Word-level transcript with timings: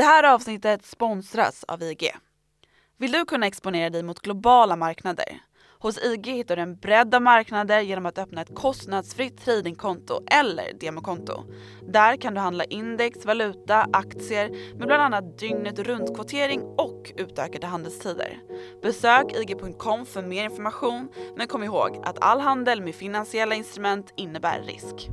Det 0.00 0.04
här 0.04 0.34
avsnittet 0.34 0.86
sponsras 0.86 1.64
av 1.64 1.82
IG. 1.82 2.10
Vill 2.98 3.12
du 3.12 3.24
kunna 3.24 3.46
exponera 3.46 3.90
dig 3.90 4.02
mot 4.02 4.20
globala 4.20 4.76
marknader? 4.76 5.40
Hos 5.78 5.98
IG 6.04 6.26
hittar 6.26 6.56
du 6.56 6.62
en 6.62 6.76
bredd 6.76 7.14
av 7.14 7.22
marknader 7.22 7.80
genom 7.80 8.06
att 8.06 8.18
öppna 8.18 8.42
ett 8.42 8.54
kostnadsfritt 8.54 9.44
tradingkonto 9.44 10.22
eller 10.30 10.72
demokonto. 10.80 11.44
Där 11.82 12.16
kan 12.16 12.34
du 12.34 12.40
handla 12.40 12.64
index, 12.64 13.26
valuta, 13.26 13.86
aktier 13.92 14.76
med 14.78 14.86
bland 14.86 15.02
annat 15.02 15.38
dygnet 15.38 15.78
runt-kvotering 15.78 16.60
och 16.62 17.12
utökade 17.16 17.66
handelstider. 17.66 18.38
Besök 18.82 19.32
ig.com 19.32 20.06
för 20.06 20.22
mer 20.22 20.44
information 20.44 21.08
men 21.36 21.46
kom 21.46 21.64
ihåg 21.64 22.00
att 22.04 22.18
all 22.20 22.40
handel 22.40 22.82
med 22.82 22.94
finansiella 22.94 23.54
instrument 23.54 24.12
innebär 24.16 24.62
risk. 24.62 25.10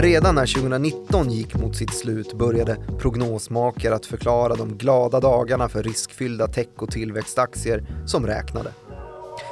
Redan 0.00 0.34
när 0.34 0.54
2019 0.54 1.30
gick 1.30 1.54
mot 1.54 1.76
sitt 1.76 1.94
slut 1.94 2.32
började 2.32 2.76
prognosmakare 2.98 3.94
att 3.94 4.06
förklara 4.06 4.54
de 4.54 4.78
glada 4.78 5.20
dagarna 5.20 5.68
för 5.68 5.82
riskfyllda 5.82 6.46
tech 6.46 6.68
och 6.76 6.90
tillväxtaktier 6.90 7.86
som 8.06 8.26
räknade. 8.26 8.70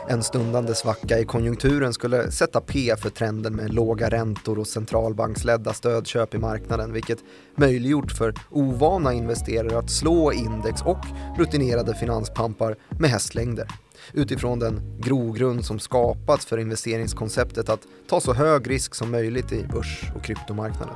En 0.09 0.23
stundande 0.23 0.75
svacka 0.75 1.19
i 1.19 1.25
konjunkturen 1.25 1.93
skulle 1.93 2.31
sätta 2.31 2.61
P 2.61 2.95
för 2.99 3.11
trenden 3.11 3.57
med 3.57 3.75
låga 3.75 4.09
räntor 4.11 4.59
och 4.59 4.67
centralbanksledda 4.67 5.73
stödköp 5.73 6.35
i 6.35 6.39
marknaden 6.39 6.93
vilket 6.93 7.19
möjliggjort 7.57 8.13
för 8.13 8.35
ovana 8.51 9.13
investerare 9.13 9.79
att 9.79 9.91
slå 9.91 10.33
index 10.33 10.83
och 10.83 11.05
rutinerade 11.39 11.95
finanspampar 11.95 12.77
med 12.99 13.11
hästlängder 13.11 13.69
utifrån 14.13 14.59
den 14.59 15.01
grogrund 15.01 15.65
som 15.65 15.79
skapats 15.79 16.47
för 16.47 16.59
investeringskonceptet 16.59 17.69
att 17.69 17.81
ta 18.09 18.21
så 18.21 18.33
hög 18.33 18.71
risk 18.71 18.95
som 18.95 19.11
möjligt 19.11 19.53
i 19.53 19.65
börs 19.73 20.03
och 20.17 20.25
kryptomarknaden. 20.25 20.95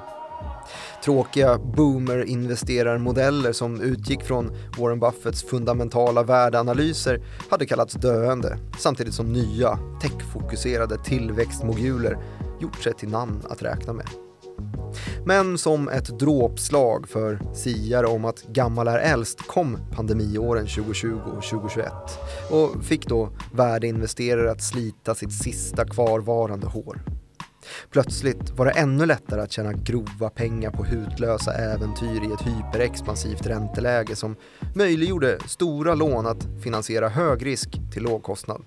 Tråkiga 1.04 1.58
boomer-investerarmodeller 1.58 3.52
som 3.52 3.80
utgick 3.80 4.22
från 4.22 4.52
Warren 4.78 5.00
Buffetts 5.00 5.42
fundamentala 5.42 6.22
värdeanalyser 6.22 7.22
hade 7.50 7.66
kallats 7.66 7.94
döende 7.94 8.58
samtidigt 8.78 9.14
som 9.14 9.32
nya 9.32 9.78
techfokuserade 10.02 10.98
tillväxtmoguler 11.04 12.18
gjort 12.60 12.82
sig 12.82 12.94
till 12.94 13.08
namn 13.08 13.42
att 13.48 13.62
räkna 13.62 13.92
med. 13.92 14.29
Men 15.24 15.58
som 15.58 15.88
ett 15.88 16.18
dråpslag 16.18 17.08
för 17.08 17.40
siare 17.54 18.06
om 18.06 18.24
att 18.24 18.42
gammal 18.42 18.88
är 18.88 18.98
äldst 18.98 19.46
kom 19.46 19.78
pandemiåren 19.92 20.66
2020 20.66 21.20
och 21.36 21.42
2021 21.42 21.92
och 22.50 22.84
fick 22.84 23.06
då 23.06 23.28
värdeinvesterare 23.52 24.50
att 24.50 24.62
slita 24.62 25.14
sitt 25.14 25.32
sista 25.32 25.84
kvarvarande 25.84 26.66
hår. 26.66 27.02
Plötsligt 27.90 28.50
var 28.50 28.66
det 28.66 28.70
ännu 28.70 29.06
lättare 29.06 29.40
att 29.40 29.52
tjäna 29.52 29.72
grova 29.72 30.30
pengar 30.30 30.70
på 30.70 30.84
hutlösa 30.84 31.52
äventyr 31.52 32.22
i 32.22 32.32
ett 32.32 32.46
hyperexpansivt 32.46 33.46
ränteläge 33.46 34.16
som 34.16 34.36
möjliggjorde 34.74 35.38
stora 35.46 35.94
lån 35.94 36.26
att 36.26 36.46
finansiera 36.62 37.08
hög 37.08 37.46
risk 37.46 37.80
till 37.92 38.02
låg 38.02 38.22
kostnad. 38.22 38.62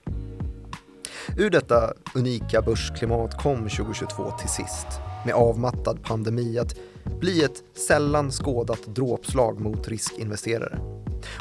Ur 1.37 1.49
detta 1.49 1.93
unika 2.15 2.61
börsklimat 2.61 3.43
kom 3.43 3.57
2022 3.57 4.31
till 4.39 4.49
sist 4.49 4.87
med 5.25 5.33
avmattad 5.33 6.03
pandemi 6.03 6.59
att 6.59 6.75
bli 7.19 7.43
ett 7.43 7.63
sällan 7.87 8.31
skådat 8.31 8.95
dråpslag 8.95 9.61
mot 9.61 9.87
riskinvesterare. 9.87 10.79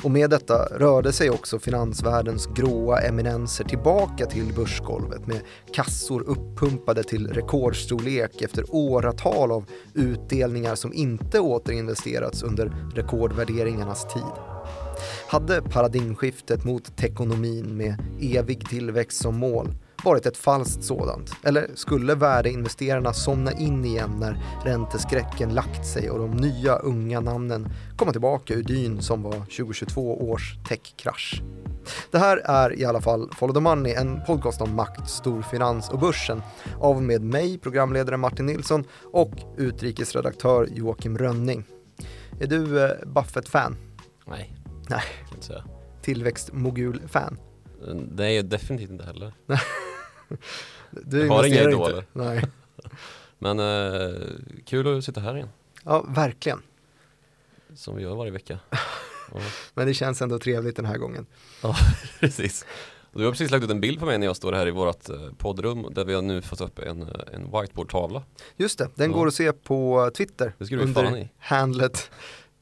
Och 0.04 0.10
med 0.10 0.30
detta 0.30 0.64
rörde 0.64 1.12
sig 1.12 1.30
också 1.30 1.58
finansvärldens 1.58 2.46
gråa 2.46 3.00
eminenser 3.00 3.64
tillbaka 3.64 4.26
till 4.26 4.52
börsgolvet 4.56 5.26
med 5.26 5.40
kassor 5.72 6.22
uppumpade 6.22 7.02
till 7.02 7.28
rekordstorlek 7.28 8.42
efter 8.42 8.64
åratal 8.68 9.52
av 9.52 9.64
utdelningar 9.94 10.74
som 10.74 10.92
inte 10.92 11.40
återinvesterats 11.40 12.42
under 12.42 12.76
rekordvärderingarnas 12.94 14.14
tid. 14.14 14.32
Hade 15.28 15.62
paradigmskiftet 15.62 16.64
mot 16.64 16.96
tekonomin 16.96 17.76
med 17.76 17.94
evig 18.20 18.68
tillväxt 18.68 19.22
som 19.22 19.38
mål 19.38 19.74
varit 20.04 20.26
ett 20.26 20.36
falskt 20.36 20.84
sådant? 20.84 21.32
Eller 21.42 21.70
skulle 21.74 22.14
värdeinvesterarna 22.14 23.12
somna 23.12 23.52
in 23.52 23.84
igen 23.84 24.16
när 24.20 24.38
ränteskräcken 24.64 25.54
lagt 25.54 25.86
sig 25.86 26.10
och 26.10 26.18
de 26.18 26.30
nya 26.30 26.76
unga 26.76 27.20
namnen 27.20 27.68
komma 27.96 28.12
tillbaka 28.12 28.54
ur 28.54 28.62
dyn 28.62 29.02
som 29.02 29.22
var 29.22 29.32
2022 29.32 30.30
års 30.30 30.56
techkrasch? 30.68 31.42
Det 32.10 32.18
här 32.18 32.36
är 32.36 32.78
i 32.78 32.84
alla 32.84 33.00
fall 33.00 33.30
Follow 33.34 33.54
the 33.54 33.60
Money, 33.60 33.92
en 33.92 34.24
podcast 34.26 34.60
om 34.60 34.76
makt, 34.76 35.10
storfinans 35.10 35.90
och 35.90 35.98
börsen 35.98 36.42
av 36.80 37.02
med 37.02 37.22
mig, 37.22 37.58
programledare 37.58 38.16
Martin 38.16 38.46
Nilsson 38.46 38.84
och 39.12 39.32
utrikesredaktör 39.56 40.68
Joakim 40.70 41.18
Rönning. 41.18 41.64
Är 42.40 42.46
du 42.46 42.84
eh, 42.84 42.90
Buffett-fan? 43.06 43.76
Nej, 44.26 44.56
Nej. 44.88 45.02
Tillväxtmogul-fan? 46.02 47.38
Det 48.16 48.24
är 48.24 48.30
jag 48.30 48.44
definitivt 48.44 48.90
inte 48.90 49.04
heller. 49.04 49.32
Du 50.90 51.28
har 51.28 51.44
inga 51.44 51.60
idoler. 51.62 51.96
inte. 51.98 52.04
Nej. 52.12 52.44
Men 53.38 53.58
eh, 53.58 54.20
kul 54.66 54.98
att 54.98 55.04
sitta 55.04 55.20
här 55.20 55.34
igen, 55.36 55.48
Ja, 55.84 56.04
verkligen. 56.08 56.62
som 57.74 57.96
vi 57.96 58.02
gör 58.02 58.14
varje 58.14 58.30
vecka. 58.32 58.58
Ja, 59.34 59.40
Men 59.74 59.86
det 59.86 59.94
känns 59.94 60.22
ändå 60.22 60.38
trevligt 60.38 60.76
den 60.76 60.84
här 60.84 60.96
gången. 60.98 61.26
ja 61.62 61.76
precis. 62.20 62.66
Du 63.12 63.24
har 63.24 63.30
precis 63.30 63.50
lagt 63.50 63.64
ut 63.64 63.70
en 63.70 63.80
bild 63.80 63.98
på 64.00 64.06
mig 64.06 64.18
när 64.18 64.26
jag 64.26 64.36
står 64.36 64.52
här 64.52 64.66
i 64.68 64.70
vårt 64.70 65.08
eh, 65.08 65.16
poddrum 65.38 65.86
där 65.90 66.04
vi 66.04 66.14
har 66.14 66.22
nu 66.22 66.42
fått 66.42 66.60
upp 66.60 66.78
en, 66.78 67.02
eh, 67.02 67.08
en 67.32 67.44
whiteboardtavla. 67.60 68.22
Just 68.56 68.78
det, 68.78 68.88
den 68.94 69.10
Ja. 69.10 69.16
går 69.16 69.26
att 69.26 69.34
se 69.34 69.52
på 69.52 70.10
Twitter 70.16 70.52
Det 70.58 70.76
under 70.76 71.28
handlet 71.38 72.10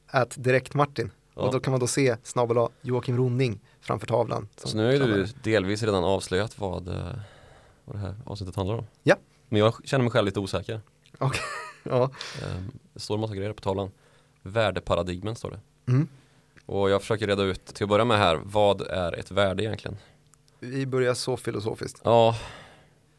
att 0.07 0.35
direktmartin. 0.43 1.11
Ja. 1.35 1.41
Och 1.41 1.53
då 1.53 1.59
kan 1.59 1.71
man 1.71 1.79
då 1.79 1.87
se 1.87 2.15
snabel 2.23 2.67
Joakim 2.81 3.17
Ronning 3.17 3.59
framför 3.81 4.07
tavlan. 4.07 4.47
Så 4.55 4.77
nu 4.77 4.85
har 4.85 4.91
ju 4.91 4.99
du 4.99 5.27
delvis 5.43 5.83
redan 5.83 6.03
avslöjat 6.03 6.59
vad, 6.59 6.87
eh, 6.87 6.95
vad 7.85 7.95
det 7.95 7.99
här 7.99 8.15
avsnittet 8.25 8.55
handlar 8.55 8.75
om. 8.75 8.85
Ja. 9.03 9.15
Men 9.49 9.59
jag 9.59 9.73
känner 9.87 10.03
mig 10.03 10.11
själv 10.11 10.25
lite 10.25 10.39
osäker. 10.39 10.81
Ja. 11.83 12.03
Eh, 12.41 12.55
Det 12.93 12.99
står 12.99 13.15
en 13.15 13.21
massa 13.21 13.35
grejer 13.35 13.53
på 13.53 13.61
tavlan. 13.61 13.91
Värdeparadigmen 14.41 15.35
står 15.35 15.51
det. 15.51 15.59
Mm. 15.91 16.07
Och 16.65 16.89
jag 16.89 17.01
försöker 17.01 17.27
reda 17.27 17.43
ut 17.43 17.65
till 17.65 17.83
att 17.83 17.89
börja 17.89 18.05
med 18.05 18.17
här, 18.17 18.39
vad 18.43 18.81
är 18.81 19.13
ett 19.19 19.31
värde 19.31 19.63
egentligen? 19.63 19.97
Vi 20.59 20.85
börjar 20.85 21.13
så 21.13 21.37
filosofiskt. 21.37 22.01
Ja, 22.03 22.35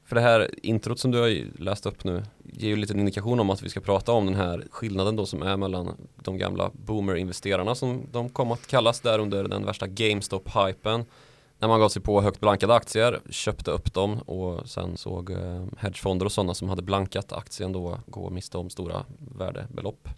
för 0.05 0.15
det 0.15 0.21
här 0.23 0.51
introt 0.67 0.99
som 0.99 1.11
du 1.11 1.19
har 1.21 1.59
läst 1.63 1.87
upp 1.87 2.05
nu 2.05 2.25
ger 2.45 2.69
ju 2.69 2.77
lite 2.77 2.93
indikation 2.93 3.41
om 3.41 3.51
att 3.51 3.63
vi 3.63 3.69
ska 3.69 3.81
prata 3.81 4.13
om 4.13 4.27
den 4.27 4.35
här 4.35 4.65
skillnaden 4.71 5.17
då 5.17 5.27
som 5.27 5.43
är 5.43 5.57
mellan 5.57 5.97
de 6.17 6.39
gamla 6.39 6.71
boomer-investerarna 6.73 7.75
som 7.75 8.07
de 8.13 8.29
kom 8.31 8.53
att 8.53 8.67
kallas 8.67 9.01
där 9.01 9.19
under 9.19 9.45
den 9.45 9.67
värsta 9.67 9.87
GameStop-hypen. 9.87 11.05
När 11.63 11.69
man 11.69 11.81
gav 11.81 11.89
sig 11.89 12.03
på 12.03 12.21
högt 12.21 12.41
blankade 12.41 12.75
aktier, 12.75 13.21
köpte 13.31 13.71
upp 13.71 13.95
dem 13.95 14.19
och 14.19 14.69
sen 14.69 14.97
såg 14.97 15.31
eh, 15.31 15.65
hedgefonder 15.79 16.27
och 16.27 16.33
sådana 16.33 16.55
som 16.55 16.69
hade 16.69 16.83
blankat 16.83 17.33
aktien 17.33 17.73
då 17.73 18.01
gå 18.07 18.31
miste 18.31 18.59
om 18.59 18.71
stora 18.71 19.05
värdebelopp. 19.19 20.09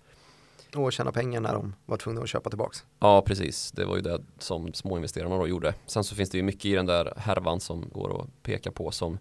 Och 0.76 0.92
tjäna 0.92 1.12
pengar 1.12 1.40
när 1.40 1.52
de 1.52 1.74
var 1.86 1.96
tvungna 1.96 2.20
att 2.20 2.28
köpa 2.28 2.50
tillbaks. 2.50 2.84
Ja, 2.98 3.22
precis. 3.22 3.72
Det 3.72 3.84
var 3.84 3.96
ju 3.96 4.02
det 4.02 4.20
som 4.38 4.72
småinvesterarna 4.72 5.38
då 5.38 5.48
gjorde. 5.48 5.74
Sen 5.86 6.04
så 6.04 6.14
finns 6.14 6.30
det 6.30 6.38
ju 6.38 6.42
mycket 6.42 6.64
i 6.64 6.74
den 6.74 6.86
där 6.86 7.12
härvan 7.16 7.60
som 7.60 7.88
går 7.92 8.20
att 8.20 8.42
peka 8.42 8.70
på 8.70 8.90
som 8.90 9.18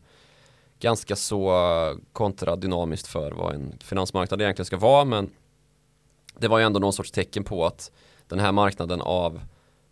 ganska 0.80 1.16
så 1.16 1.98
kontradynamiskt 2.14 3.08
för 3.08 3.32
vad 3.32 3.56
en 3.56 3.78
finansmarknad 3.80 4.42
egentligen 4.42 4.66
ska 4.66 4.78
vara. 4.78 5.06
Men 5.06 5.30
det 6.38 6.48
var 6.48 6.60
ju 6.60 6.66
ändå 6.66 6.80
någon 6.80 6.94
sorts 6.94 7.12
tecken 7.12 7.44
på 7.44 7.66
att 7.66 7.92
den 8.28 8.40
här 8.40 8.52
marknaden 8.52 9.02
av 9.02 9.42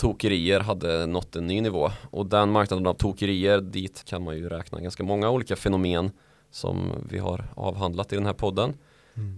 tokerier 0.02 0.60
hade 0.60 1.06
nått 1.06 1.36
en 1.36 1.48
ny 1.48 1.62
nivå. 1.62 1.92
Och 2.12 2.26
den 2.26 2.52
marknaden 2.52 2.88
av 2.88 2.94
tokerier, 2.94 3.62
dit 3.62 4.04
kan 4.06 4.24
man 4.24 4.38
ju 4.38 4.50
räkna 4.50 4.80
ganska 4.80 5.04
många 5.04 5.30
olika 5.30 5.56
fenomen 5.56 6.12
som 6.52 6.92
vi 7.10 7.18
har 7.18 7.46
avhandlat 7.56 8.14
i 8.14 8.16
den 8.16 8.26
här 8.26 8.34
podden. 8.34 8.74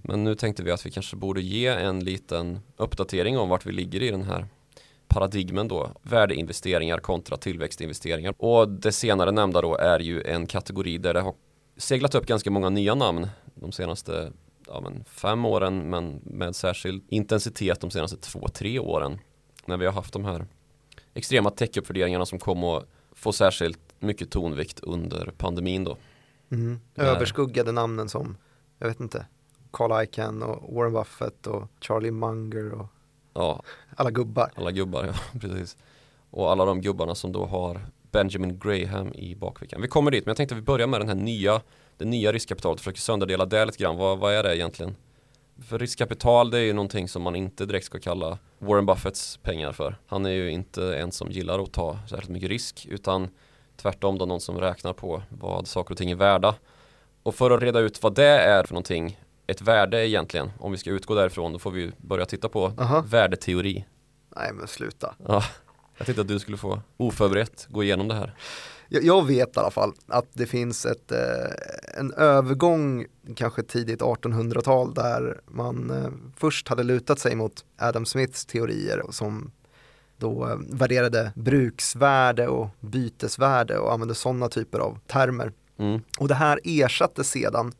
Men 0.04 0.24
nu 0.24 0.36
tänkte 0.36 0.64
vi 0.64 0.72
att 0.72 0.86
vi 0.86 0.92
kanske 0.92 1.16
borde 1.16 1.42
ge 1.42 1.68
en 1.68 2.00
liten 2.00 2.60
uppdatering 2.78 3.38
om 3.38 3.50
vart 3.50 3.66
vi 3.66 3.72
ligger 3.72 4.02
i 4.02 4.12
den 4.12 4.24
här 4.24 4.48
paradigmen 5.08 5.68
då, 5.68 5.92
värdeinvesteringar 6.02 6.98
kontra 6.98 7.38
tillväxtinvesteringar. 7.38 8.34
Och 8.38 8.70
det 8.70 8.92
senare 8.92 9.32
nämnda 9.32 9.62
då 9.62 9.78
är 9.78 10.00
ju 10.00 10.22
en 10.22 10.48
kategori 10.48 10.98
där 10.98 11.14
det 11.14 11.22
har 11.22 11.34
seglat 11.78 12.16
upp 12.16 12.26
ganska 12.26 12.52
många 12.52 12.70
nya 12.70 12.96
namn 12.96 13.28
de 13.56 13.72
senaste 13.72 14.32
ja, 14.68 14.82
men 14.82 15.04
fem 15.08 15.46
åren 15.46 15.90
men 15.90 16.22
med 16.24 16.56
särskild 16.56 17.04
intensitet 17.10 17.82
de 17.82 17.92
senaste 17.92 18.18
två, 18.18 18.48
tre 18.48 18.80
åren. 18.80 19.20
När 19.66 19.78
vi 19.78 19.86
har 19.86 19.94
haft 19.94 20.14
de 20.14 20.26
här 20.26 20.46
extrema 21.14 21.50
techuppvärderingarna 21.50 22.26
som 22.26 22.40
kom 22.40 22.64
att 22.64 22.86
få 23.12 23.32
särskilt 23.32 23.80
mycket 24.00 24.32
tonvikt 24.32 24.80
under 24.80 25.32
pandemin 25.38 25.84
då. 25.84 25.98
Mm. 26.52 26.80
Överskuggade 26.96 27.72
namnen 27.72 28.10
som, 28.10 28.38
jag 28.80 28.88
vet 28.88 29.00
inte, 29.00 29.26
Carl 29.72 30.04
Icahn 30.04 30.44
och 30.44 30.74
Warren 30.76 30.94
Buffett 30.94 31.48
och 31.48 31.64
Charlie 31.82 32.12
Munger 32.12 32.72
och 32.74 32.88
Ja, 33.34 33.64
alla 33.96 34.12
gubbar. 34.12 34.52
alla 34.56 34.72
gubbar, 34.72 35.06
ja 35.34 35.40
precis. 35.40 35.78
och 36.30 36.52
alla 36.52 36.66
de 36.66 36.82
gubbarna 36.82 37.16
som 37.16 37.32
då 37.32 37.46
har 37.46 37.82
Benjamin 38.12 38.60
Graham 38.60 39.14
i 39.14 39.36
bakfickan. 39.36 39.82
Vi 39.82 39.88
kommer 39.88 40.12
dit, 40.12 40.26
men 40.26 40.30
jag 40.30 40.38
tänkte 40.38 40.56
att 40.56 40.60
vi 40.62 40.66
börjar 40.66 40.88
med 40.88 41.02
den 41.02 41.08
här 41.08 41.16
nya, 41.16 41.62
det 41.98 42.06
nya 42.06 42.32
riskkapitalet, 42.32 42.80
försöker 42.80 43.00
sönderdela 43.00 43.46
det 43.46 43.66
lite 43.66 43.78
grann. 43.84 43.98
Vad, 43.98 44.20
vad 44.20 44.34
är 44.34 44.44
det 44.44 44.58
egentligen? 44.58 44.96
För 45.62 45.80
riskkapital 45.80 46.52
det 46.52 46.58
är 46.58 46.64
ju 46.64 46.74
någonting 46.74 47.08
som 47.10 47.22
man 47.22 47.36
inte 47.36 47.66
direkt 47.66 47.86
ska 47.86 48.00
kalla 48.00 48.38
Warren 48.60 48.86
Buffetts 48.86 49.38
pengar 49.38 49.72
för. 49.72 49.96
Han 50.08 50.26
är 50.26 50.30
ju 50.30 50.52
inte 50.52 50.98
en 50.98 51.12
som 51.12 51.32
gillar 51.32 51.60
att 51.60 51.74
ta 51.74 52.00
särskilt 52.10 52.30
mycket 52.30 52.50
risk 52.50 52.88
utan 52.90 53.30
tvärtom 53.78 54.18
då 54.18 54.26
någon 54.26 54.42
som 54.42 54.60
räknar 54.60 54.94
på 54.94 55.24
vad 55.30 55.68
saker 55.68 55.94
och 55.94 55.98
ting 55.98 56.12
är 56.12 56.16
värda. 56.16 56.56
Och 57.24 57.36
för 57.36 57.52
att 57.52 57.62
reda 57.62 57.80
ut 57.80 58.04
vad 58.04 58.16
det 58.16 58.26
är 58.26 58.64
för 58.64 58.74
någonting, 58.74 59.20
ett 59.48 59.62
värde 59.62 60.08
egentligen, 60.08 60.52
om 60.60 60.72
vi 60.72 60.78
ska 60.78 60.90
utgå 60.90 61.16
därifrån, 61.16 61.54
då 61.54 61.60
får 61.60 61.72
vi 61.72 61.92
börja 61.98 62.26
titta 62.26 62.50
på 62.50 62.74
Aha. 62.78 63.04
värdeteori. 63.08 63.86
Nej 64.36 64.54
men 64.54 64.68
sluta. 64.68 65.16
Ja, 65.28 65.44
jag 65.98 66.06
tänkte 66.06 66.22
att 66.22 66.28
du 66.28 66.40
skulle 66.40 66.58
få 66.58 66.82
oförberett 66.98 67.68
gå 67.70 67.84
igenom 67.84 68.08
det 68.08 68.16
här. 68.16 68.36
Jag, 69.02 69.28
vet 69.28 69.58
i 69.58 69.60
alla 69.60 69.72
fall 69.72 69.94
att 70.08 70.28
det 70.34 70.46
finns 70.46 70.86
ett, 70.86 71.12
eh, 71.12 72.00
en 72.00 72.14
övergång, 72.14 73.06
kanske 73.36 73.64
tidigt 73.64 74.02
1800-tal, 74.02 74.94
där 74.94 75.42
man 75.48 75.90
eh, 75.90 76.10
först 76.38 76.68
hade 76.68 76.84
lutat 76.84 77.20
sig 77.20 77.36
mot 77.36 77.66
Adam 77.78 78.06
Smiths 78.06 78.46
teorier 78.46 79.04
som 79.10 79.52
då 80.18 80.50
eh, 80.50 80.56
värderade 80.70 81.32
bruksvärde 81.36 82.48
och 82.48 82.68
bytesvärde 82.80 83.78
och 83.78 83.94
använde 83.94 84.16
sådana 84.16 84.50
typer 84.50 84.80
av 84.80 85.00
termer. 85.08 85.52
Mm. 85.78 86.02
Och 86.20 86.28
det 86.28 86.36
här 86.36 86.60
ersattes 86.64 87.30
sedan 87.30 87.72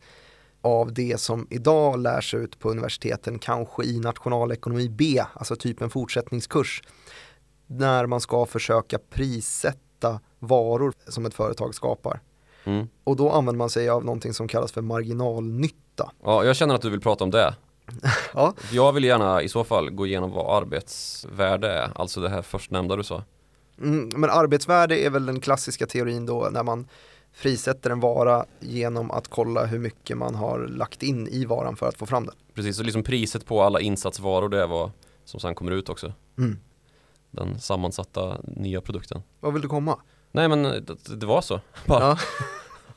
av 0.62 0.94
det 0.94 1.20
som 1.20 1.48
idag 1.50 2.00
lärs 2.00 2.34
ut 2.34 2.60
på 2.60 2.72
universiteten, 2.72 3.40
kanske 3.40 3.84
i 3.84 4.00
nationalekonomi 4.00 4.90
B, 4.90 5.24
alltså 5.34 5.56
typ 5.56 5.82
en 5.82 5.90
fortsättningskurs, 5.90 6.82
när 7.68 8.06
man 8.06 8.22
ska 8.22 8.46
försöka 8.46 9.00
prissätta 9.10 10.20
varor 10.48 10.94
som 11.08 11.26
ett 11.26 11.34
företag 11.34 11.76
skapar. 11.76 12.20
Mm. 12.64 12.88
Och 13.04 13.16
då 13.16 13.32
använder 13.32 13.58
man 13.58 13.70
sig 13.70 13.90
av 13.90 14.06
någonting 14.06 14.34
som 14.34 14.48
kallas 14.48 14.72
för 14.72 14.82
marginalnytta. 14.82 16.12
Ja, 16.24 16.44
jag 16.44 16.56
känner 16.56 16.76
att 16.76 16.82
du 16.82 16.90
vill 16.90 17.02
prata 17.02 17.24
om 17.24 17.32
det. 17.32 17.56
Ja, 18.34 18.54
Jag 18.72 18.94
vill 18.94 19.04
gärna 19.04 19.42
i 19.42 19.50
så 19.50 19.64
fall 19.64 19.90
gå 19.90 20.08
igenom 20.08 20.32
vad 20.32 20.64
arbetsvärde 20.64 21.72
är, 21.72 21.92
alltså 21.96 22.22
det 22.22 22.30
här 22.30 22.42
förstnämnda 22.42 22.96
du 22.96 23.04
sa. 23.04 23.24
mm, 23.82 24.10
men 24.16 24.30
arbetsvärde 24.30 25.00
är 25.00 25.10
väl 25.10 25.26
den 25.26 25.40
klassiska 25.40 25.86
teorin 25.86 26.26
då 26.26 26.48
när 26.52 26.64
man 26.64 26.88
frisätter 27.34 27.90
en 27.90 28.00
vara 28.00 28.46
genom 28.60 29.12
att 29.12 29.28
kolla 29.28 29.66
hur 29.66 29.80
mycket 29.80 30.18
man 30.18 30.36
har 30.36 30.60
lagt 30.68 31.04
in 31.04 31.28
i 31.28 31.46
varan 31.46 31.76
för 31.76 31.88
att 31.88 31.98
få 31.98 32.06
fram 32.06 32.26
den. 32.26 32.36
Precis, 32.54 32.78
så 32.78 32.84
liksom 32.84 33.04
priset 33.04 33.46
på 33.46 33.62
alla 33.62 33.80
insatsvaror 33.80 34.50
det 34.50 34.62
är 34.64 34.68
vad 34.68 34.92
som 35.26 35.40
sen 35.40 35.56
kommer 35.56 35.72
ut 35.72 35.90
också. 35.90 36.14
Mm. 36.38 36.58
Den 37.32 37.60
sammansatta 37.60 38.38
nya 38.44 38.82
produkten. 38.82 39.22
Vad 39.40 39.54
vill 39.54 39.62
du 39.62 39.68
komma? 39.68 40.00
Nej 40.36 40.48
men 40.48 40.64
det, 40.64 41.16
det 41.16 41.26
var 41.26 41.42
så. 41.42 41.60
Bara. 41.86 42.18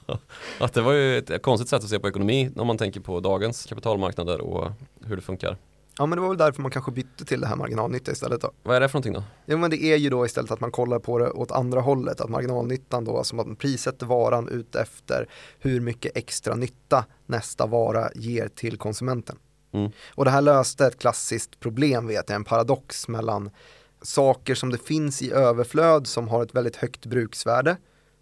Ja. 0.07 0.19
Att 0.61 0.73
det 0.73 0.83
var 0.83 0.93
ju 0.93 1.19
ett 1.19 1.43
konstigt 1.43 1.69
sätt 1.69 1.85
att 1.85 1.91
se 1.91 1.99
på 1.99 2.09
ekonomi 2.09 2.51
när 2.55 2.65
man 2.65 2.79
tänker 2.79 3.01
på 3.01 3.21
dagens 3.21 3.67
kapitalmarknader 3.67 4.41
och 4.41 4.73
hur 5.05 5.17
det 5.17 5.23
funkar. 5.23 5.57
Ja 5.99 6.07
men 6.07 6.17
det 6.17 6.23
var 6.23 6.29
väl 6.29 6.39
därför 6.39 6.63
man 6.63 6.71
kanske 6.71 6.93
bytte 6.93 7.25
till 7.25 7.41
det 7.41 7.47
här 7.47 7.57
marginalnytta 7.57 8.13
istället 8.13 8.41
då. 8.41 8.51
Vad 8.63 8.77
är 8.77 8.81
det 8.81 8.89
för 8.89 8.99
någonting 8.99 9.13
då? 9.13 9.23
Jo 9.47 9.59
men 9.59 9.71
det 9.71 9.83
är 9.83 9.97
ju 9.97 10.11
då 10.11 10.27
istället 10.27 10.51
att 10.51 10.61
man 10.61 10.71
kollar 10.71 10.99
på 10.99 11.19
det 11.19 11.31
åt 11.31 11.53
andra 11.53 11.81
hållet, 11.81 12.21
att 12.21 12.31
marginalnyttan 12.31 13.05
då, 13.05 13.19
alltså 13.19 13.37
att 13.37 13.47
man 13.47 13.57
prissätter 13.57 14.07
varan 14.07 14.49
ut 14.49 14.75
efter 14.75 15.29
hur 15.59 15.81
mycket 15.81 16.17
extra 16.17 16.55
nytta 16.55 17.05
nästa 17.27 17.67
vara 17.67 18.11
ger 18.15 18.49
till 18.49 18.79
konsumenten. 18.79 19.37
Mm. 19.73 19.91
Och 20.15 20.25
det 20.25 20.31
här 20.31 20.43
löste 20.43 20.87
ett 20.87 20.99
klassiskt 20.99 21.61
problem 21.61 22.07
vet 22.07 22.29
jag, 22.29 22.37
en 22.37 22.45
paradox 22.45 23.09
mellan 23.09 23.51
saker 24.07 24.55
som 24.55 24.71
det 24.71 24.79
finns 24.79 25.23
i 25.23 25.33
överflöd 25.33 26.07
som 26.07 26.29
har 26.29 26.43
ett 26.43 26.55
väldigt 26.55 26.77
högt 26.77 27.07
bruksvärde, 27.07 27.77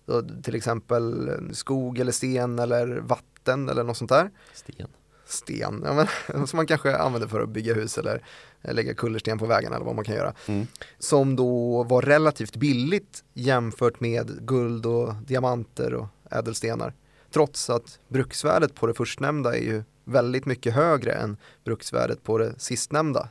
då, 0.06 0.22
till 0.42 0.54
exempel 0.54 1.30
skog 1.52 1.98
eller 1.98 2.12
sten 2.12 2.58
eller 2.58 2.86
vatten 2.86 3.68
eller 3.68 3.84
något 3.84 3.96
sånt 3.96 4.10
där 4.10 4.30
Sten. 4.54 4.88
sten, 5.26 5.82
ja, 5.84 5.94
men, 5.94 6.46
som 6.46 6.56
man 6.56 6.66
kanske 6.66 6.96
använder 6.96 7.28
för 7.28 7.40
att 7.40 7.48
bygga 7.48 7.74
hus 7.74 7.98
eller 7.98 8.22
lägga 8.62 8.94
kullersten 8.94 9.38
på 9.38 9.46
vägen 9.46 9.72
eller 9.72 9.84
vad 9.84 9.94
man 9.94 10.04
kan 10.04 10.14
göra. 10.14 10.34
Mm. 10.46 10.66
Som 10.98 11.36
då 11.36 11.82
var 11.82 12.02
relativt 12.02 12.56
billigt 12.56 13.24
jämfört 13.34 14.00
med 14.00 14.46
guld 14.46 14.86
och 14.86 15.14
diamanter 15.14 15.94
och 15.94 16.06
ädelstenar. 16.30 16.94
Trots 17.30 17.70
att 17.70 17.98
bruksvärdet 18.08 18.74
på 18.74 18.86
det 18.86 18.94
förstnämnda 18.94 19.56
är 19.56 19.62
ju 19.62 19.82
väldigt 20.04 20.46
mycket 20.46 20.74
högre 20.74 21.12
än 21.12 21.36
bruksvärdet 21.64 22.22
på 22.22 22.38
det 22.38 22.54
sistnämnda. 22.58 23.28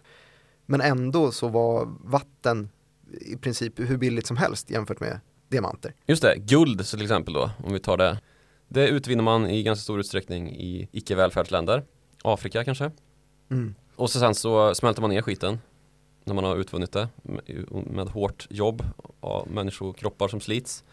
Men 0.74 0.82
ändå 0.82 1.32
så 1.32 1.48
var 1.48 1.88
vatten 2.04 2.70
i 3.22 3.38
princip 3.38 3.80
hur 3.80 3.98
billigt 3.98 4.28
som 4.28 4.38
helst 4.38 4.70
jämfört 4.70 5.00
med 5.00 5.20
diamanter. 5.50 5.94
Just 6.06 6.22
det, 6.22 6.36
guld 6.38 6.86
till 6.88 7.02
exempel 7.02 7.34
då, 7.34 7.52
om 7.64 7.74
vi 7.74 7.80
tar 7.80 7.98
det. 7.98 8.20
Det 8.68 8.88
utvinner 8.88 9.24
man 9.24 9.50
i 9.50 9.64
ganska 9.64 9.84
stor 9.84 10.00
utsträckning 10.00 10.50
i 10.50 10.90
icke-välfärdsländer. 10.92 11.84
Afrika 12.24 12.64
kanske. 12.64 12.92
Mm. 13.52 13.76
Och 13.96 14.10
så 14.10 14.20
sen 14.20 14.36
så 14.36 14.76
smälter 14.76 15.02
man 15.02 15.10
ner 15.10 15.22
skiten 15.22 15.60
när 16.24 16.34
man 16.34 16.44
har 16.44 16.56
utvunnit 16.56 16.92
det 16.92 17.08
med, 17.74 18.10
hårt 18.10 18.48
jobb 18.50 18.84
av 19.20 19.48
människokroppar 19.52 20.28
som 20.28 20.42
slits. 20.42 20.84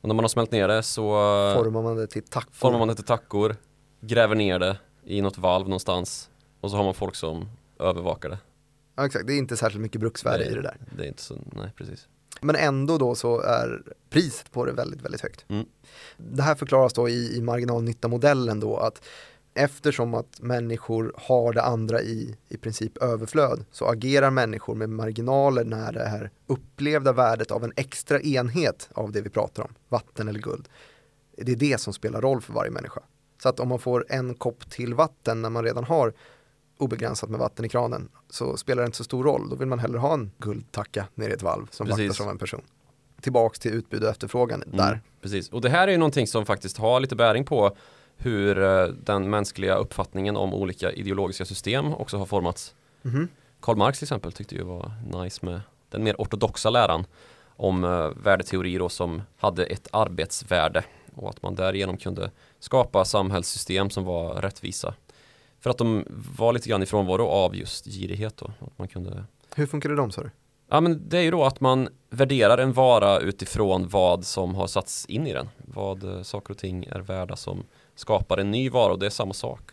Och 0.00 0.08
när 0.08 0.14
man 0.14 0.24
har 0.24 0.28
smält 0.28 0.52
ner 0.52 0.68
det 0.68 0.82
så 0.82 1.02
Formar 1.56 1.82
man 1.82 1.96
det 1.96 2.06
till 2.06 2.22
tackor. 2.22 2.52
formar 2.52 2.78
man 2.78 2.88
det 2.88 2.94
till 2.94 3.04
tackor, 3.04 3.56
gräver 4.00 4.34
ner 4.34 4.58
det 4.58 4.78
i 5.04 5.20
något 5.20 5.38
valv 5.38 5.64
någonstans 5.64 6.30
och 6.60 6.70
så 6.70 6.76
har 6.76 6.84
man 6.84 6.94
folk 6.94 7.14
som 7.14 7.48
övervakar 7.78 8.28
det. 8.28 8.38
Ja, 9.00 9.06
exakt, 9.06 9.26
det 9.26 9.32
är 9.32 9.38
inte 9.38 9.56
särskilt 9.56 9.82
mycket 9.82 10.00
bruksvärde 10.00 10.44
i 10.44 10.54
det 10.54 10.62
där. 10.62 10.76
Det 10.96 11.04
är 11.04 11.08
inte 11.08 11.22
så, 11.22 11.38
nej 11.52 11.72
precis. 11.76 12.08
Men 12.40 12.56
ändå 12.56 12.98
då 12.98 13.14
så 13.14 13.40
är 13.40 13.82
priset 14.10 14.52
på 14.52 14.64
det 14.64 14.72
väldigt, 14.72 15.02
väldigt 15.02 15.20
högt. 15.20 15.44
Mm. 15.48 15.66
Det 16.16 16.42
här 16.42 16.54
förklaras 16.54 16.92
då 16.92 17.08
i, 17.08 17.36
i 17.36 17.40
marginalnytta-modellen 17.40 18.60
då 18.60 18.76
att 18.76 19.02
eftersom 19.54 20.14
att 20.14 20.40
människor 20.40 21.12
har 21.16 21.52
det 21.52 21.62
andra 21.62 22.00
i, 22.00 22.36
i 22.48 22.56
princip 22.56 22.96
överflöd 22.96 23.64
så 23.70 23.84
agerar 23.84 24.30
människor 24.30 24.74
med 24.74 24.88
marginaler 24.88 25.64
när 25.64 25.92
det 25.92 26.08
här 26.08 26.30
upplevda 26.46 27.12
värdet 27.12 27.50
av 27.50 27.64
en 27.64 27.72
extra 27.76 28.20
enhet 28.20 28.88
av 28.92 29.12
det 29.12 29.20
vi 29.20 29.30
pratar 29.30 29.62
om, 29.62 29.74
vatten 29.88 30.28
eller 30.28 30.40
guld, 30.40 30.68
det 31.36 31.52
är 31.52 31.56
det 31.56 31.80
som 31.80 31.92
spelar 31.92 32.20
roll 32.20 32.40
för 32.40 32.52
varje 32.52 32.70
människa. 32.70 33.00
Så 33.42 33.48
att 33.48 33.60
om 33.60 33.68
man 33.68 33.78
får 33.78 34.06
en 34.08 34.34
kopp 34.34 34.70
till 34.70 34.94
vatten 34.94 35.42
när 35.42 35.50
man 35.50 35.64
redan 35.64 35.84
har 35.84 36.12
obegränsat 36.82 37.30
med 37.30 37.40
vatten 37.40 37.64
i 37.64 37.68
kranen 37.68 38.08
så 38.30 38.56
spelar 38.56 38.82
det 38.82 38.86
inte 38.86 38.98
så 38.98 39.04
stor 39.04 39.24
roll. 39.24 39.48
Då 39.50 39.56
vill 39.56 39.68
man 39.68 39.78
hellre 39.78 39.98
ha 39.98 40.14
en 40.14 40.30
guldtacka 40.38 41.06
nere 41.14 41.30
i 41.30 41.34
ett 41.34 41.42
valv 41.42 41.66
som 41.70 41.86
Precis. 41.86 42.08
vaktas 42.08 42.26
av 42.26 42.30
en 42.30 42.38
person. 42.38 42.62
Tillbaks 43.20 43.58
till 43.58 43.72
utbud 43.72 44.04
och 44.04 44.10
efterfrågan 44.10 44.62
där. 44.66 44.88
Mm, 44.88 44.98
precis, 45.22 45.48
och 45.48 45.60
det 45.60 45.68
här 45.68 45.88
är 45.88 45.92
ju 45.92 45.98
någonting 45.98 46.26
som 46.26 46.46
faktiskt 46.46 46.78
har 46.78 47.00
lite 47.00 47.16
bäring 47.16 47.44
på 47.44 47.76
hur 48.16 48.62
eh, 48.62 48.86
den 48.86 49.30
mänskliga 49.30 49.74
uppfattningen 49.74 50.36
om 50.36 50.54
olika 50.54 50.92
ideologiska 50.92 51.44
system 51.44 51.94
också 51.94 52.18
har 52.18 52.26
formats. 52.26 52.74
Mhm. 53.02 53.28
Karl 53.60 53.76
Marx 53.76 53.98
till 53.98 54.04
exempel 54.04 54.32
tyckte 54.32 54.54
ju 54.54 54.62
var 54.62 54.92
nice 55.22 55.46
med 55.46 55.60
den 55.88 56.04
mer 56.04 56.14
ortodoxa 56.18 56.70
läran 56.70 57.06
om 57.56 57.84
eh, 57.84 58.10
värdeteori 58.24 58.78
då 58.78 58.88
som 58.88 59.22
hade 59.36 59.64
ett 59.64 59.88
arbetsvärde 59.92 60.84
och 61.14 61.30
att 61.30 61.42
man 61.42 61.54
därigenom 61.54 61.96
kunde 61.96 62.30
skapa 62.58 63.04
samhällssystem 63.04 63.90
som 63.90 64.04
var 64.04 64.34
rättvisa. 64.34 64.94
För 65.60 65.70
att 65.70 65.78
de 65.78 66.04
var 66.36 66.52
lite 66.52 66.68
grann 66.68 66.82
i 66.82 66.86
frånvaro 66.86 67.26
av 67.26 67.56
just 67.56 67.84
girighet 67.84 68.36
då. 68.36 68.52
Att 68.60 68.78
man 68.78 68.88
kunde 68.88 69.24
Hur 69.54 69.66
funkar 69.66 69.88
det 69.88 69.96
de 69.96 70.10
sa 70.10 70.22
du? 70.22 70.30
Ja 70.70 70.80
men 70.80 71.08
det 71.08 71.18
är 71.18 71.22
ju 71.22 71.30
då 71.30 71.44
att 71.44 71.60
man 71.60 71.88
värderar 72.10 72.58
en 72.58 72.72
vara 72.72 73.18
utifrån 73.18 73.88
vad 73.88 74.24
som 74.24 74.54
har 74.54 74.66
satts 74.66 75.06
in 75.06 75.26
i 75.26 75.32
den. 75.32 75.48
Vad 75.56 76.04
eh, 76.04 76.22
saker 76.22 76.50
och 76.50 76.58
ting 76.58 76.84
är 76.84 77.00
värda 77.00 77.36
som 77.36 77.64
skapar 77.94 78.38
en 78.38 78.50
ny 78.50 78.70
vara 78.70 78.92
och 78.92 78.98
det 78.98 79.06
är 79.06 79.10
samma 79.10 79.32
sak. 79.32 79.70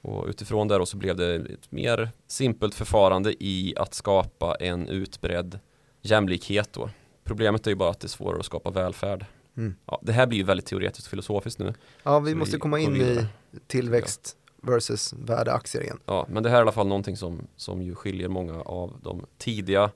Och 0.00 0.26
utifrån 0.26 0.68
det 0.68 0.78
då 0.78 0.86
så 0.86 0.96
blev 0.96 1.16
det 1.16 1.34
ett 1.34 1.72
mer 1.72 2.10
simpelt 2.26 2.74
förfarande 2.74 3.44
i 3.44 3.74
att 3.76 3.94
skapa 3.94 4.54
en 4.54 4.88
utbredd 4.88 5.58
jämlikhet 6.02 6.72
då. 6.72 6.90
Problemet 7.24 7.66
är 7.66 7.70
ju 7.70 7.76
bara 7.76 7.90
att 7.90 8.00
det 8.00 8.06
är 8.06 8.08
svårare 8.08 8.38
att 8.38 8.46
skapa 8.46 8.70
välfärd. 8.70 9.26
Mm. 9.56 9.74
Ja, 9.86 10.00
det 10.02 10.12
här 10.12 10.26
blir 10.26 10.38
ju 10.38 10.44
väldigt 10.44 10.66
teoretiskt 10.66 11.06
och 11.06 11.10
filosofiskt 11.10 11.58
nu. 11.58 11.74
Ja, 12.02 12.20
vi 12.20 12.30
Så 12.30 12.36
måste 12.36 12.56
vi 12.56 12.60
komma 12.60 12.78
in 12.78 12.96
i 12.96 13.26
tillväxt 13.66 14.36
versus 14.66 15.12
värdeaktier 15.12 15.82
igen. 15.82 15.98
Ja, 16.06 16.26
men 16.28 16.42
det 16.42 16.48
här 16.48 16.56
är 16.56 16.60
i 16.60 16.62
alla 16.62 16.72
fall 16.72 16.86
någonting 16.86 17.16
som, 17.16 17.46
som 17.56 17.82
ju 17.82 17.94
skiljer 17.94 18.28
många 18.28 18.60
av 18.62 18.98
de 19.02 19.26
tidiga 19.38 19.90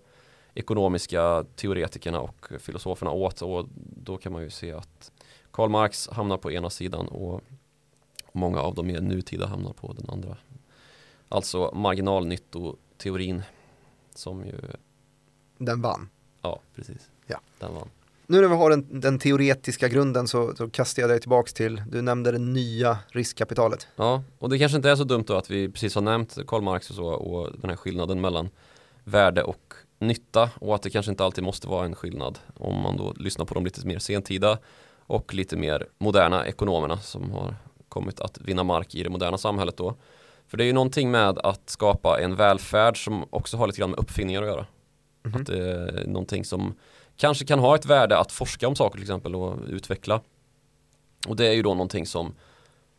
ekonomiska 0.55 1.45
teoretikerna 1.57 2.21
och 2.21 2.47
filosoferna 2.59 3.11
åt 3.11 3.43
och 3.43 3.67
då 4.05 4.17
kan 4.17 4.33
man 4.33 4.43
ju 4.43 4.51
se 4.51 4.73
att 4.73 5.13
Karl 5.51 5.69
Marx 5.71 6.09
hamnar 6.09 6.37
på 6.37 6.53
ena 6.53 6.71
sidan 6.71 7.09
och 7.09 7.41
många 8.33 8.61
av 8.61 8.75
de 8.75 8.87
mer 8.87 9.01
nutida 9.01 9.47
hamnar 9.47 9.73
på 9.73 9.93
den 9.93 10.11
andra. 10.11 10.37
Alltså 11.29 11.71
marginalnyttoteorin 11.75 13.43
som 14.15 14.47
ju, 14.47 14.61
Den 15.59 15.83
vann. 15.83 16.09
ja 16.43 16.61
precis, 16.75 17.11
Ja. 17.27 17.41
den 17.59 17.75
vann. 17.75 17.91
Nu 18.31 18.41
när 18.41 18.49
vi 18.49 18.55
har 18.55 18.71
den, 18.71 19.01
den 19.01 19.19
teoretiska 19.19 19.89
grunden 19.89 20.29
så, 20.29 20.57
så 20.57 20.71
kastar 20.71 21.03
jag 21.03 21.11
dig 21.11 21.21
tillbaks 21.21 21.53
till, 21.53 21.83
du 21.89 22.03
nämnde 22.03 22.33
det 22.33 22.39
nya 22.39 22.99
riskkapitalet. 23.09 23.89
Ja, 23.97 24.23
och 24.39 24.51
det 24.51 24.59
kanske 24.59 24.77
inte 24.77 24.91
är 24.91 24.97
så 24.97 25.05
dumt 25.05 25.25
då 25.27 25.37
att 25.37 25.51
vi 25.51 25.69
precis 25.69 25.95
har 25.95 26.03
nämnt 26.03 26.39
Karl 26.47 26.63
Marx 26.63 26.91
och 26.91 26.97
så 26.97 27.07
och 27.07 27.53
den 27.61 27.71
här 27.71 27.77
skillnaden 27.77 28.21
mellan 28.21 28.49
värde 29.05 29.43
och 29.43 29.75
nytta 29.99 30.51
och 30.61 30.75
att 30.75 30.83
det 30.83 30.91
kanske 30.91 31.11
inte 31.11 31.25
alltid 31.25 31.45
måste 31.45 31.69
vara 31.69 31.85
en 31.85 31.95
skillnad 31.95 32.39
om 32.55 32.83
man 32.83 32.97
då 32.97 33.13
lyssnar 33.17 33.45
på 33.45 33.55
de 33.55 33.65
lite 33.65 33.87
mer 33.87 33.99
sentida 33.99 34.59
och 34.99 35.35
lite 35.35 35.57
mer 35.57 35.87
moderna 35.99 36.47
ekonomerna 36.47 36.99
som 36.99 37.31
har 37.31 37.57
kommit 37.89 38.21
att 38.21 38.39
vinna 38.41 38.65
mark 38.65 38.95
i 38.95 39.03
det 39.03 39.11
moderna 39.11 39.39
samhället 39.39 39.77
då. 39.77 39.95
För 40.47 40.57
det 40.57 40.65
är 40.65 40.67
ju 40.67 40.73
någonting 40.73 41.11
med 41.11 41.39
att 41.39 41.71
skapa 41.71 42.21
en 42.21 42.37
välfärd 42.37 43.05
som 43.05 43.25
också 43.31 43.57
har 43.57 43.67
lite 43.67 43.79
grann 43.79 43.91
med 43.91 43.99
uppfinningar 43.99 44.43
att 44.43 44.49
göra. 44.49 44.67
Mhm. 45.23 45.41
Att 45.41 45.47
det 45.47 45.73
är 45.73 46.07
någonting 46.07 46.45
som 46.45 46.75
kanske 47.19 47.45
kan 47.45 47.59
ha 47.59 47.75
ett 47.75 47.87
värde 47.87 48.19
att 48.19 48.33
forska 48.33 48.69
om 48.69 48.77
saker 48.77 48.97
till 48.99 49.05
exempel 49.05 49.35
och 49.35 49.59
utveckla. 49.69 50.21
Och 51.29 51.37
det 51.37 51.49
är 51.49 51.53
ju 51.53 51.63
då 51.63 51.75
någonting 51.75 52.07
som 52.07 52.35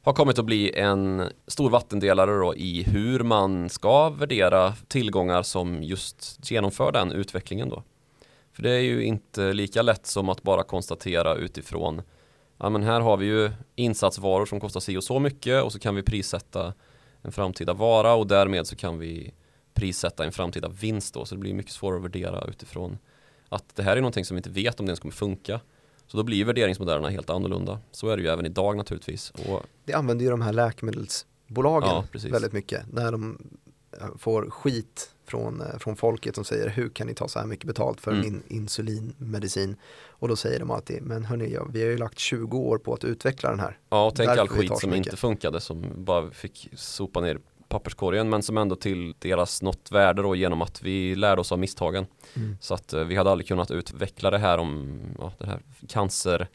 har 0.02 0.14
kommit 0.14 0.40
att 0.40 0.46
bli 0.46 0.80
en 0.80 1.30
stor 1.48 1.70
vattendelare 1.70 2.32
då 2.32 2.56
i 2.56 2.84
hur 2.84 3.20
man 3.20 3.70
ska 3.70 4.10
värdera 4.10 4.74
tillgångar 4.88 5.44
som 5.44 5.84
just 5.84 6.52
genomför 6.52 6.92
den 6.92 7.12
utvecklingen 7.12 7.70
då. 7.70 7.84
För 8.54 8.64
det 8.64 8.72
är 8.72 8.80
ju 8.80 9.04
inte 9.04 9.54
lika 9.54 9.82
lätt 9.82 10.06
som 10.06 10.30
att 10.30 10.44
bara 10.44 10.64
konstatera 10.64 11.36
utifrån 11.36 12.02
ja 12.58 12.70
men 12.70 12.84
här 12.84 13.02
har 13.02 13.18
vi 13.18 13.26
ju 13.26 13.52
insatsvaror 13.76 14.46
som 14.46 14.60
kostar 14.60 14.80
si 14.80 14.98
och 14.98 15.04
så 15.04 15.20
mycket 15.20 15.64
och 15.64 15.72
så 15.72 15.80
kan 15.80 15.96
vi 15.96 16.04
prissätta 16.04 16.74
en 17.22 17.32
framtida 17.32 17.74
vara 17.74 18.14
och 18.14 18.28
därmed 18.28 18.68
så 18.68 18.76
kan 18.76 19.00
vi 19.00 19.34
prissätta 19.74 20.26
en 20.26 20.32
framtida 20.32 20.68
vinst 20.68 21.14
då 21.14 21.26
så 21.26 21.36
det 21.36 21.42
blir 21.42 21.54
mycket 21.54 21.72
svårare 21.72 21.98
att 21.98 22.04
värdera 22.04 22.46
utifrån 22.48 22.98
att 23.50 23.75
det 23.75 23.84
här 23.84 23.98
är 23.98 24.01
någonting 24.01 24.25
som 24.25 24.36
vi 24.36 24.39
inte 24.39 24.50
vet 24.50 24.79
om 24.79 24.86
det 24.86 24.89
ens 24.89 25.00
kommer 25.00 25.12
funka. 25.13 25.60
Så 26.08 26.18
då 26.18 26.24
blir 26.24 26.46
värderingsmodellerna 26.46 27.10
helt 27.10 27.29
annorlunda. 27.29 27.79
Så 27.91 28.10
är 28.10 28.18
det 28.18 28.24
ju 28.24 28.29
även 28.29 28.46
idag 28.46 28.77
naturligtvis. 28.77 29.29
Och, 29.32 29.63
Det 29.86 29.94
använder 29.94 30.25
ju 30.25 30.32
de 30.32 30.41
här 30.41 30.53
läkemedelsbolagen 30.53 31.89
Ja, 31.89 32.03
väldigt 32.29 32.53
mycket. 32.53 32.94
När 32.94 33.12
de 33.12 33.38
eh, 34.01 34.08
får 34.18 34.50
skit 34.50 35.10
från, 35.25 35.62
eh, 35.62 35.77
från 35.79 35.96
folket 35.96 36.36
som 36.36 36.44
säger 36.46 36.70
hur 36.70 36.89
kan 36.89 37.08
ni 37.08 37.13
ta 37.13 37.27
så 37.27 37.39
här 37.39 37.46
mycket 37.46 37.65
betalt 37.68 38.01
för 38.01 38.12
Mm. 38.12 38.24
min 38.24 38.44
insulinmedicin? 38.48 39.75
Och 40.08 40.27
då 40.27 40.36
säger 40.36 40.60
de 40.60 40.72
alltid, 40.72 41.01
men 41.03 41.25
hörni, 41.25 41.53
ja, 41.53 41.65
vi 41.74 41.82
har 41.82 41.89
ju 41.89 41.98
lagt 41.98 42.20
20 42.20 42.58
år 42.58 42.77
på 42.77 42.94
att 42.94 43.03
utveckla 43.03 43.50
den 43.50 43.60
här. 43.60 43.77
ja, 43.89 44.06
och 44.08 44.15
tänk 44.15 44.29
all 44.29 44.48
skit 44.48 44.77
som 44.79 44.89
mycket. 44.89 45.06
inte 45.08 45.18
funkade 45.18 45.62
som 45.62 45.86
bara 45.98 46.32
fick 46.32 46.70
sopa 46.75 47.22
ner 47.22 47.39
papperskorgen 47.70 48.30
men 48.30 48.44
som 48.44 48.58
ändå 48.58 48.76
tilldelas 48.76 49.62
något 49.62 49.92
värde 49.92 50.22
då 50.22 50.36
genom 50.36 50.62
att 50.62 50.82
vi 50.82 51.16
lärde 51.16 51.42
oss 51.42 51.52
av 51.52 51.60
misstagen. 51.60 52.08
Mm. 52.36 52.58
Så 52.62 52.74
att 52.74 52.94
eh, 52.94 53.04
vi 53.04 53.16
hade 53.16 53.32
aldrig 53.32 53.48
kunnat 53.48 53.72
utveckla 53.72 54.32
det 54.32 54.38
här 54.38 54.58
om 54.58 55.00
ja, 55.20 55.34
det 55.38 55.46
här 55.46 55.60
cancer 55.88 56.48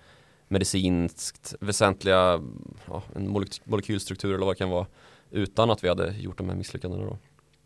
medicinskt 0.49 1.54
väsentliga 1.61 2.40
ja, 2.87 3.02
en 3.14 3.28
moleky- 3.28 3.61
molekylstruktur 3.64 4.35
eller 4.35 4.47
vad 4.47 4.54
det 4.54 4.59
kan 4.59 4.71
vara 4.71 4.87
utan 5.30 5.71
att 5.71 5.85
vi 5.85 5.88
hade 5.88 6.14
gjort 6.18 6.38
de 6.38 6.49
här 6.49 6.56
misslyckandena 6.56 7.04
då. 7.04 7.18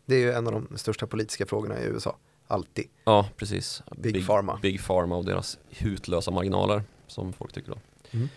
Det 0.05 0.15
är 0.15 0.19
ju 0.19 0.31
en 0.31 0.47
av 0.47 0.53
de 0.53 0.77
största 0.77 1.07
politiska 1.07 1.45
frågorna 1.45 1.79
i 1.79 1.85
USA, 1.85 2.17
alltid. 2.47 2.85
Ja, 3.03 3.29
precis. 3.35 3.83
Big 3.97 4.27
Pharma. 4.27 4.59
Big 4.61 4.83
Pharma 4.83 5.15
och 5.15 5.25
deras 5.25 5.59
hutlösa 5.69 6.31
marginaler 6.31 6.83
som 7.07 7.33
folk 7.33 7.53
tycker 7.53 7.71
då. 7.71 7.77
Mm. 8.11 8.29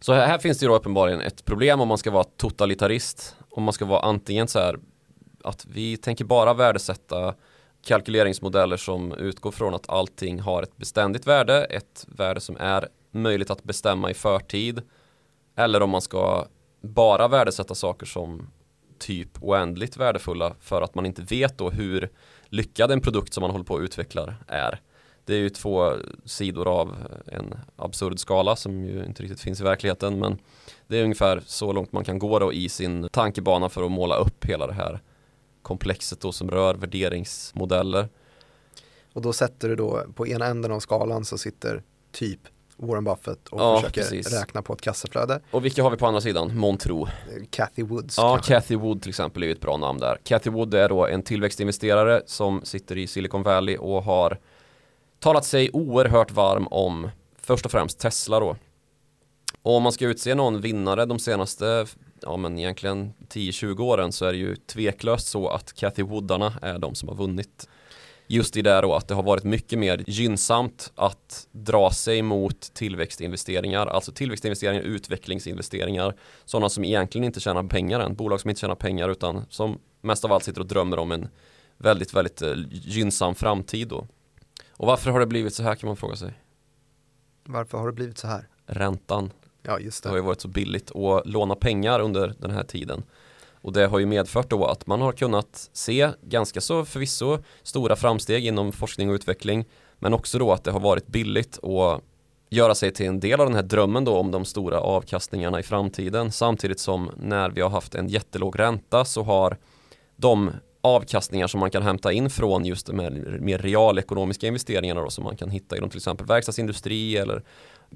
Så 0.00 0.12
här, 0.12 0.26
här 0.26 0.38
finns 0.38 0.58
det 0.58 0.64
ju 0.64 0.68
då 0.68 0.76
uppenbarligen 0.76 1.20
ett 1.20 1.44
problem 1.44 1.80
om 1.80 1.88
man 1.88 1.98
ska 1.98 2.10
vara 2.10 2.24
totalitarist. 2.24 3.36
Om 3.50 3.62
man 3.62 3.72
ska 3.72 3.84
vara 3.84 4.00
antingen 4.00 4.48
så 4.48 4.58
här 4.58 4.78
att 5.44 5.66
vi 5.66 5.96
tänker 5.96 6.24
bara 6.24 6.54
värdesätta 6.54 7.34
kalkyleringsmodeller 7.82 8.76
som 8.76 9.12
utgår 9.12 9.50
från 9.50 9.74
att 9.74 9.88
allting 9.90 10.40
har 10.40 10.62
ett 10.62 10.76
beständigt 10.76 11.26
värde, 11.26 11.64
ett 11.64 12.06
värde 12.08 12.40
som 12.40 12.56
är 12.60 12.88
möjligt 13.10 13.50
att 13.50 13.64
bestämma 13.64 14.10
i 14.10 14.14
förtid. 14.14 14.82
Eller 15.56 15.82
om 15.82 15.90
man 15.90 16.00
ska 16.00 16.46
bara 16.80 17.28
värdesätta 17.28 17.74
saker 17.74 18.06
som 18.06 18.50
typ 18.98 19.42
oändligt 19.42 19.96
värdefulla 19.96 20.54
för 20.60 20.82
att 20.82 20.94
man 20.94 21.06
inte 21.06 21.22
vet 21.22 21.58
då 21.58 21.70
hur 21.70 22.10
lyckad 22.44 22.90
en 22.90 23.00
produkt 23.00 23.34
som 23.34 23.40
man 23.42 23.50
håller 23.50 23.64
på 23.64 23.76
att 23.76 23.82
utveckla 23.82 24.34
är. 24.46 24.80
Det 25.24 25.34
är 25.34 25.38
ju 25.38 25.50
två 25.50 25.92
sidor 26.24 26.68
av 26.68 26.96
en 27.26 27.54
absurd 27.76 28.18
skala 28.18 28.56
som 28.56 28.84
ju 28.84 29.04
inte 29.04 29.22
riktigt 29.22 29.40
finns 29.40 29.60
i 29.60 29.64
verkligheten 29.64 30.18
men 30.18 30.38
det 30.86 30.98
är 30.98 31.02
ungefär 31.04 31.42
så 31.46 31.72
långt 31.72 31.92
man 31.92 32.04
kan 32.04 32.18
gå 32.18 32.38
då 32.38 32.52
i 32.52 32.68
sin 32.68 33.08
tankebana 33.08 33.68
för 33.68 33.82
att 33.82 33.90
måla 33.90 34.16
upp 34.16 34.44
hela 34.44 34.66
det 34.66 34.72
här 34.72 35.00
komplexet 35.62 36.20
då 36.20 36.32
som 36.32 36.50
rör 36.50 36.74
värderingsmodeller. 36.74 38.08
Och 39.12 39.22
då 39.22 39.32
sätter 39.32 39.68
du 39.68 39.76
då 39.76 40.02
på 40.14 40.26
ena 40.26 40.46
änden 40.46 40.72
av 40.72 40.80
skalan 40.80 41.24
så 41.24 41.38
sitter 41.38 41.82
typ 42.12 42.40
Warren 42.76 43.04
Buffett 43.04 43.48
och 43.48 43.60
Ja, 43.60 43.76
försöker 43.76 44.00
precis. 44.00 44.32
räkna 44.40 44.62
på 44.62 44.72
ett 44.72 44.80
kassaflöde. 44.80 45.40
Och 45.50 45.64
vilka 45.64 45.82
har 45.82 45.90
vi 45.90 45.96
på 45.96 46.06
andra 46.06 46.20
sidan? 46.20 46.56
Montro. 46.58 47.08
Cathy 47.50 47.82
Woods 47.82 48.18
Ja, 48.18 48.34
kanske. 48.34 48.54
Cathy 48.54 48.76
Wood 48.76 49.02
till 49.02 49.08
exempel 49.08 49.42
är 49.42 49.46
ju 49.46 49.52
ett 49.52 49.60
bra 49.60 49.76
namn 49.76 49.98
där. 50.00 50.18
Cathy 50.24 50.50
Wood 50.50 50.74
är 50.74 50.88
då 50.88 51.06
en 51.06 51.22
tillväxtinvesterare 51.22 52.22
som 52.26 52.60
sitter 52.64 52.98
i 52.98 53.06
Silicon 53.06 53.42
Valley 53.42 53.76
och 53.76 54.02
har 54.02 54.38
talat 55.20 55.44
sig 55.44 55.70
oerhört 55.72 56.30
varm 56.30 56.66
om 56.66 57.10
först 57.42 57.64
och 57.64 57.70
främst 57.72 57.98
Tesla 57.98 58.40
då. 58.40 58.56
Och 59.62 59.76
om 59.76 59.82
man 59.82 59.92
ska 59.92 60.06
utse 60.06 60.34
någon 60.34 60.60
vinnare 60.60 61.06
de 61.06 61.18
senaste, 61.18 61.86
ja 62.22 62.36
men 62.36 62.58
egentligen 62.58 63.12
10-20 63.28 63.80
åren 63.80 64.12
så 64.12 64.24
är 64.24 64.32
det 64.32 64.38
ju 64.38 64.56
tveklöst 64.56 65.26
så 65.26 65.48
att 65.48 65.72
Cathy 65.72 66.02
Woodarna 66.02 66.52
är 66.62 66.78
de 66.78 66.94
som 66.94 67.08
har 67.08 67.16
vunnit. 67.16 67.68
Just 68.26 68.56
i 68.56 68.62
det 68.62 68.80
då 68.80 68.94
att 68.94 69.08
det 69.08 69.14
har 69.14 69.22
varit 69.22 69.44
mycket 69.44 69.78
mer 69.78 70.04
gynnsamt 70.06 70.92
att 70.94 71.48
dra 71.52 71.90
sig 71.90 72.22
mot 72.22 72.74
tillväxtinvesteringar, 72.74 73.86
alltså 73.86 74.12
tillväxtinvesteringar, 74.12 74.82
utvecklingsinvesteringar, 74.82 76.14
sådana 76.44 76.68
som 76.68 76.84
egentligen 76.84 77.24
inte 77.24 77.40
tjänar 77.40 77.62
pengar 77.62 78.00
än, 78.00 78.14
bolag 78.14 78.40
som 78.40 78.50
inte 78.50 78.60
tjänar 78.60 78.74
pengar 78.74 79.08
utan 79.08 79.44
som 79.48 79.78
mest 80.00 80.24
av 80.24 80.32
allt 80.32 80.44
sitter 80.44 80.60
och 80.60 80.66
drömmer 80.66 80.98
om 80.98 81.12
en 81.12 81.28
väldigt, 81.76 82.14
väldigt 82.14 82.42
eh, 82.42 82.54
gynnsam 82.70 83.34
framtid 83.34 83.88
då. 83.88 84.06
Och 84.70 84.86
varför 84.86 85.10
har 85.10 85.20
det 85.20 85.26
blivit 85.26 85.54
så 85.54 85.62
här 85.62 85.74
kan 85.74 85.86
man 85.86 85.96
fråga 85.96 86.16
sig. 86.16 86.32
Varför 87.44 87.78
har 87.78 87.86
det 87.86 87.92
blivit 87.92 88.18
så 88.18 88.26
här? 88.26 88.48
Räntan 88.66 89.30
Ja, 89.62 89.78
just 89.78 90.02
det 90.02 90.08
har 90.08 90.16
ju 90.16 90.22
det. 90.22 90.26
varit 90.26 90.40
så 90.40 90.48
billigt 90.48 90.96
att 90.96 91.26
låna 91.26 91.54
pengar 91.54 92.00
under 92.00 92.34
den 92.38 92.50
här 92.50 92.62
tiden. 92.62 93.02
Och 93.62 93.72
det 93.72 93.86
har 93.86 93.98
ju 93.98 94.06
medfört 94.06 94.50
då 94.50 94.64
att 94.64 94.86
man 94.86 95.00
har 95.00 95.12
kunnat 95.12 95.70
se 95.72 96.10
ganska 96.22 96.60
så 96.60 96.84
förvisso 96.84 97.38
stora 97.62 97.96
framsteg 97.96 98.46
inom 98.46 98.72
forskning 98.72 99.10
och 99.10 99.14
utveckling. 99.14 99.64
Men 99.98 100.14
också 100.14 100.38
då 100.38 100.52
att 100.52 100.64
det 100.64 100.70
har 100.70 100.80
varit 100.80 101.06
billigt 101.06 101.64
att 101.64 102.00
göra 102.50 102.74
sig 102.74 102.92
till 102.92 103.06
en 103.06 103.20
del 103.20 103.40
av 103.40 103.46
den 103.46 103.54
här 103.54 103.62
drömmen 103.62 104.04
då 104.04 104.16
om 104.16 104.30
de 104.30 104.44
stora 104.44 104.80
avkastningarna 104.80 105.60
i 105.60 105.62
framtiden. 105.62 106.32
Samtidigt 106.32 106.80
som 106.80 107.10
när 107.16 107.50
vi 107.50 107.60
har 107.60 107.70
haft 107.70 107.94
en 107.94 108.08
jättelåg 108.08 108.58
ränta 108.58 109.04
så 109.04 109.22
har 109.22 109.56
de 110.16 110.50
avkastningar 110.80 111.46
som 111.46 111.60
man 111.60 111.70
kan 111.70 111.82
hämta 111.82 112.12
in 112.12 112.30
från 112.30 112.64
just 112.64 112.86
de 112.86 112.98
här 112.98 113.10
mer 113.40 113.58
realekonomiska 113.58 114.46
investeringarna 114.46 115.00
då 115.00 115.10
som 115.10 115.24
man 115.24 115.36
kan 115.36 115.50
hitta 115.50 115.76
inom 115.76 115.90
till 115.90 115.98
exempel 115.98 116.26
verkstadsindustri 116.26 117.16
eller 117.16 117.42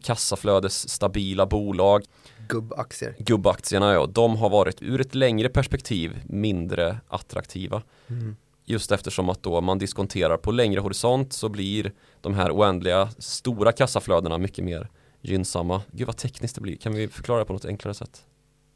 kassaflödes 0.02 0.88
stabila 0.88 1.46
bolag 1.46 2.04
Gubbaktier. 2.48 3.16
gubbaktierna 3.18 3.92
ja, 3.92 4.06
de 4.06 4.36
har 4.36 4.50
varit 4.50 4.82
ur 4.82 5.00
ett 5.00 5.14
längre 5.14 5.48
perspektiv 5.48 6.22
mindre 6.24 7.00
attraktiva. 7.08 7.82
Mm. 8.08 8.36
Just 8.64 8.92
eftersom 8.92 9.28
att 9.28 9.42
då 9.42 9.60
man 9.60 9.78
diskonterar 9.78 10.36
på 10.36 10.52
längre 10.52 10.80
horisont 10.80 11.32
så 11.32 11.48
blir 11.48 11.92
de 12.20 12.34
här 12.34 12.50
oändliga 12.50 13.08
stora 13.18 13.72
kassaflödena 13.72 14.38
mycket 14.38 14.64
mer 14.64 14.88
gynnsamma. 15.20 15.82
Gud 15.92 16.06
vad 16.06 16.16
tekniskt 16.16 16.54
det 16.54 16.60
blir, 16.60 16.76
kan 16.76 16.94
vi 16.94 17.08
förklara 17.08 17.38
det 17.38 17.44
på 17.44 17.52
något 17.52 17.64
enklare 17.64 17.94
sätt? 17.94 18.24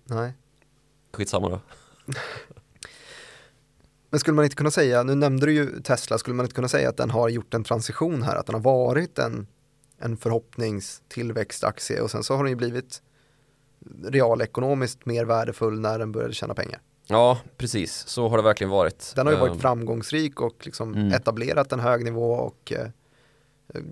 Nej. 0.05 0.33
Skitsamma 1.13 1.49
då. 1.49 1.61
Men 4.11 4.21
skulle 4.21 4.35
man 4.35 4.45
inte 4.45 4.57
kunna 4.57 4.71
säga, 4.71 5.03
nu 5.03 5.15
nämnde 5.15 5.47
du 5.47 5.53
ju 5.53 5.81
Tesla, 5.81 6.19
skulle 6.19 6.35
man 6.37 6.45
inte 6.47 6.55
kunna 6.55 6.69
säga 6.69 6.89
att 6.89 6.97
den 6.97 7.11
har 7.11 7.29
gjort 7.29 7.55
en 7.55 7.65
transition 7.65 8.23
här, 8.23 8.37
att 8.37 8.47
den 8.47 8.55
har 8.55 8.63
varit 8.63 9.19
en, 9.19 9.47
en 9.99 10.17
förhoppningstillväxtaktie 10.17 12.01
och 12.01 12.11
sen 12.11 12.23
så 12.23 12.35
har 12.37 12.45
den 12.45 12.51
ju 12.51 12.57
blivit 12.57 13.03
realekonomiskt 14.05 15.07
mer 15.07 15.25
värdefull 15.25 15.81
när 15.81 15.99
den 15.99 16.13
började 16.13 16.35
tjäna 16.35 16.55
pengar. 16.55 16.81
Ja, 17.07 17.39
precis, 17.57 18.07
så 18.07 18.29
har 18.29 18.37
det 18.37 18.43
verkligen 18.43 18.71
varit. 18.71 19.13
Den 19.17 19.27
har 19.27 19.35
ju 19.35 19.41
varit 19.41 19.53
Ehm, 19.53 19.59
framgångsrik 19.59 20.41
och 20.41 20.55
liksom 20.67 20.95
Mm. 20.95 21.13
etablerat 21.13 21.73
en 21.73 21.81
hög 21.81 22.05
nivå 22.05 22.33
och 22.33 22.73
eh, 22.73 22.87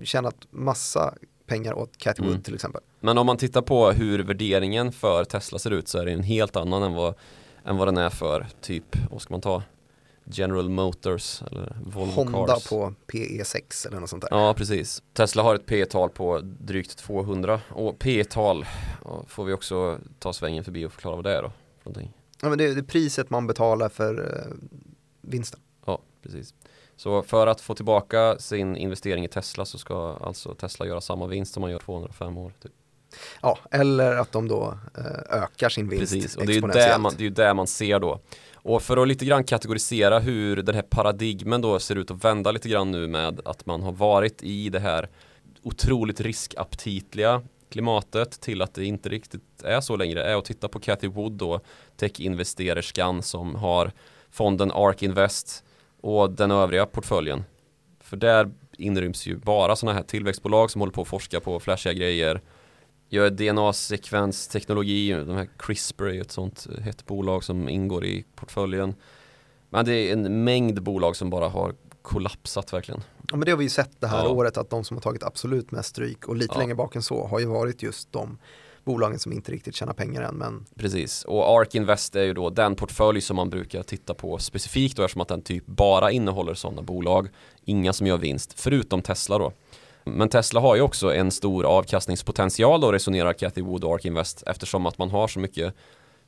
tjänat 0.03 0.35
massa 0.49 1.13
pengar 1.47 1.73
åt 1.73 1.97
Cathy 1.97 2.21
Wood 2.21 2.31
Mm. 2.31 2.43
till 2.43 2.55
exempel. 2.55 2.81
Men 2.99 3.17
om 3.17 3.25
man 3.25 3.37
tittar 3.37 3.61
på 3.61 3.91
hur 3.91 4.19
värderingen 4.23 4.91
för 4.91 5.23
Tesla 5.23 5.59
ser 5.59 5.71
ut 5.71 5.87
så 5.87 5.97
är 5.99 6.05
det 6.05 6.11
en 6.11 6.23
helt 6.23 6.55
annan 6.55 6.83
än 6.83 6.93
vad, 6.93 7.13
än 7.65 7.77
vad 7.77 7.87
den 7.87 7.97
är 7.97 8.09
för 8.09 8.47
typ, 8.61 8.95
vad 9.11 9.21
ska 9.21 9.33
man 9.33 9.41
ta? 9.41 9.63
General 10.31 10.69
Motors 10.69 11.41
eller 11.41 11.77
Volvo 11.85 12.11
Honda 12.11 12.53
Cars. 12.53 12.69
på 12.69 12.93
PE6 13.07 13.87
eller 13.87 13.99
något 13.99 14.09
sånt 14.09 14.21
där. 14.21 14.29
Ja, 14.31 14.53
precis. 14.53 15.03
Tesla 15.13 15.43
har 15.43 15.55
ett 15.55 15.65
P 15.65 15.85
tal 15.85 16.09
på 16.09 16.39
drygt 16.43 16.97
200 16.97 17.61
och 17.69 17.99
P 17.99 18.23
tal 18.23 18.65
ja, 19.05 19.23
får 19.27 19.45
vi 19.45 19.53
också 19.53 19.99
ta 20.19 20.33
svängen 20.33 20.63
förbi 20.63 20.85
och 20.85 20.91
förklara 20.93 21.15
vad 21.15 21.23
det 21.25 21.37
är 21.37 21.41
då. 21.41 21.51
Någonting. 21.83 22.13
Ja, 22.41 22.49
men 22.49 22.57
det, 22.57 22.63
är- 22.65 22.75
det 22.75 22.81
är 22.81 22.83
priset 22.83 23.29
man 23.29 23.47
betalar 23.47 23.89
för 23.89 24.37
eh, 24.47 24.53
vinsten. 25.21 25.59
Ja, 25.85 25.99
precis. 26.23 26.53
Så 26.95 27.21
för 27.23 27.47
att 27.47 27.61
få 27.61 27.75
tillbaka 27.75 28.39
sin 28.39 28.75
investering 28.75 29.25
i 29.25 29.27
Tesla 29.27 29.65
så 29.65 29.77
ska 29.77 30.17
alltså 30.21 30.53
Tesla 30.53 30.85
göra 30.85 31.01
samma 31.01 31.27
vinst 31.27 31.53
som 31.53 31.61
man 31.61 31.71
gör 31.71 31.79
205 31.79 32.37
år. 32.37 32.53
Typ. 32.63 32.71
Ja, 33.41 33.57
eller 33.71 34.15
att 34.15 34.31
de 34.31 34.47
då 34.47 34.77
eh, 34.97 35.41
ökar 35.43 35.69
sin 35.69 35.89
vinst 35.89 36.13
Precis, 36.13 36.35
och 36.35 36.45
det 36.45 36.51
är 36.51 36.55
ju 36.55 36.61
det 36.61 36.97
man, 36.99 37.13
det 37.17 37.25
är 37.25 37.29
det 37.29 37.53
man 37.53 37.67
ser 37.67 37.99
då. 37.99 38.19
Och 38.67 38.83
för 38.83 38.97
att 38.97 39.07
lite 39.07 39.25
grann 39.25 39.43
kategorisera 39.43 40.19
hur 40.19 40.55
den 40.55 40.75
här 40.75 40.81
paradigmen 40.81 41.61
då 41.61 41.79
ser 41.79 41.95
ut 41.95 42.11
att 42.11 42.23
vända 42.23 42.51
lite 42.51 42.69
grann 42.69 42.91
nu 42.91 43.07
med 43.07 43.41
att 43.45 43.65
man 43.65 43.81
har 43.81 43.91
varit 43.91 44.43
i 44.43 44.69
det 44.69 44.79
här 44.79 45.09
otroligt 45.63 46.21
riskaptitliga 46.21 47.41
klimatet 47.69 48.41
till 48.41 48.61
att 48.61 48.73
det 48.73 48.85
inte 48.85 49.09
riktigt 49.09 49.63
är 49.63 49.81
så 49.81 49.95
längre 49.95 50.23
är 50.23 50.35
att 50.35 50.45
titta 50.45 50.67
på 50.67 50.79
Cathy 50.79 51.07
Wood 51.07 51.31
då 51.31 51.59
techinvestererskan 51.97 53.23
som 53.23 53.55
har 53.55 53.91
fonden 54.31 54.71
ARK 54.71 55.03
Invest 55.03 55.63
och 56.01 56.31
den 56.31 56.51
övriga 56.51 56.85
portföljen. 56.85 57.43
För 57.99 58.17
där 58.17 58.51
inryms 58.77 59.27
ju 59.27 59.35
bara 59.35 59.75
sådana 59.75 59.97
här 59.97 60.03
tillväxtbolag 60.03 60.71
som 60.71 60.81
håller 60.81 60.93
på 60.93 61.01
att 61.01 61.07
forska 61.07 61.39
på 61.39 61.59
flashiga 61.59 61.93
grejer 61.93 62.41
gör 63.09 63.29
DNA-sekvensteknologi, 63.29 65.11
de 65.13 65.35
här 65.35 65.49
CRISPR 65.57 66.05
är 66.07 66.21
ett 66.21 66.31
sånt 66.31 66.67
hett 66.81 67.05
bolag 67.05 67.43
som 67.43 67.69
ingår 67.69 68.05
i 68.05 68.25
portföljen. 68.35 68.95
Men 69.69 69.85
det 69.85 69.93
är 69.95 70.13
en 70.13 70.43
mängd 70.43 70.83
bolag 70.83 71.15
som 71.15 71.29
bara 71.29 71.49
har 71.49 71.75
kollapsat 72.01 72.73
verkligen. 72.73 73.01
Ja, 73.31 73.35
men 73.37 73.45
det 73.45 73.51
har 73.51 73.57
vi 73.57 73.63
ju 73.63 73.69
sett 73.69 74.01
det 74.01 74.07
här 74.07 74.23
Ja. 74.23 74.29
året 74.29 74.57
att 74.57 74.69
de 74.69 74.83
som 74.83 74.97
har 74.97 75.01
tagit 75.01 75.23
absolut 75.23 75.71
mest 75.71 75.89
stryk 75.89 76.27
och 76.27 76.35
lite 76.35 76.53
Ja. 76.55 76.59
längre 76.59 76.75
bak 76.75 76.95
än 76.95 77.01
så 77.03 77.27
har 77.27 77.39
ju 77.39 77.45
varit 77.45 77.83
just 77.83 78.11
de 78.11 78.37
bolagen 78.83 79.19
som 79.19 79.31
inte 79.33 79.51
riktigt 79.51 79.75
tjänar 79.75 79.93
pengar 79.93 80.21
än 80.21 80.35
men 80.35 80.65
Precis, 80.75 81.23
och 81.25 81.43
ARK 81.59 81.75
Invest 81.75 82.15
är 82.15 82.23
ju 82.23 82.33
då 82.33 82.49
den 82.49 82.75
portfölj 82.75 83.21
som 83.21 83.35
man 83.35 83.49
brukar 83.49 83.83
titta 83.83 84.13
på 84.13 84.37
specifikt 84.37 84.97
då 84.97 85.03
eftersom 85.03 85.21
att 85.21 85.27
den 85.27 85.41
typ 85.41 85.65
bara 85.65 86.11
innehåller 86.11 86.53
sådana 86.53 86.81
bolag. 86.81 87.29
Inga 87.65 87.93
som 87.93 88.07
gör 88.07 88.17
vinst, 88.17 88.59
förutom 88.59 89.01
Tesla 89.01 89.37
då. 89.37 89.53
Men 90.09 90.29
Tesla 90.29 90.59
har 90.59 90.75
ju 90.75 90.81
också 90.81 91.13
en 91.13 91.31
stor 91.31 91.65
avkastningspotential 91.65 92.81
då 92.81 92.91
resonerar 92.91 93.33
Cathy 93.33 93.61
Wood 93.61 93.83
och 93.83 93.93
ARK 93.93 94.05
Invest 94.05 94.43
eftersom 94.47 94.85
att 94.85 94.97
man 94.97 95.09
har 95.09 95.27
så 95.27 95.39
mycket 95.39 95.73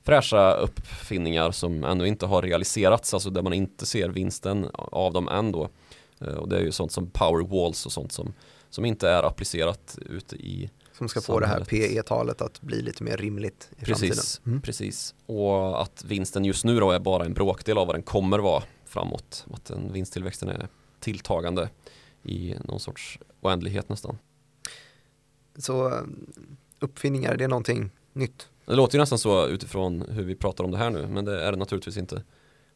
fräscha 0.04 0.54
uppfinningar 0.54 1.52
som 1.52 1.84
ännu 1.84 2.08
inte 2.08 2.26
har 2.26 2.42
realiserats, 2.42 3.14
alltså 3.14 3.30
där 3.30 3.42
man 3.42 3.54
inte 3.54 3.86
ser 3.86 4.10
vinsten 4.10 4.68
av 4.74 5.14
dem 5.14 5.28
än 5.28 5.52
då. 5.52 5.70
Eh, 6.22 6.28
Och 6.34 6.50
det 6.50 6.58
är 6.58 6.62
ju 6.62 6.72
sånt 6.72 6.92
som 6.92 7.10
power 7.10 7.44
walls 7.48 7.86
och 7.86 7.92
sånt 7.92 8.12
som, 8.12 8.34
som 8.70 8.86
inte 8.86 9.10
är 9.10 9.24
applicerat 9.24 9.98
ute 10.06 10.36
i 10.36 10.70
som 10.98 11.10
ska 11.10 11.22
få 11.22 11.40
det 11.40 11.48
här 11.48 11.64
Samhället. 11.66 11.94
PE-talet 11.94 12.42
att 12.42 12.62
bli 12.62 12.82
lite 12.82 13.04
mer 13.04 13.18
rimligt 13.18 13.70
i 13.78 13.86
framtiden. 13.86 14.10
Precis, 14.10 14.42
Mm. 14.46 14.62
precis. 14.62 15.16
Och 15.26 15.82
att 15.82 16.04
vinsten 16.08 16.46
just 16.46 16.66
nu 16.66 16.80
då 16.80 16.92
är 16.92 17.00
bara 17.00 17.26
en 17.26 17.34
bråkdel 17.34 17.78
av 17.78 17.88
vad 17.88 17.96
den 17.96 18.04
kommer 18.04 18.40
vara 18.40 18.64
framåt. 18.86 19.46
Att 19.54 19.66
den 19.66 19.94
vinsttillväxten 19.94 20.50
är 20.50 20.68
tilltagande 21.00 21.70
i 22.24 22.56
någon 22.66 22.80
sorts 22.80 23.20
oändlighet 23.42 23.90
nästan. 23.90 24.18
Så 25.58 25.88
eh, 25.88 26.02
uppfinningar, 26.80 27.38
det 27.38 27.44
är 27.44 27.48
någonting 27.48 27.92
nytt. 28.14 28.50
Det 28.66 28.76
låter 28.76 28.98
ju 28.98 29.00
nästan 29.00 29.20
så 29.20 29.48
utifrån 29.48 30.02
hur 30.10 30.24
vi 30.24 30.36
pratar 30.36 30.64
om 30.64 30.72
det 30.72 30.78
här 30.78 30.90
nu, 30.90 31.08
men 31.08 31.26
det 31.26 31.44
är 31.44 31.52
det 31.52 31.58
naturligtvis 31.58 31.98
inte. 31.98 32.24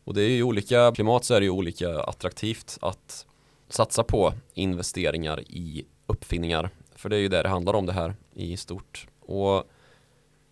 Och 0.03 0.13
det 0.13 0.21
är 0.21 0.29
ju 0.29 0.43
olika 0.43 0.91
klimat 0.91 1.25
så 1.25 1.33
är 1.33 1.39
det 1.39 1.45
ju 1.45 1.49
olika 1.49 1.99
attraktivt 1.99 2.77
att 2.81 3.25
satsa 3.69 4.03
på 4.03 4.33
investeringar 4.53 5.41
i 5.41 5.85
uppfinningar. 6.05 6.69
För 6.95 7.09
det 7.09 7.15
är 7.15 7.19
ju 7.19 7.27
det 7.27 7.43
det 7.43 7.49
handlar 7.49 7.73
om 7.73 7.85
det 7.85 7.93
här 7.93 8.15
i 8.33 8.57
stort. 8.57 9.07
Och 9.19 9.63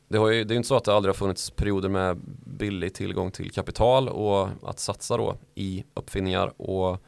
det, 0.07 0.17
har 0.17 0.29
ju, 0.29 0.43
det 0.43 0.51
är 0.51 0.55
ju 0.55 0.57
inte 0.57 0.67
så 0.67 0.75
att 0.75 0.83
det 0.83 0.93
aldrig 0.93 1.09
har 1.09 1.17
funnits 1.17 1.51
perioder 1.51 1.89
med 1.89 2.17
billig 2.45 2.93
tillgång 2.93 3.31
till 3.31 3.51
kapital 3.51 4.09
och 4.09 4.49
att 4.63 4.79
satsa 4.79 5.17
då 5.17 5.37
i 5.55 5.83
uppfinningar 5.93 6.61
och 6.61 7.01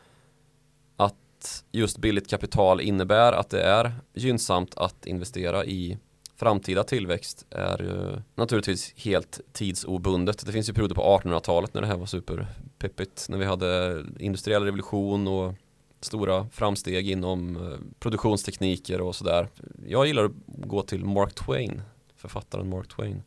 att 1.43 1.63
just 1.71 1.97
billigt 1.97 2.29
kapital 2.29 2.81
innebär 2.81 3.33
att 3.33 3.49
det 3.49 3.61
är 3.61 3.91
gynnsamt 4.13 4.75
att 4.75 5.05
investera 5.05 5.65
i 5.65 5.97
framtida 6.35 6.83
tillväxt 6.83 7.45
är 7.49 7.79
ju 7.79 8.21
naturligtvis 8.35 8.93
helt 8.95 9.41
tidsobundet. 9.51 10.45
Det 10.45 10.51
finns 10.51 10.69
ju 10.69 10.73
perioder 10.73 10.95
på 10.95 11.01
1800-talet 11.01 11.73
när 11.73 11.81
det 11.81 11.87
här 11.87 11.97
var 11.97 12.05
superpeppigt. 12.05 13.25
När 13.29 13.37
vi 13.37 13.45
hade 13.45 14.03
industriell 14.19 14.63
revolution 14.63 15.27
och 15.27 15.53
stora 16.01 16.47
framsteg 16.51 17.09
inom 17.09 17.55
eh, 17.55 17.77
produktionstekniker 17.99 19.01
och 19.01 19.15
sådär. 19.15 19.47
Jag 19.87 20.07
gillar 20.07 20.25
att 20.25 20.31
gå 20.45 20.81
till 20.81 21.05
Mark 21.05 21.35
Twain, 21.35 21.81
författaren 22.15 22.69
Mark 22.69 22.87
Twain. 22.87 23.23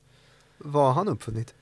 Vad 0.59 0.85
har 0.85 0.93
han 0.93 1.09
uppfunnit? 1.09 1.55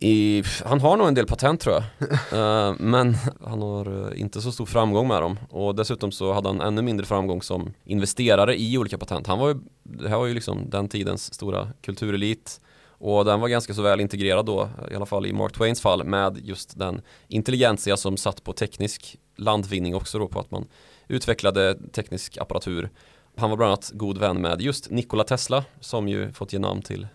I, 0.00 0.42
han 0.64 0.80
har 0.80 0.96
nog 0.96 1.08
en 1.08 1.14
del 1.14 1.26
patent 1.26 1.60
tror 1.60 1.74
jag. 1.74 1.84
Eh, 2.32 2.74
men 2.78 3.16
han 3.44 3.62
har 3.62 4.12
eh, 4.12 4.20
inte 4.20 4.40
så 4.40 4.52
stor 4.52 4.66
framgång 4.66 5.08
med 5.08 5.22
dem. 5.22 5.38
Och 5.50 5.74
dessutom 5.74 6.12
så 6.12 6.32
hade 6.32 6.48
han 6.48 6.60
ännu 6.60 6.82
mindre 6.82 7.06
framgång 7.06 7.42
som 7.42 7.74
investerare 7.84 8.60
i 8.60 8.78
olika 8.78 8.98
patent. 8.98 9.26
Han 9.26 9.38
var 9.38 9.48
ju, 9.48 9.54
det 9.82 10.08
här 10.08 10.18
var 10.18 10.26
ju 10.26 10.34
liksom 10.34 10.70
den 10.70 10.88
tidens 10.88 11.34
stora 11.34 11.68
kulturelit. 11.82 12.60
Och 12.98 13.24
den 13.24 13.40
var 13.40 13.48
ganska 13.48 13.74
så 13.74 13.82
väl 13.82 14.00
integrerad 14.00 14.46
då, 14.46 14.68
i 14.90 14.94
alla 14.94 15.06
fall 15.06 15.26
i 15.26 15.32
Mark 15.32 15.52
Twains 15.52 15.80
fall, 15.80 16.04
med 16.04 16.38
just 16.42 16.78
den 16.78 17.02
intelligensia 17.28 17.96
som 17.96 18.16
satt 18.16 18.44
på 18.44 18.52
teknisk 18.52 19.16
landvinning 19.36 19.94
också 19.94 20.18
då 20.18 20.28
på 20.28 20.40
att 20.40 20.50
man 20.50 20.68
utvecklade 21.08 21.78
teknisk 21.92 22.38
apparatur. 22.38 22.90
Han 23.36 23.50
var 23.50 23.56
bland 23.56 23.72
annat 23.72 23.90
god 23.94 24.18
vän 24.18 24.40
med 24.40 24.60
just 24.60 24.90
Nikola 24.90 25.24
Tesla 25.24 25.64
som 25.80 26.08
ju 26.08 26.32
fått 26.32 26.52
ge 26.52 26.58
namn 26.58 26.82
till 26.82 27.06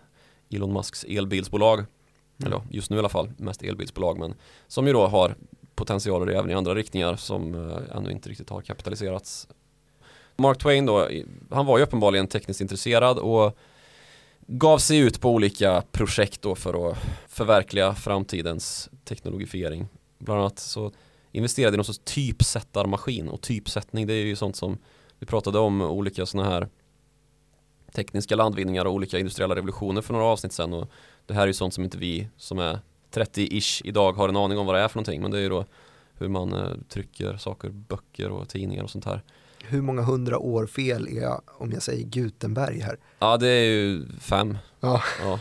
Elon 0.50 0.72
Musks 0.72 1.04
elbilsbolag. 1.04 1.84
Eller 2.42 2.56
ja, 2.56 2.62
just 2.70 2.90
nu 2.90 2.96
i 2.96 2.98
alla 2.98 3.08
fall, 3.08 3.30
mest 3.36 3.62
elbilsbolag 3.62 4.18
men 4.18 4.34
som 4.68 4.86
ju 4.86 4.92
då 4.92 5.06
har 5.06 5.34
potentialer 5.74 6.32
även 6.32 6.50
i 6.50 6.54
andra 6.54 6.74
riktningar 6.74 7.16
som 7.16 7.54
eh, 7.54 7.96
ännu 7.96 8.10
inte 8.10 8.28
riktigt 8.28 8.50
har 8.50 8.60
kapitaliserats. 8.60 9.48
Mark 10.36 10.58
Twain 10.58 10.86
då, 10.86 11.08
han 11.50 11.66
var 11.66 11.78
ju 11.78 11.84
uppenbarligen 11.84 12.26
tekniskt 12.26 12.60
intresserad 12.60 13.18
och 13.18 13.58
gav 14.46 14.78
sig 14.78 14.98
ut 14.98 15.20
på 15.20 15.30
olika 15.30 15.82
projekt 15.92 16.42
då 16.42 16.54
för 16.54 16.90
att 16.90 16.98
förverkliga 17.28 17.94
framtidens 17.94 18.90
teknologifiering. 19.04 19.86
Bland 20.18 20.40
annat 20.40 20.58
så 20.58 20.92
investerade 21.32 21.74
i 21.74 21.76
någon 21.76 21.84
sorts 21.84 22.00
typsättarmaskin 22.04 23.28
och 23.28 23.40
typsättning 23.40 24.06
det 24.06 24.14
är 24.14 24.24
ju 24.24 24.36
sånt 24.36 24.56
som 24.56 24.78
vi 25.18 25.26
pratade 25.26 25.58
om 25.58 25.82
olika 25.82 26.26
sådana 26.26 26.50
här 26.50 26.68
tekniska 27.92 28.36
landvinningar 28.36 28.84
och 28.84 28.92
olika 28.92 29.18
industriella 29.18 29.54
revolutioner 29.54 30.02
för 30.02 30.12
några 30.12 30.26
avsnitt 30.26 30.52
sedan 30.52 30.72
och 30.72 30.90
det 31.26 31.34
här 31.34 31.42
är 31.42 31.46
ju 31.46 31.52
sånt 31.52 31.74
som 31.74 31.84
inte 31.84 31.98
vi 31.98 32.28
som 32.36 32.58
är 32.58 32.78
30-ish 33.12 33.82
idag 33.84 34.12
har 34.12 34.28
en 34.28 34.36
aning 34.36 34.58
om 34.58 34.66
vad 34.66 34.74
det 34.74 34.80
är 34.80 34.88
för 34.88 34.96
någonting 34.96 35.22
men 35.22 35.30
det 35.30 35.38
är 35.38 35.42
ju 35.42 35.48
då 35.48 35.64
hur 36.14 36.28
man 36.28 36.52
eh, 36.52 36.74
trycker 36.88 37.36
saker, 37.36 37.68
böcker 37.68 38.30
och 38.30 38.48
tidningar 38.48 38.84
och 38.84 38.90
sånt 38.90 39.04
här. 39.04 39.22
Hur 39.64 39.82
många 39.82 40.02
hundra 40.02 40.38
år 40.38 40.66
fel 40.66 41.08
är 41.08 41.22
jag 41.22 41.42
om 41.46 41.72
jag 41.72 41.82
säger 41.82 42.04
Gutenberg 42.04 42.80
här? 42.80 42.98
Ja 43.18 43.36
det 43.36 43.48
är 43.48 43.64
ju 43.64 44.06
fem. 44.20 44.58
Ja, 44.80 45.02
Ja, 45.22 45.40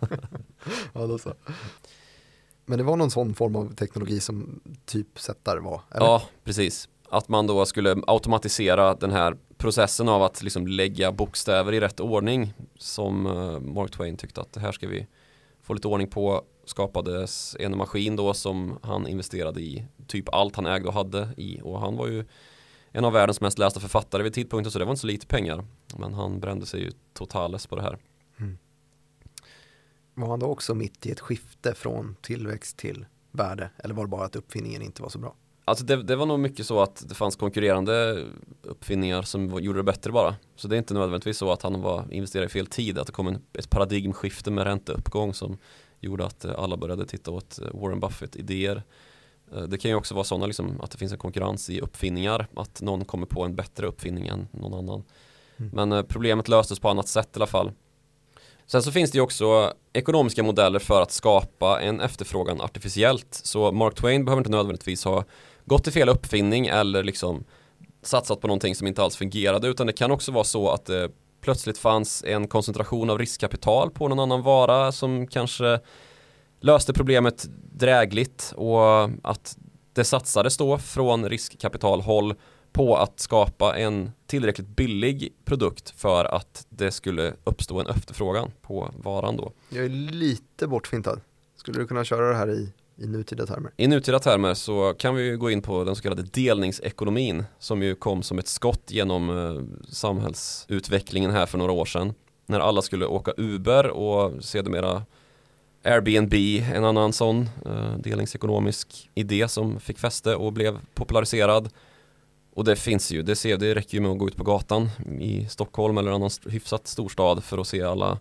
ja 0.92 1.06
då 1.06 1.18
så. 1.18 1.34
Men 2.66 2.78
det 2.78 2.84
var 2.84 2.96
någon 2.96 3.10
sån 3.10 3.34
form 3.34 3.56
av 3.56 3.74
teknologi 3.74 4.20
som 4.20 4.60
typsättare 4.84 5.60
var? 5.60 5.80
Eller? 5.90 6.06
ja 6.06 6.22
precis. 6.44 6.88
Att 7.08 7.28
man 7.28 7.46
då 7.46 7.66
skulle 7.66 7.96
automatisera 8.06 8.94
den 8.94 9.10
här 9.10 9.36
processen 9.56 10.08
av 10.08 10.22
att 10.22 10.42
liksom 10.42 10.66
lägga 10.66 11.12
bokstäver 11.12 11.72
i 11.72 11.80
rätt 11.80 12.00
ordning 12.00 12.54
som 12.78 13.26
eh, 13.26 13.60
Mark 13.60 13.90
Twain 13.90 14.16
tyckte 14.16 14.40
att 14.40 14.52
det 14.52 14.60
här 14.60 14.72
ska 14.72 14.88
vi 14.88 15.06
få 15.70 15.74
lite 15.74 15.88
ordning 15.88 16.08
på 16.08 16.44
skapades 16.64 17.56
en 17.60 17.76
maskin 17.76 18.16
då 18.16 18.34
som 18.34 18.78
han 18.82 19.06
investerade 19.06 19.60
i 19.60 19.86
typ 20.06 20.28
allt 20.34 20.56
han 20.56 20.66
ägde 20.66 20.88
och 20.88 20.94
hade 20.94 21.28
i 21.36 21.60
och 21.62 21.80
han 21.80 21.96
var 21.96 22.06
ju 22.06 22.24
en 22.92 23.04
av 23.04 23.12
världens 23.12 23.40
mest 23.40 23.58
lästa 23.58 23.80
författare 23.80 24.22
vid 24.22 24.34
tidpunkten 24.34 24.72
så 24.72 24.78
det 24.78 24.84
var 24.84 24.92
inte 24.92 25.00
så 25.00 25.06
lite 25.06 25.26
pengar 25.26 25.64
men 25.96 26.14
han 26.14 26.40
brände 26.40 26.66
sig 26.66 26.80
ju 26.80 26.90
totales 27.12 27.66
på 27.66 27.76
det 27.76 27.82
här 27.82 27.98
mm. 28.38 28.58
Var 30.14 30.28
han 30.28 30.40
då 30.40 30.46
också 30.46 30.74
mitt 30.74 31.06
i 31.06 31.10
ett 31.10 31.20
skifte 31.20 31.74
från 31.74 32.16
tillväxt 32.20 32.76
till 32.76 33.06
värde? 33.30 33.70
Eller 33.76 33.94
var 33.94 34.04
det 34.04 34.10
bara 34.10 34.24
att 34.24 34.36
uppfinningen 34.36 34.82
inte 34.82 35.02
var 35.02 35.08
så 35.08 35.18
bra? 35.18 35.34
Alltså 35.70 35.84
det, 35.84 36.02
det 36.02 36.16
var 36.16 36.26
nog 36.26 36.40
mycket 36.40 36.66
så 36.66 36.82
att 36.82 37.08
det 37.08 37.14
fanns 37.14 37.36
konkurrerande 37.36 38.24
uppfinningar 38.62 39.22
som 39.22 39.62
gjorde 39.62 39.78
det 39.78 39.82
bättre 39.82 40.12
bara. 40.12 40.34
Så 40.56 40.68
det 40.68 40.76
är 40.76 40.78
inte 40.78 40.94
nödvändigtvis 40.94 41.38
så 41.38 41.52
att 41.52 41.62
han 41.62 41.80
var 41.80 42.04
investerad 42.10 42.46
i 42.46 42.48
fel 42.48 42.66
tid, 42.66 42.98
att 42.98 43.06
det 43.06 43.12
kom 43.12 43.26
en, 43.28 43.42
ett 43.52 43.70
paradigmskifte 43.70 44.50
med 44.50 44.64
ränteuppgång 44.64 45.34
som 45.34 45.58
gjorde 46.00 46.26
att 46.26 46.44
eh, 46.44 46.52
alla 46.58 46.76
började 46.76 47.06
titta 47.06 47.30
åt 47.30 47.58
eh, 47.58 47.80
Warren 47.80 48.00
Buffett-idéer. 48.00 48.82
Eh, 49.54 49.62
Det 49.62 49.78
kan 49.78 49.90
ju 49.90 49.94
också 49.94 50.14
vara 50.14 50.24
sådana 50.24 50.46
liksom, 50.46 50.80
att 50.80 50.90
det 50.90 50.98
finns 50.98 51.12
en 51.12 51.18
konkurrens 51.18 51.70
i 51.70 51.80
uppfinningar, 51.80 52.46
att 52.56 52.82
någon 52.82 53.04
kommer 53.04 53.26
på 53.26 53.42
en 53.44 53.54
bättre 53.56 53.86
uppfinning 53.86 54.26
än 54.26 54.48
någon 54.52 54.74
annan. 54.74 55.04
Mm. 55.56 55.88
Men 55.88 56.06
problemet 56.06 56.48
löstes 56.48 56.78
på 56.80 56.88
annat 56.88 57.08
sätt 57.08 57.28
i 57.32 57.38
alla 57.38 57.46
fall. 57.46 57.72
Sen 58.66 58.82
så 58.82 58.92
finns 58.92 59.10
det 59.10 59.18
ju 59.18 59.22
också 59.22 59.72
ekonomiska 59.92 60.42
modeller 60.42 60.78
för 60.78 61.02
att 61.02 61.12
skapa 61.12 61.80
en 61.80 62.00
efterfrågan 62.00 62.60
artificiellt. 62.60 63.34
Så 63.44 63.72
Mark 63.72 63.94
Twain 63.94 64.24
behöver 64.24 64.40
inte 64.40 64.50
nödvändigtvis 64.50 65.04
ha 65.04 65.24
gått 65.64 65.84
till 65.84 65.92
fel 65.92 66.08
uppfinning 66.08 66.66
eller 66.66 67.04
liksom 67.04 67.44
satsat 68.02 68.40
på 68.40 68.46
någonting 68.46 68.74
som 68.74 68.86
inte 68.86 69.02
alls 69.02 69.16
fungerade 69.16 69.68
utan 69.68 69.86
det 69.86 69.92
kan 69.92 70.10
också 70.10 70.32
vara 70.32 70.44
så 70.44 70.70
att 70.70 70.84
det 70.84 71.10
plötsligt 71.40 71.78
fanns 71.78 72.24
en 72.24 72.48
koncentration 72.48 73.10
av 73.10 73.18
riskkapital 73.18 73.90
på 73.90 74.08
någon 74.08 74.18
annan 74.18 74.42
vara 74.42 74.92
som 74.92 75.26
kanske 75.26 75.80
löste 76.60 76.92
problemet 76.92 77.48
drägligt 77.72 78.52
och 78.56 79.04
att 79.22 79.58
det 79.92 80.04
satsades 80.04 80.56
då 80.56 80.78
från 80.78 81.28
riskkapitalhåll 81.28 82.34
på 82.72 82.96
att 82.96 83.20
skapa 83.20 83.76
en 83.78 84.10
tillräckligt 84.26 84.68
billig 84.68 85.32
produkt 85.44 85.90
för 85.90 86.24
att 86.24 86.66
det 86.68 86.90
skulle 86.90 87.34
uppstå 87.44 87.80
en 87.80 87.86
efterfrågan 87.86 88.50
på 88.62 88.90
varan 88.96 89.36
då. 89.36 89.52
Jag 89.68 89.84
är 89.84 89.88
lite 89.88 90.66
bortfintad. 90.66 91.20
Skulle 91.56 91.78
du 91.78 91.86
kunna 91.86 92.04
köra 92.04 92.28
det 92.28 92.34
här 92.34 92.50
i, 92.50 92.72
i 93.00 93.06
nutida 93.06 93.46
termer? 93.46 93.72
I 93.76 93.86
nutida 93.86 94.18
termer 94.18 94.54
så 94.54 94.94
kan 94.98 95.14
vi 95.14 95.30
gå 95.36 95.50
in 95.50 95.62
på 95.62 95.84
den 95.84 95.96
så 95.96 96.02
kallade 96.02 96.22
delningsekonomin 96.22 97.44
som 97.58 97.82
ju 97.82 97.94
kom 97.94 98.22
som 98.22 98.38
ett 98.38 98.48
skott 98.48 98.90
genom 98.90 99.30
eh, 99.30 99.62
samhällsutvecklingen 99.88 101.30
här 101.30 101.46
för 101.46 101.58
några 101.58 101.72
år 101.72 101.84
sedan. 101.84 102.14
När 102.46 102.60
alla 102.60 102.82
skulle 102.82 103.06
åka 103.06 103.32
Uber 103.36 103.86
och 103.86 104.44
sedermera 104.44 105.02
Airbnb, 105.84 106.34
en 106.74 106.84
annan 106.84 107.12
sån 107.12 107.48
eh, 107.66 107.96
delningsekonomisk 107.98 109.10
idé 109.14 109.48
som 109.48 109.80
fick 109.80 109.98
fäste 109.98 110.36
och 110.36 110.52
blev 110.52 110.78
populariserad. 110.94 111.68
Och 112.54 112.64
det 112.64 112.76
finns 112.76 113.12
ju, 113.12 113.22
det, 113.22 113.36
ser, 113.36 113.56
det 113.56 113.74
räcker 113.74 113.94
ju 113.94 114.00
med 114.00 114.10
att 114.10 114.18
gå 114.18 114.28
ut 114.28 114.36
på 114.36 114.44
gatan 114.44 114.88
i 115.20 115.46
Stockholm 115.50 115.98
eller 115.98 116.10
annan 116.10 116.30
hyfsat 116.46 116.86
storstad 116.86 117.44
för 117.44 117.58
att 117.58 117.66
se 117.66 117.82
alla 117.82 118.18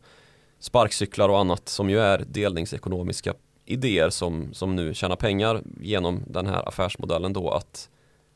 sparkcyklar 0.60 1.30
och 1.30 1.40
annat 1.40 1.70
som 1.70 1.90
ju 1.90 2.00
är 2.00 2.26
delningsekonomiska 2.28 3.34
idéer 3.70 4.10
som, 4.10 4.54
som 4.54 4.76
nu 4.76 4.94
tjänar 4.94 5.16
pengar 5.16 5.62
genom 5.80 6.24
den 6.28 6.48
här 6.48 6.68
affärsmodellen 6.68 7.34
då 7.34 7.52
att 7.52 7.90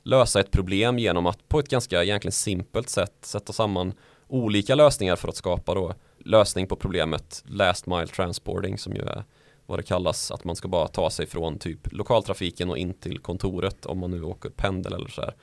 lösa 0.03 0.39
ett 0.39 0.51
problem 0.51 0.99
genom 0.99 1.25
att 1.25 1.49
på 1.49 1.59
ett 1.59 1.69
ganska 1.69 2.03
egentligen 2.03 2.31
simpelt 2.31 2.89
sätt 2.89 3.13
sätta 3.21 3.53
samman 3.53 3.93
olika 4.27 4.75
lösningar 4.75 5.15
för 5.15 5.27
att 5.27 5.35
skapa 5.35 5.73
då 5.73 5.93
lösning 6.17 6.67
på 6.67 6.75
problemet 6.75 7.43
last 7.47 7.85
mile 7.85 8.07
transporting 8.07 8.77
som 8.77 8.93
ju 8.93 9.01
är 9.01 9.23
vad 9.65 9.79
det 9.79 9.83
kallas 9.83 10.31
att 10.31 10.43
man 10.43 10.55
ska 10.55 10.67
bara 10.67 10.87
ta 10.87 11.09
sig 11.09 11.25
från 11.25 11.59
typ 11.59 11.93
lokaltrafiken 11.93 12.69
och 12.69 12.77
in 12.77 12.93
till 12.93 13.19
kontoret 13.19 13.85
om 13.85 13.99
man 13.99 14.11
nu 14.11 14.23
åker 14.23 14.49
pendel 14.49 14.93
eller 14.93 15.09
så 15.09 15.21
här. 15.21 15.33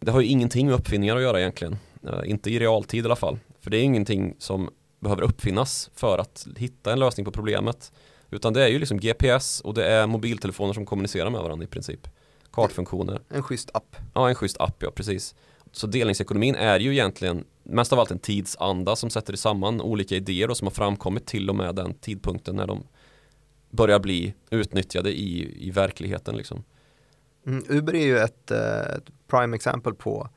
Det 0.00 0.10
har 0.10 0.20
ju 0.20 0.26
ingenting 0.26 0.66
med 0.66 0.74
uppfinningar 0.74 1.16
att 1.16 1.22
göra 1.22 1.40
egentligen. 1.40 1.76
Uh, 2.04 2.30
inte 2.30 2.50
i 2.50 2.58
realtid 2.58 3.04
i 3.04 3.06
alla 3.06 3.16
fall. 3.16 3.38
För 3.60 3.70
det 3.70 3.76
är 3.76 3.82
ingenting 3.82 4.34
som 4.38 4.70
behöver 5.00 5.22
uppfinnas 5.22 5.90
för 5.94 6.18
att 6.18 6.46
hitta 6.56 6.92
en 6.92 6.98
lösning 6.98 7.24
på 7.24 7.32
problemet. 7.32 7.92
Utan 8.34 8.52
det 8.52 8.64
är 8.64 8.68
ju 8.68 8.78
liksom 8.78 9.00
GPS 9.00 9.60
och 9.60 9.74
det 9.74 9.84
är 9.84 10.06
mobiltelefoner 10.06 10.72
som 10.72 10.86
kommunicerar 10.86 11.30
med 11.30 11.40
varandra 11.40 11.64
i 11.64 11.68
princip. 11.68 12.08
Kartfunktioner. 12.50 13.20
En 13.28 13.42
schysst 13.42 13.70
app. 13.74 13.96
Ja, 14.14 14.28
en 14.28 14.34
schysst 14.34 14.60
app, 14.60 14.82
ja 14.82 14.90
precis. 14.90 15.34
Så 15.72 15.86
delningsekonomin 15.86 16.54
är 16.54 16.80
ju 16.80 16.92
egentligen 16.92 17.44
mest 17.62 17.92
av 17.92 18.00
allt 18.00 18.10
en 18.10 18.18
tidsanda 18.18 18.96
som 18.96 19.10
sätter 19.10 19.36
samman 19.36 19.80
olika 19.80 20.14
idéer 20.14 20.50
och 20.50 20.56
som 20.56 20.66
har 20.66 20.72
framkommit 20.72 21.26
till 21.26 21.50
och 21.50 21.56
med 21.56 21.74
den 21.74 21.94
tidpunkten 21.94 22.56
när 22.56 22.66
de 22.66 22.86
börjar 23.70 23.98
bli 23.98 24.34
utnyttjade 24.50 25.10
i, 25.12 25.56
i 25.68 25.70
verkligheten 25.70 26.36
liksom. 26.36 26.64
Mm, 27.46 27.64
Uber 27.68 27.94
är 27.94 28.06
ju 28.06 28.18
ett, 28.18 28.50
eh, 28.50 28.96
ett 28.96 29.10
prime 29.26 29.56
exempel 29.56 29.94
på 29.94 30.28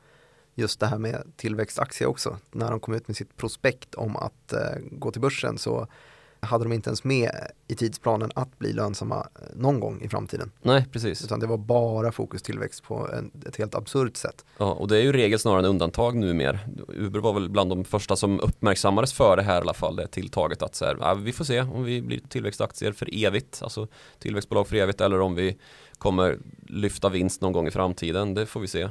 just 0.54 0.80
det 0.80 0.86
här 0.86 0.98
med 0.98 1.32
tillväxtaktie 1.36 2.06
också. 2.06 2.38
När 2.52 2.70
de 2.70 2.80
kom 2.80 2.94
ut 2.94 3.08
med 3.08 3.16
sitt 3.16 3.36
prospekt 3.36 3.94
om 3.94 4.16
att 4.16 4.52
eh, 4.52 4.78
gå 4.90 5.10
till 5.10 5.20
börsen 5.20 5.58
så 5.58 5.86
hade 6.40 6.64
de 6.64 6.72
inte 6.72 6.88
ens 6.90 7.04
med 7.04 7.30
i 7.68 7.74
tidsplanen 7.74 8.30
att 8.34 8.58
bli 8.58 8.72
lönsamma 8.72 9.16
eh, 9.34 9.42
någon 9.56 9.80
gång 9.80 10.02
i 10.02 10.08
framtiden. 10.08 10.50
Nej, 10.62 10.86
precis. 10.92 11.24
Utan 11.24 11.40
det 11.40 11.46
var 11.46 11.56
bara 11.56 12.12
fokus 12.12 12.42
tillväxt 12.42 12.82
på 12.82 13.08
en, 13.12 13.30
ett 13.46 13.56
helt 13.56 13.74
absurt 13.74 14.16
sätt. 14.16 14.44
Ja, 14.58 14.72
och 14.72 14.88
det 14.88 14.96
är 14.96 15.02
ju 15.02 15.12
regel 15.12 15.38
snarare 15.38 15.58
än 15.58 15.64
undantag 15.64 16.16
numera. 16.16 16.58
Uber 16.88 17.20
var 17.20 17.32
väl 17.32 17.50
bland 17.50 17.70
de 17.70 17.84
första 17.84 18.16
som 18.16 18.40
uppmärksammades 18.40 19.12
för 19.12 19.36
det 19.36 19.42
här 19.42 19.54
i 19.54 19.60
alla 19.60 19.74
fall, 19.74 19.96
det 19.96 20.06
tilltaget 20.06 20.62
att 20.62 20.74
så 20.74 20.84
här, 20.84 20.96
ja, 21.00 21.14
vi 21.14 21.32
får 21.32 21.44
se 21.44 21.60
om 21.60 21.84
vi 21.84 22.02
blir 22.02 22.20
tillväxtaktier 22.28 22.92
för 22.92 23.24
evigt, 23.24 23.60
alltså 23.62 23.88
tillväxtbolag 24.18 24.68
för 24.68 24.76
evigt, 24.76 25.00
eller 25.00 25.20
om 25.20 25.34
vi 25.34 25.58
kommer 25.98 26.38
lyfta 26.66 27.08
vinst 27.08 27.40
någon 27.40 27.52
gång 27.52 27.66
i 27.66 27.70
framtiden, 27.70 28.34
det 28.34 28.46
får 28.46 28.60
vi 28.60 28.66
se. 28.66 28.88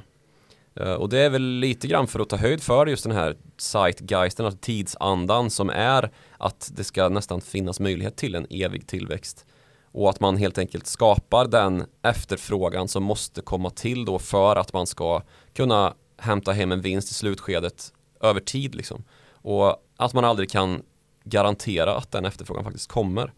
Eh, 0.80 0.94
och 0.94 1.10
det 1.10 1.20
är 1.20 1.30
väl 1.30 1.42
lite 1.42 1.88
grann 1.88 2.08
för 2.08 2.20
att 2.20 2.30
ta 2.30 2.38
höjd 2.38 2.64
för 2.64 2.88
just 2.88 3.04
den 3.04 3.14
här 3.14 3.38
zeitgeisten, 3.58 4.46
alltså 4.46 4.60
tidsandan 4.62 5.50
som 5.50 5.70
är 5.70 6.12
att 6.38 6.72
det 6.76 6.84
ska 6.84 7.10
nästan 7.10 7.42
finnas 7.42 7.80
möjlighet 7.80 8.16
till 8.16 8.36
en 8.36 8.48
evig 8.50 8.88
tillväxt. 8.88 9.46
Och 9.92 10.10
att 10.10 10.20
man 10.20 10.38
helt 10.38 10.58
enkelt 10.58 10.88
skapar 10.88 11.48
den 11.48 11.86
efterfrågan 12.02 12.88
som 12.88 13.04
måste 13.04 13.42
komma 13.42 13.70
till 13.70 14.06
då 14.06 14.20
för 14.20 14.56
att 14.56 14.74
man 14.74 14.88
ska 14.88 15.22
kunna 15.54 15.94
hämta 16.18 16.52
hem 16.52 16.72
en 16.72 16.82
vinst 16.82 17.12
i 17.12 17.14
slutskedet 17.14 17.94
över 18.22 18.40
tid 18.40 18.76
liksom. 18.76 19.04
Och 19.32 19.84
att 19.98 20.14
man 20.14 20.26
aldrig 20.26 20.50
kan 20.50 20.84
garantera 21.24 21.96
att 21.96 22.12
den 22.12 22.26
efterfrågan 22.26 22.64
faktiskt 22.64 22.92
kommer. 22.92 23.34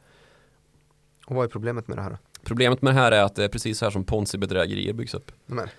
Och 1.26 1.36
vad 1.36 1.46
är 1.46 1.50
problemet 1.50 1.88
med 1.88 1.98
det 1.98 2.02
här? 2.02 2.18
Problemet 2.44 2.82
med 2.82 2.96
det 2.96 3.00
här 3.00 3.12
är 3.12 3.24
att 3.24 3.36
det 3.36 3.44
är 3.44 3.48
precis 3.48 3.78
så 3.78 3.86
här 3.86 3.92
som 3.92 4.04
ponzi-bedrägerier 4.04 4.94
byggs 4.94 5.14
upp. 5.14 5.32
Men. 5.46 5.70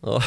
Ja. 0.00 0.22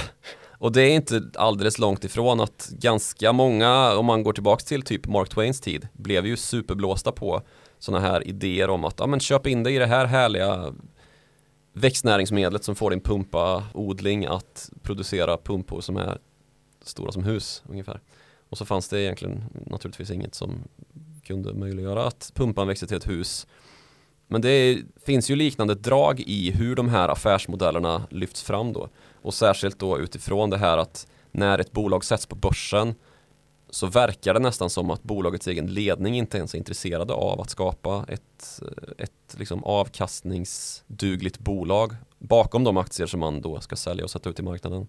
Och 0.62 0.72
det 0.72 0.82
är 0.82 0.96
inte 0.96 1.24
alldeles 1.36 1.80
långt 1.80 2.04
ifrån 2.04 2.40
att 2.40 2.70
ganska 2.72 3.34
många, 3.34 3.98
om 3.98 4.06
man 4.06 4.24
går 4.24 4.34
tillbaka 4.34 4.64
till 4.64 4.82
typ 4.82 5.08
Mark 5.08 5.30
Twains 5.30 5.62
tid, 5.62 5.88
blev 5.94 6.26
ju 6.26 6.38
superblåsta 6.38 7.12
på 7.12 7.42
sådana 7.80 8.08
här 8.08 8.28
idéer 8.28 8.70
om 8.70 8.86
att 8.86 9.00
ja, 9.00 9.08
men 9.08 9.20
köp 9.20 9.48
in 9.48 9.64
dig 9.64 9.76
i 9.76 9.80
det 9.80 9.86
här 9.86 10.06
härliga 10.06 10.74
växtnäringsmedlet 11.74 12.64
som 12.64 12.76
får 12.76 12.90
din 12.90 13.02
pumpaodling 13.02 14.26
att 14.26 14.70
producera 14.82 15.38
pumpor 15.38 15.82
som 15.82 15.98
är 15.98 16.18
stora 16.82 17.12
som 17.12 17.24
hus 17.24 17.64
ungefär. 17.70 18.00
Och 18.50 18.58
så 18.58 18.66
fanns 18.66 18.90
det 18.90 19.02
egentligen 19.02 19.44
naturligtvis 19.68 20.12
inget 20.12 20.36
som 20.36 20.64
kunde 21.24 21.54
möjliggöra 21.54 22.06
att 22.06 22.32
pumpan 22.36 22.68
växte 22.68 22.88
till 22.88 22.98
ett 22.98 23.10
hus. 23.10 23.48
Men 24.28 24.42
det 24.42 24.82
finns 25.06 25.30
ju 25.30 25.36
liknande 25.36 25.76
drag 25.76 26.20
i 26.20 26.52
hur 26.52 26.76
de 26.76 26.90
här 26.90 27.10
affärsmodellerna 27.10 28.08
lyfts 28.10 28.44
fram 28.44 28.74
då. 28.74 28.90
Och 29.22 29.34
särskilt 29.34 29.80
då 29.80 30.00
utifrån 30.00 30.50
det 30.50 30.58
här 30.58 30.78
att 30.78 31.08
när 31.32 31.60
ett 31.60 31.72
bolag 31.72 32.06
sätts 32.06 32.26
på 32.26 32.36
börsen 32.36 32.96
så 33.70 33.88
verkar 33.88 34.34
det 34.34 34.40
nästan 34.40 34.70
som 34.70 34.92
att 34.92 35.04
bolagets 35.04 35.48
egen 35.48 35.68
ledning 35.68 36.18
inte 36.18 36.38
ens 36.38 36.54
är 36.54 36.58
intresserade 36.58 37.14
av 37.14 37.42
att 37.42 37.50
skapa 37.50 38.06
ett, 38.08 38.62
ett 38.98 39.36
liksom 39.38 39.64
avkastningsdugligt 39.64 41.40
bolag 41.40 41.96
bakom 42.20 42.64
de 42.64 42.78
aktier 42.78 43.08
som 43.08 43.20
man 43.20 43.42
då 43.42 43.60
ska 43.60 43.76
sälja 43.76 44.04
och 44.04 44.12
sätta 44.12 44.30
ut 44.30 44.40
i 44.40 44.44
marknaden. 44.44 44.88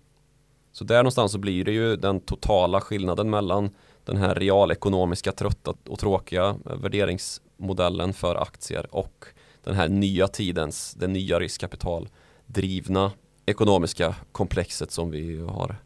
Så 0.73 0.85
där 0.85 0.97
någonstans 0.97 1.33
så 1.33 1.38
blir 1.38 1.64
det 1.64 1.73
ju 1.73 1.97
den 1.97 2.21
totala 2.21 2.81
skillnaden 2.81 3.31
mellan 3.31 3.71
den 4.05 4.16
här 4.16 4.35
realekonomiska 4.35 5.33
trötta 5.33 5.75
och 5.88 5.99
tråkiga 5.99 6.57
värderingsmodellen 6.64 8.12
för 8.12 8.42
aktier 8.42 8.95
och 8.95 9.25
den 9.64 9.75
här 9.75 9.88
nya 9.88 10.29
tidens, 10.29 10.95
det 10.95 11.07
nya 11.07 11.40
riskkapitaldrivna 11.40 13.12
ekonomiska 13.46 14.16
komplexet 14.33 14.90
som 14.90 15.11
vi 15.11 15.40
har 15.40 15.76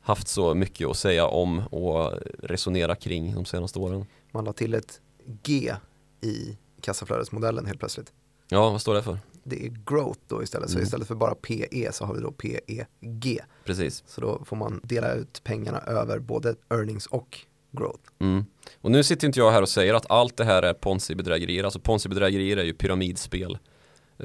haft 0.00 0.28
så 0.28 0.54
mycket 0.54 0.88
att 0.88 0.96
säga 0.96 1.26
om 1.26 1.58
och 1.58 2.12
resonera 2.38 2.94
kring 2.94 3.34
de 3.34 3.44
senaste 3.44 3.78
åren. 3.78 4.06
Man 4.32 4.44
la 4.44 4.52
till 4.52 4.74
ett 4.74 5.00
G 5.42 5.74
i 6.20 6.58
kassaflödesmodellen 6.80 7.66
helt 7.66 7.78
plötsligt. 7.78 8.12
Ja, 8.48 8.70
vad 8.70 8.80
står 8.80 8.94
det 8.94 9.02
för? 9.02 9.18
Det 9.44 9.66
är 9.66 9.68
growth 9.86 10.20
då 10.28 10.42
istället, 10.42 10.70
så 10.70 10.76
mm. 10.76 10.84
istället 10.84 11.08
för 11.08 11.14
bara 11.14 11.34
PE 11.34 11.92
så 11.92 12.04
har 12.04 12.14
vi 12.14 12.20
då 12.20 12.32
PEG. 12.32 13.40
Precis. 13.64 14.04
Så 14.06 14.20
då 14.20 14.44
får 14.44 14.56
man 14.56 14.80
dela 14.84 15.14
ut 15.14 15.40
pengarna 15.44 15.78
över 15.78 16.18
både 16.18 16.54
earnings 16.70 17.06
och 17.06 17.38
growth. 17.70 18.10
Mm. 18.18 18.44
Och 18.80 18.90
nu 18.90 19.02
sitter 19.02 19.26
inte 19.26 19.38
jag 19.38 19.50
här 19.50 19.62
och 19.62 19.68
säger 19.68 19.94
att 19.94 20.10
allt 20.10 20.36
det 20.36 20.44
här 20.44 20.62
är 20.62 20.74
ponzi-bedrägerier, 20.74 21.64
alltså 21.64 21.80
ponzi-bedrägerier 21.80 22.56
är 22.56 22.64
ju 22.64 22.74
pyramidspel 22.74 23.58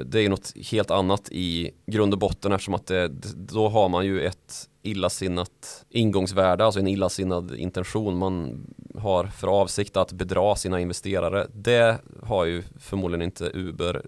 det 0.04 0.20
är 0.20 0.28
något 0.28 0.52
helt 0.70 0.90
annat 0.90 1.28
i 1.32 1.70
grund 1.86 2.12
och 2.12 2.18
botten 2.18 2.52
eftersom 2.52 2.74
att 2.74 2.86
det, 2.86 3.08
då 3.34 3.68
har 3.68 3.88
man 3.88 4.06
ju 4.06 4.20
ett 4.20 4.68
illasinnat 4.82 5.84
ingångsvärde, 5.90 6.64
alltså 6.64 6.80
en 6.80 6.86
illasinnad 6.86 7.54
intention. 7.54 8.18
Man 8.18 8.66
har 8.98 9.26
för 9.26 9.48
avsikt 9.48 9.96
att 9.96 10.12
bedra 10.12 10.56
sina 10.56 10.80
investerare. 10.80 11.46
Det 11.54 11.98
har 12.22 12.44
ju 12.44 12.62
förmodligen 12.78 13.22
inte 13.22 13.50
Uber, 13.54 14.02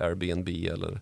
Airbnb 0.00 0.48
eller 0.48 1.00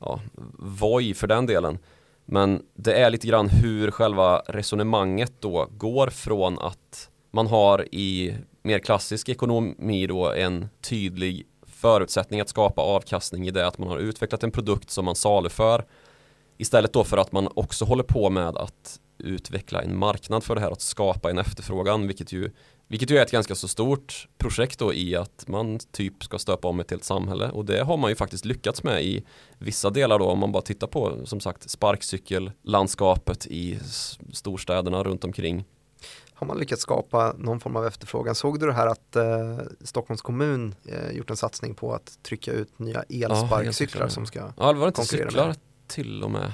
ja, 0.00 0.20
Voi 0.58 1.14
för 1.14 1.26
den 1.26 1.46
delen. 1.46 1.78
Men 2.24 2.62
det 2.74 2.94
är 2.94 3.10
lite 3.10 3.26
grann 3.26 3.48
hur 3.48 3.90
själva 3.90 4.38
resonemanget 4.38 5.32
då 5.40 5.68
går 5.70 6.06
från 6.06 6.58
att 6.58 7.10
man 7.30 7.46
har 7.46 7.94
i 7.94 8.34
mer 8.62 8.78
klassisk 8.78 9.28
ekonomi 9.28 10.06
då 10.06 10.32
en 10.32 10.68
tydlig 10.80 11.46
förutsättning 11.84 12.40
att 12.40 12.48
skapa 12.48 12.82
avkastning 12.82 13.48
i 13.48 13.50
det 13.50 13.66
att 13.66 13.78
man 13.78 13.88
har 13.88 13.98
utvecklat 13.98 14.42
en 14.42 14.50
produkt 14.50 14.90
som 14.90 15.04
man 15.04 15.14
saluför. 15.14 15.84
Istället 16.56 16.92
då 16.92 17.04
för 17.04 17.16
att 17.16 17.32
man 17.32 17.48
också 17.54 17.84
håller 17.84 18.02
på 18.02 18.30
med 18.30 18.56
att 18.56 19.00
utveckla 19.18 19.82
en 19.82 19.98
marknad 19.98 20.44
för 20.44 20.54
det 20.54 20.60
här 20.60 20.70
att 20.70 20.80
skapa 20.80 21.30
en 21.30 21.38
efterfrågan 21.38 22.06
vilket 22.06 22.32
ju 22.32 22.50
vilket 22.88 23.10
ju 23.10 23.18
är 23.18 23.22
ett 23.22 23.30
ganska 23.30 23.54
så 23.54 23.68
stort 23.68 24.28
projekt 24.38 24.78
då 24.78 24.94
i 24.94 25.16
att 25.16 25.44
man 25.48 25.78
typ 25.78 26.24
ska 26.24 26.38
stöpa 26.38 26.68
om 26.68 26.80
ett 26.80 26.90
helt 26.90 27.04
samhälle. 27.04 27.50
Och 27.50 27.64
det 27.64 27.84
har 27.84 27.96
man 27.96 28.10
ju 28.10 28.16
faktiskt 28.16 28.44
lyckats 28.44 28.82
med 28.82 29.04
i 29.04 29.24
vissa 29.58 29.90
delar 29.90 30.18
då 30.18 30.24
om 30.24 30.38
man 30.38 30.52
bara 30.52 30.62
tittar 30.62 30.86
på 30.86 31.26
som 31.26 31.40
sagt 31.40 31.70
sparkcykellandskapet 31.70 33.46
i 33.46 33.78
storstäderna 34.32 35.02
runt 35.02 35.24
omkring 35.24 35.64
har 36.44 36.48
man 36.48 36.58
lyckats 36.58 36.82
skapa 36.82 37.34
någon 37.38 37.60
form 37.60 37.76
av 37.76 37.86
efterfrågan. 37.86 38.34
Såg 38.34 38.60
du 38.60 38.66
det 38.66 38.72
här 38.72 38.86
att 38.86 39.16
eh, 39.16 39.58
Stockholms 39.80 40.22
kommun 40.22 40.74
eh, 40.86 41.10
gjort 41.16 41.30
en 41.30 41.36
satsning 41.36 41.74
på 41.74 41.94
att 41.94 42.18
trycka 42.22 42.52
ut 42.52 42.78
nya 42.78 43.02
elsparkcyklar 43.02 44.02
ja, 44.02 44.08
som 44.08 44.26
ska 44.26 44.52
Ja, 44.58 44.72
det 44.72 44.78
var 44.78 44.86
inte 44.86 45.04
cyklar 45.04 45.46
med. 45.46 45.56
till 45.86 46.22
och 46.24 46.30
med. 46.30 46.52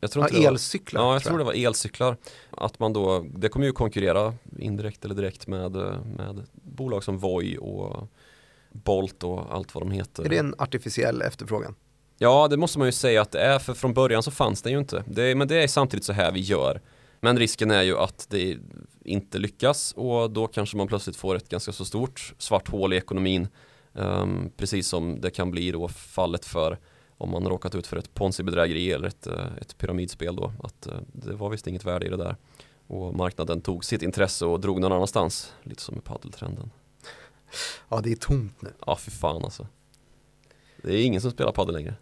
Jag 0.00 0.10
tror 0.10 0.24
Ja, 0.24 0.28
det 0.38 0.42
var- 0.44 0.48
elcyklar 0.52 1.02
Ja, 1.02 1.12
jag 1.12 1.22
tror 1.22 1.30
tror 1.30 1.38
det 1.38 1.44
var 1.44 1.66
elcyklar. 1.66 2.16
Att 2.50 2.78
man 2.78 2.92
då, 2.92 3.26
det 3.36 3.48
kommer 3.48 3.66
ju 3.66 3.72
konkurrera 3.72 4.34
indirekt 4.58 5.04
eller 5.04 5.14
direkt 5.14 5.46
med, 5.46 5.76
eh, 5.76 6.04
med 6.04 6.42
bolag 6.52 7.04
som 7.04 7.18
Voi 7.18 7.56
och 7.60 8.08
Bolt 8.72 9.22
och 9.24 9.54
allt 9.54 9.74
vad 9.74 9.82
de 9.84 9.90
heter. 9.90 10.24
Är 10.24 10.28
det 10.28 10.38
en 10.38 10.54
artificiell 10.58 11.22
efterfrågan? 11.22 11.74
Ja, 12.18 12.48
det 12.48 12.56
måste 12.56 12.78
man 12.78 12.88
ju 12.88 12.92
säga 12.92 13.22
att 13.22 13.30
det 13.32 13.40
är, 13.40 13.58
för 13.58 13.74
från 13.74 13.94
början 13.94 14.22
så 14.22 14.30
fanns 14.30 14.62
det 14.62 14.70
ju 14.70 14.78
inte. 14.78 15.04
Det, 15.06 15.34
men 15.34 15.48
det 15.48 15.62
är 15.62 15.68
samtidigt 15.68 16.04
så 16.04 16.12
här 16.12 16.32
vi 16.32 16.40
gör. 16.40 16.80
Men 17.20 17.38
risken 17.38 17.70
är 17.70 17.82
ju 17.82 17.98
att 17.98 18.26
det 18.30 18.58
inte 19.04 19.38
lyckas 19.38 19.92
och 19.92 20.30
då 20.30 20.46
kanske 20.46 20.76
man 20.76 20.88
plötsligt 20.88 21.16
får 21.16 21.34
ett 21.34 21.48
ganska 21.48 21.72
så 21.72 21.84
stort 21.84 22.34
svart 22.38 22.68
hål 22.68 22.92
i 22.92 22.96
ekonomin. 22.96 23.48
Ehm, 23.94 24.50
precis 24.56 24.88
som 24.88 25.20
det 25.20 25.30
kan 25.30 25.50
bli 25.50 25.70
då 25.70 25.88
fallet 25.88 26.44
för 26.44 26.78
om 27.18 27.30
man 27.30 27.48
råkat 27.48 27.74
ut 27.74 27.86
för 27.86 27.96
ett 27.96 28.14
ponzi-bedrägeri 28.14 28.92
eller 28.92 29.08
ett, 29.08 29.26
eh, 29.26 29.46
ett 29.60 29.78
pyramidspel 29.78 30.36
då. 30.36 30.52
Att 30.62 30.86
eh, 30.86 30.94
det 31.12 31.32
var 31.32 31.50
visst 31.50 31.66
inget 31.66 31.84
värde 31.84 32.06
i 32.06 32.08
det 32.08 32.16
där. 32.16 32.36
Och 32.86 33.14
marknaden 33.16 33.60
tog 33.60 33.84
sitt 33.84 34.02
intresse 34.02 34.46
och 34.46 34.60
drog 34.60 34.80
någon 34.80 34.92
annanstans. 34.92 35.52
Lite 35.62 35.82
som 35.82 35.94
med 35.94 36.04
paddeltrenden. 36.04 36.70
Ja, 37.88 38.00
det 38.00 38.12
är 38.12 38.16
tomt 38.16 38.62
nu. 38.62 38.72
Ja, 38.86 38.96
för 38.96 39.10
fan 39.10 39.44
alltså. 39.44 39.66
Det 40.82 40.94
är 40.94 41.04
ingen 41.04 41.20
som 41.20 41.30
spelar 41.30 41.52
paddel 41.52 41.74
längre. 41.74 41.94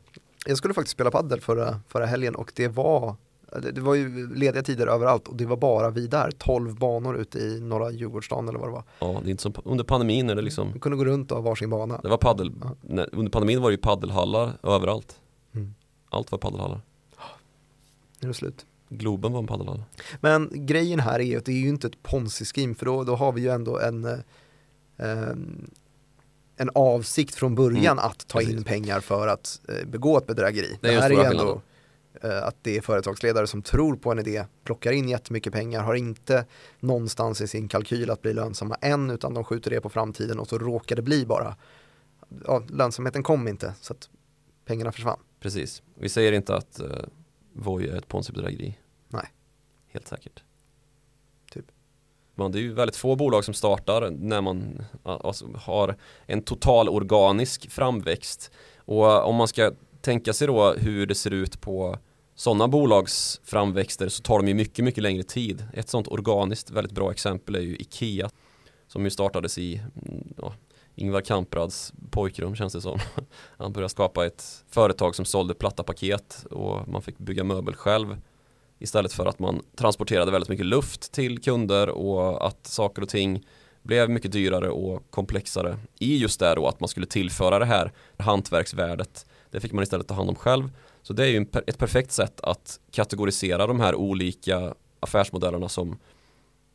Jag 0.47 0.59
skulle 0.59 0.75
faktiskt 0.75 0.93
spela 0.93 1.11
paddel 1.11 1.41
förra, 1.41 1.81
förra 1.89 2.07
helgen 2.07 2.35
och 2.35 2.53
det 2.57 2.69
var 2.69 3.17
det 3.63 3.71
det 3.73 3.81
var 3.81 3.95
ju 3.95 4.35
lediga 4.35 4.63
tider 4.63 4.87
överallt 4.87 5.29
och 5.29 5.37
det 5.37 5.47
var 5.47 5.57
bara 5.57 5.91
vi 5.91 6.07
där, 6.07 6.31
12 6.39 6.75
banor 6.79 7.17
ute 7.17 7.39
i 7.39 7.61
norra 7.61 7.91
Djurgårdsstaden 7.91 8.49
eller 8.49 8.59
vad 8.59 8.69
det 8.69 8.73
var. 8.73 8.85
Ja, 8.99 9.21
det 9.23 9.29
är 9.29 9.31
inte 9.31 9.43
som 9.43 9.53
under 9.65 9.85
pandemin 9.85 10.27
det 10.27 10.43
liksom 10.43 10.69
Man 10.69 10.81
kunde 10.81 10.99
gå 10.99 11.05
runt 11.05 11.31
och 11.31 11.37
ha 11.43 11.43
varsin 11.51 11.71
bana. 11.71 12.01
Det 12.03 12.09
var 12.09 12.17
paddel, 12.17 12.53
Ja. 12.89 13.05
under 13.13 13.31
pandemin 13.31 13.61
var 13.63 13.71
det 13.71 13.75
ju 13.75 13.81
paddelhallar 13.81 14.53
överallt. 14.63 15.21
Mm. 15.55 15.75
Allt 16.11 16.31
var 16.33 16.39
paddelhallar. 16.39 16.81
Nu 18.21 18.27
är 18.27 18.29
det 18.29 18.35
slut. 18.35 18.67
Globen 18.89 19.33
var 19.33 19.39
en 19.41 19.47
paddelhall. 19.47 19.83
Men 20.21 20.51
grejen 20.67 21.01
här 21.01 21.19
är 21.21 21.25
ju 21.25 21.37
att 21.39 21.45
det 21.45 21.53
är 21.53 21.61
ju 21.63 21.69
inte 21.69 21.87
ett 21.87 22.03
ponzi-scheme 22.03 22.75
för 22.75 22.87
då, 22.87 23.05
då 23.05 23.15
har 23.15 23.33
vi 23.33 23.41
ju 23.41 23.49
ändå 23.49 23.79
en, 23.79 24.05
eh, 24.05 24.19
ehm, 24.99 25.71
en 26.57 26.71
avsikt 26.75 27.35
från 27.35 27.55
början 27.55 27.99
att 27.99 28.29
ta 28.29 28.41
in 28.43 28.49
Mm. 28.49 28.63
precis. 28.65 28.69
pengar 28.83 29.01
för 29.01 29.29
att 29.29 29.61
eh, 29.69 29.89
begå 29.89 30.19
ett 30.19 30.27
bedrägeri. 30.27 30.79
Det 30.81 30.89
är 30.89 30.93
ju 30.93 30.99
här 31.01 31.11
är 31.11 31.15
ju 31.15 31.23
ändå 31.23 31.51
eh, 31.53 31.59
att 32.23 32.57
det 32.63 32.77
är 32.77 32.81
företagsledare 32.81 33.47
som 33.47 33.63
tror 33.63 33.97
på 33.97 34.13
en 34.13 34.19
idé, 34.19 34.45
plockar 34.65 34.93
in 34.93 35.09
jättemycket 35.09 35.53
pengar, 35.53 35.83
har 35.83 35.95
inte 35.95 36.45
någonstans 36.81 37.41
i 37.41 37.49
sin 37.49 37.69
kalkyl 37.69 38.11
att 38.11 38.23
bli 38.23 38.33
lönsamma 38.33 38.75
än 38.75 39.11
utan 39.11 39.35
de 39.35 39.45
skjuter 39.45 39.71
det 39.71 39.81
på 39.81 39.89
framtiden 39.89 40.39
och 40.39 40.49
så 40.49 40.59
råkar 40.59 40.97
det 40.97 41.03
bli 41.03 41.27
bara, 41.27 41.57
ja, 42.47 42.63
lönsamheten 42.69 43.23
kom 43.23 43.49
inte 43.49 43.75
så 43.81 43.93
att 43.93 44.09
pengarna 44.65 44.93
försvann. 44.93 45.19
Precis. 45.41 45.83
Vi 45.95 46.09
säger 46.09 46.33
inte 46.33 46.57
att 46.57 46.81
uh, 46.81 46.89
Voi 47.53 47.89
är 47.89 47.97
ett 47.97 48.09
ponzi-bedrägeri. 48.09 48.79
Nej. 49.09 49.33
Helt 49.89 50.09
säkert. 50.09 50.43
Typ. 51.51 51.65
Men 52.35 52.53
det 52.53 52.59
är 52.59 52.63
ju 52.63 52.73
väldigt 52.73 52.97
få 52.97 53.17
bolag 53.17 53.45
som 53.45 53.55
startar 53.55 54.11
när 54.11 54.41
man 54.41 54.85
alltså, 55.03 55.49
har 55.55 55.97
en 56.27 56.43
total 56.43 56.89
organisk 56.89 57.71
framväxt. 57.71 58.51
Och 58.79 59.13
eh, 59.13 59.19
om 59.19 59.35
man 59.35 59.49
ska 59.49 59.73
tänka 60.01 60.33
sig 60.33 60.47
då 60.47 60.73
hur 60.73 61.07
det 61.07 61.15
ser 61.15 61.31
ut 61.31 61.61
på 61.61 61.99
sådana 62.37 62.69
bolags 62.69 63.41
framväxter 63.45 64.09
så 64.09 64.23
tar 64.23 64.39
de 64.39 64.49
ju 64.49 64.55
mycket, 64.55 64.85
mycket 64.85 65.03
längre 65.03 65.23
tid. 65.23 65.65
Ett 65.73 65.89
sådant 65.89 66.09
organiskt 66.09 66.71
väldigt 66.71 66.93
bra 66.93 67.11
exempel 67.11 67.55
är 67.55 67.61
ju 67.61 67.77
Ikea 67.77 68.31
som 68.89 69.05
ju 69.05 69.11
startades 69.11 69.59
i 69.59 69.75
mm, 69.75 70.35
ja, 70.37 70.55
Ingvar 70.95 71.21
Kamprads 71.21 71.93
pojkrum 72.11 72.57
känns 72.57 72.73
det 72.73 72.81
som. 72.81 72.99
Han 73.59 73.73
började 73.73 73.89
skapa 73.89 74.27
ett 74.27 74.65
företag 74.69 75.15
som 75.15 75.25
sålde 75.25 75.55
platta 75.55 75.83
paket 75.83 76.47
och 76.51 76.89
man 76.89 77.03
fick 77.03 77.19
bygga 77.19 77.45
möbel 77.45 77.75
själv 77.75 78.17
istället 78.79 79.13
för 79.13 79.27
att 79.27 79.39
man 79.39 79.63
transporterade 79.77 80.31
väldigt 80.31 80.49
mycket 80.49 80.67
luft 80.67 81.13
till 81.13 81.39
kunder 81.39 81.89
och 81.89 82.47
att 82.47 82.67
saker 82.67 83.03
och 83.03 83.09
ting 83.09 83.47
blev 83.83 84.11
mycket 84.11 84.33
dyrare 84.33 84.71
och 84.71 85.11
komplexare 85.11 85.79
i 85.99 86.17
just 86.17 86.41
det 86.41 86.55
då 86.55 86.69
att 86.69 86.81
man 86.81 86.89
skulle 86.89 87.07
tillföra 87.07 87.59
det 87.59 87.65
här 87.65 87.93
hantverksvärdet. 88.19 89.27
Det 89.51 89.61
fick 89.61 89.73
man 89.73 89.83
istället 89.83 90.09
ta 90.09 90.15
hand 90.15 90.29
om 90.29 90.35
själv. 90.35 90.71
Så 91.07 91.13
det 91.13 91.25
är 91.25 91.29
ju 91.29 91.47
ett 91.67 91.79
perfekt 91.79 92.13
sätt 92.13 92.41
att 92.41 92.81
kategorisera 92.91 93.67
de 93.67 93.81
här 93.81 93.95
olika 93.95 94.75
affärsmodellerna 95.01 95.69
som 95.69 95.99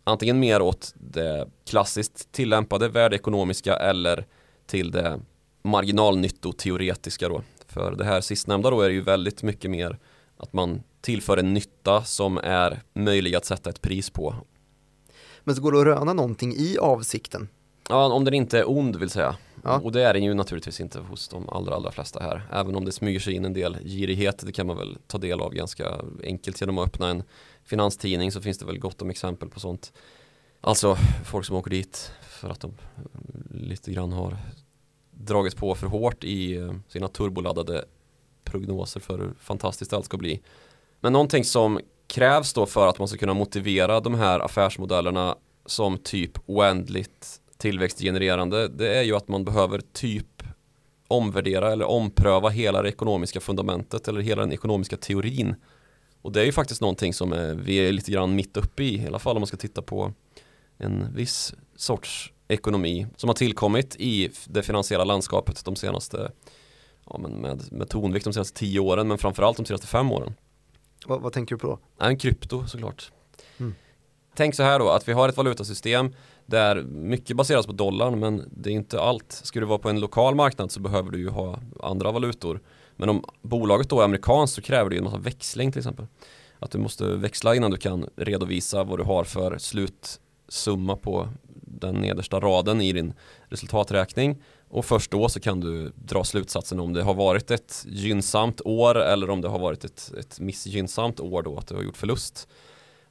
antingen 0.04 0.40
mer 0.40 0.62
åt 0.62 0.94
det 0.96 1.48
klassiskt 1.66 2.32
tillämpade 2.32 2.88
värdeekonomiska 2.88 3.76
eller 3.76 4.26
till 4.66 4.92
det 4.92 5.20
marginalnyttoteoretiska 5.64 7.30
då. 7.30 7.42
För 7.68 7.96
det 7.96 8.06
här 8.06 8.22
sistnämnda 8.22 8.70
då 8.70 8.82
är 8.82 8.90
det 8.90 8.96
ju 8.96 9.02
väldigt 9.02 9.44
mycket 9.44 9.72
mer 9.72 10.00
att 10.38 10.54
man 10.54 10.84
tillför 11.02 11.38
en 11.38 11.54
nytta 11.54 12.04
som 12.04 12.38
är 12.38 12.82
möjlig 12.94 13.36
att 13.36 13.46
sätta 13.46 13.70
ett 13.70 13.82
pris 13.82 14.10
på. 14.10 14.36
Men 15.44 15.56
så 15.56 15.62
går 15.62 15.72
det 15.72 15.80
att 15.80 15.86
röna 15.86 16.14
någonting 16.14 16.54
i 16.54 16.78
avsikten. 16.78 17.48
Ja, 17.90 18.14
om 18.14 18.26
den 18.26 18.34
inte 18.34 18.60
är 18.60 18.70
ond 18.70 18.96
vill 18.96 19.10
säga. 19.10 19.36
Ja. 19.64 19.80
Och 19.80 19.92
det 19.92 20.04
är 20.04 20.14
den 20.14 20.24
ju 20.24 20.34
naturligtvis 20.34 20.80
inte 20.80 21.00
hos 21.00 21.28
de 21.28 21.50
allra, 21.50 21.76
allra 21.76 21.92
flesta 21.92 22.24
här. 22.24 22.48
Även 22.52 22.76
om 22.76 22.86
det 22.86 22.92
smyger 22.92 23.20
sig 23.20 23.34
in 23.34 23.46
en 23.46 23.54
del 23.54 23.78
girighet, 23.84 24.44
det 24.46 24.52
kan 24.52 24.68
man 24.68 24.78
väl 24.78 24.98
ta 25.08 25.18
del 25.18 25.42
av 25.42 25.54
ganska 25.54 26.02
enkelt 26.24 26.62
genom 26.62 26.78
att 26.78 26.88
öppna 26.88 27.10
en 27.10 27.24
finanstidning 27.64 28.32
så 28.32 28.42
finns 28.42 28.58
det 28.58 28.66
väl 28.66 28.80
gott 28.80 29.02
om 29.02 29.10
exempel 29.10 29.50
på 29.50 29.60
sånt. 29.60 29.94
Alltså 30.62 30.98
folk 31.26 31.46
som 31.46 31.56
åker 31.56 31.72
dit 31.72 32.12
för 32.22 32.50
att 32.50 32.60
de 32.60 32.74
lite 33.52 33.92
grann 33.92 34.12
har 34.12 34.38
dragit 35.12 35.58
på 35.58 35.76
för 35.76 35.88
hårt 35.88 36.24
i 36.24 36.56
eh, 36.56 36.74
sina 36.88 37.08
turboladdade 37.08 37.86
prognoser 38.44 39.00
för 39.00 39.18
hur 39.18 39.34
fantastiskt 39.40 39.94
allt 39.94 40.06
ska 40.06 40.18
bli. 40.18 40.42
Men 41.00 41.14
någonting 41.14 41.44
som 41.44 41.80
krävs 42.08 42.54
då 42.54 42.66
för 42.66 42.88
att 42.88 43.00
man 43.00 43.08
ska 43.08 43.18
kunna 43.18 43.34
motivera 43.34 44.00
de 44.00 44.16
här 44.16 44.40
affärsmodellerna 44.40 45.36
som 45.66 45.98
typ 45.98 46.32
oändligt 46.46 47.41
tillväxtgenererande 47.62 48.68
det 48.68 48.98
är 48.98 49.04
ju 49.04 49.16
att 49.16 49.28
man 49.28 49.46
behöver 49.46 49.82
typ 49.94 50.44
omvärdera 51.08 51.72
eller 51.72 51.86
ompröva 51.86 52.50
hela 52.50 52.82
det 52.82 52.90
ekonomiska 52.90 53.40
fundamentet 53.40 54.08
eller 54.08 54.22
hela 54.22 54.42
den 54.42 54.52
ekonomiska 54.52 54.98
teorin. 54.98 55.56
Och 56.22 56.32
det 56.32 56.42
är 56.42 56.46
ju 56.46 56.52
faktiskt 56.52 56.82
någonting 56.82 57.14
som 57.14 57.34
är, 57.34 57.54
vi 57.54 57.76
är 57.76 57.92
lite 57.92 58.12
grann 58.12 58.36
mitt 58.36 58.58
uppe 58.58 58.84
i, 58.84 59.04
i 59.04 59.08
alla 59.08 59.20
fall 59.20 59.36
om 59.36 59.42
man 59.42 59.48
ska 59.48 59.58
titta 59.58 59.82
på 59.82 60.14
en 60.78 61.16
viss 61.16 61.54
sorts 61.76 62.34
ekonomi 62.48 63.08
som 63.16 63.30
har 63.30 63.34
tillkommit 63.34 63.96
i 64.00 64.32
det 64.46 64.64
finansiella 64.64 65.04
landskapet 65.04 65.66
de 65.66 65.76
senaste, 65.76 66.32
ja 67.06 67.18
men 67.18 67.32
med, 67.32 67.72
med 67.72 67.90
tonvikt 67.90 68.24
de 68.24 68.34
senaste 68.34 68.60
tio 68.60 68.80
åren 68.80 69.08
men 69.08 69.18
framförallt 69.18 69.58
de 69.58 69.66
senaste 69.66 69.88
fem 69.88 70.12
åren. 70.12 70.34
Vad, 71.06 71.22
vad 71.22 71.34
tänker 71.34 71.56
du 71.56 71.60
på 71.60 71.68
då? 71.68 72.06
En 72.06 72.18
krypto 72.18 72.68
såklart. 72.68 73.12
Mm. 73.58 73.76
Tänk 74.36 74.56
så 74.56 74.64
här 74.64 74.80
då, 74.80 74.90
att 74.90 75.08
vi 75.08 75.14
har 75.14 75.30
ett 75.30 75.38
valutasystem 75.38 76.14
där 76.52 76.82
mycket 76.84 77.38
baseras 77.38 77.66
på 77.66 77.72
dollarn 77.72 78.20
men 78.20 78.50
det 78.52 78.70
är 78.70 78.74
inte 78.74 79.02
allt. 79.02 79.32
Ska 79.32 79.60
du 79.60 79.66
vara 79.66 79.80
på 79.80 79.90
en 79.90 80.00
lokal 80.00 80.36
marknad 80.36 80.72
så 80.72 80.80
behöver 80.80 81.12
du 81.12 81.20
ju 81.20 81.30
ha 81.30 81.60
andra 81.80 82.12
valutor. 82.12 82.60
Men 82.96 83.10
om 83.10 83.24
bolaget 83.42 83.90
då 83.90 84.00
är 84.00 84.04
amerikanskt 84.04 84.56
så 84.56 84.62
kräver 84.62 84.90
det 84.90 84.96
ju 84.96 84.98
en 84.98 85.04
massa 85.04 85.18
växling 85.18 85.72
till 85.72 85.80
exempel. 85.80 86.06
Att 86.60 86.72
du 86.72 86.78
måste 86.78 87.06
växla 87.06 87.56
innan 87.56 87.72
du 87.72 87.78
kan 87.78 88.10
redovisa 88.16 88.84
vad 88.84 89.00
du 89.00 89.04
har 89.04 89.24
för 89.24 89.58
slutsumma 89.58 90.96
på 90.96 91.30
den 91.54 91.96
nedersta 91.96 92.40
raden 92.40 92.82
i 92.82 92.94
din 92.94 93.14
resultaträkning. 93.50 94.44
Och 94.70 94.86
först 94.86 95.12
då 95.12 95.30
så 95.30 95.40
kan 95.40 95.60
du 95.60 95.92
dra 95.96 96.24
slutsatsen 96.24 96.80
om 96.80 96.94
det 96.94 97.04
har 97.04 97.14
varit 97.14 97.52
ett 97.52 97.86
gynnsamt 97.88 98.62
år 98.66 99.02
eller 99.02 99.30
om 99.30 99.42
det 99.42 99.48
har 99.48 99.60
varit 99.60 99.84
ett, 99.84 100.12
ett 100.20 100.40
missgynnsamt 100.40 101.20
år 101.20 101.42
då 101.44 101.58
att 101.58 101.68
du 101.68 101.76
har 101.76 101.84
gjort 101.84 101.98
förlust. 101.98 102.48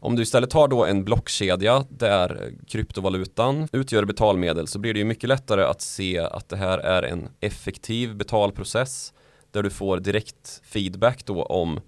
Om 0.03 0.17
du 0.17 0.23
istället 0.23 0.53
har 0.53 0.69
då 0.69 0.85
en 0.85 1.05
blockkedja 1.05 1.85
där 1.89 2.53
kryptovalutan 2.67 3.69
utgör 3.73 4.05
betalmedel 4.05 4.67
så 4.67 4.79
blir 4.79 4.93
det 4.95 4.99
ju 4.99 5.05
mycket 5.05 5.29
lättare 5.29 5.63
att 5.63 5.81
se 5.81 6.19
att 6.19 6.49
det 6.49 6.57
här 6.57 6.79
är 6.79 7.03
en 7.03 7.29
effektiv 7.41 8.17
betalprocess 8.17 9.13
där 9.51 9.63
du 9.63 9.71
får 9.71 10.01
direkt 10.01 10.61
feedback 10.65 11.27
då 11.27 11.43
om 11.43 11.81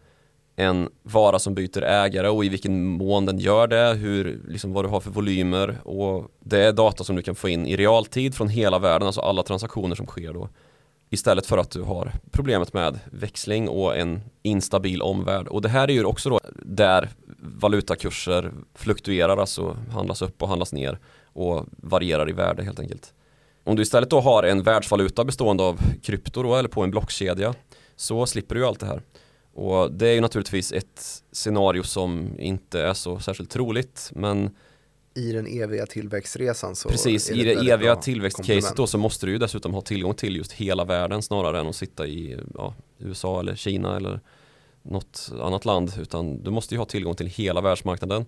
en 0.57 0.89
vara 1.03 1.39
som 1.39 1.55
byter 1.55 1.83
ägare 1.83 2.29
och 2.29 2.45
i 2.45 2.49
vilken 2.49 2.87
mån 2.87 3.27
den 3.27 3.39
gör 3.39 3.67
det, 3.67 3.95
hur, 3.95 4.43
liksom 4.49 4.73
vad 4.73 4.85
du 4.85 4.89
har 4.89 5.01
för 5.01 5.11
volymer 5.11 5.79
och 5.85 6.31
det 6.41 6.65
är 6.65 6.73
data 6.73 7.05
som 7.05 7.17
du 7.17 7.23
kan 7.23 7.35
få 7.35 7.49
in 7.49 7.67
i 7.67 7.77
realtid 7.77 8.35
från 8.35 8.49
hela 8.49 8.79
världen, 8.79 9.07
alltså 9.07 9.21
alla 9.21 9.43
transaktioner 9.43 9.95
som 9.95 10.07
sker 10.07 10.33
då. 10.33 10.49
Istället 11.13 11.47
för 11.47 11.59
att 11.59 11.71
du 11.71 11.83
har 11.83 12.13
problemet 12.31 12.73
med 12.73 12.99
växling 13.11 13.69
och 13.69 13.97
en 13.97 14.21
instabil 14.43 15.03
omvärld. 15.03 15.49
Och 15.49 15.63
det 15.63 15.69
här 15.69 15.91
är 15.91 15.93
ju 15.93 16.05
också 16.05 16.31
då 16.31 16.41
där 16.63 17.09
valutakurser 17.39 18.53
fluktuerar, 18.75 19.37
alltså 19.37 19.77
handlas 19.93 20.23
upp 20.23 20.43
och 20.43 20.49
handlas 20.49 20.73
ner 20.73 20.99
och 21.25 21.67
varierar 21.77 22.31
i 22.31 22.33
värde 22.33 22.65
helt 22.65 22.81
enkelt. 22.81 23.15
Om 23.65 23.77
du 23.77 23.83
istället 23.83 24.11
då 24.11 24.21
har 24.21 24.43
en 24.43 24.63
världsvaluta 24.63 25.25
bestående 25.25 25.63
av 25.63 25.81
krypto 26.03 26.43
då, 26.43 26.57
eller 26.57 26.69
på 26.69 26.83
en 26.83 26.91
blockkedja 26.91 27.55
så 27.97 28.27
slipper 28.27 28.55
du 28.55 28.61
ju 28.61 28.67
allt 28.67 28.81
det 28.81 28.87
här. 28.87 29.03
Och 29.55 29.93
det 29.93 30.09
är 30.09 30.15
ju 30.15 30.21
naturligtvis 30.21 30.73
ett 30.73 31.23
scenario 31.33 31.83
som 31.83 32.31
inte 32.39 32.83
är 32.83 32.95
så 32.95 33.19
särskilt 33.19 33.51
troligt 33.51 34.11
men 34.15 34.51
i 35.15 35.33
den 35.33 35.47
eviga 35.47 35.87
tillväxtresan 35.87 36.77
så 36.77 36.89
precis 36.89 37.31
i 37.31 37.45
det 37.45 37.71
eviga 37.71 37.97
tillväxtcaset 37.97 38.77
då 38.77 38.87
så 38.87 38.99
måste 38.99 39.27
du 39.27 39.33
ju 39.33 39.39
dessutom 39.39 39.75
ha 39.75 39.81
tillgång 39.81 40.15
till 40.15 40.37
just 40.37 40.53
hela 40.53 40.85
världen 40.85 41.23
snarare 41.23 41.61
än 41.61 41.67
att 41.67 41.77
sitta 41.77 42.07
i 42.07 42.39
ja, 42.55 42.75
USA 42.99 43.41
eller 43.41 43.57
Kina 43.57 43.97
eller 43.97 44.21
något 44.83 45.31
annat 45.41 45.65
land 45.65 45.93
utan 46.01 46.43
du 46.43 46.51
måste 46.51 46.75
ju 46.75 46.79
ha 46.79 46.85
tillgång 46.85 47.15
till 47.15 47.27
hela 47.27 47.61
världsmarknaden 47.61 48.27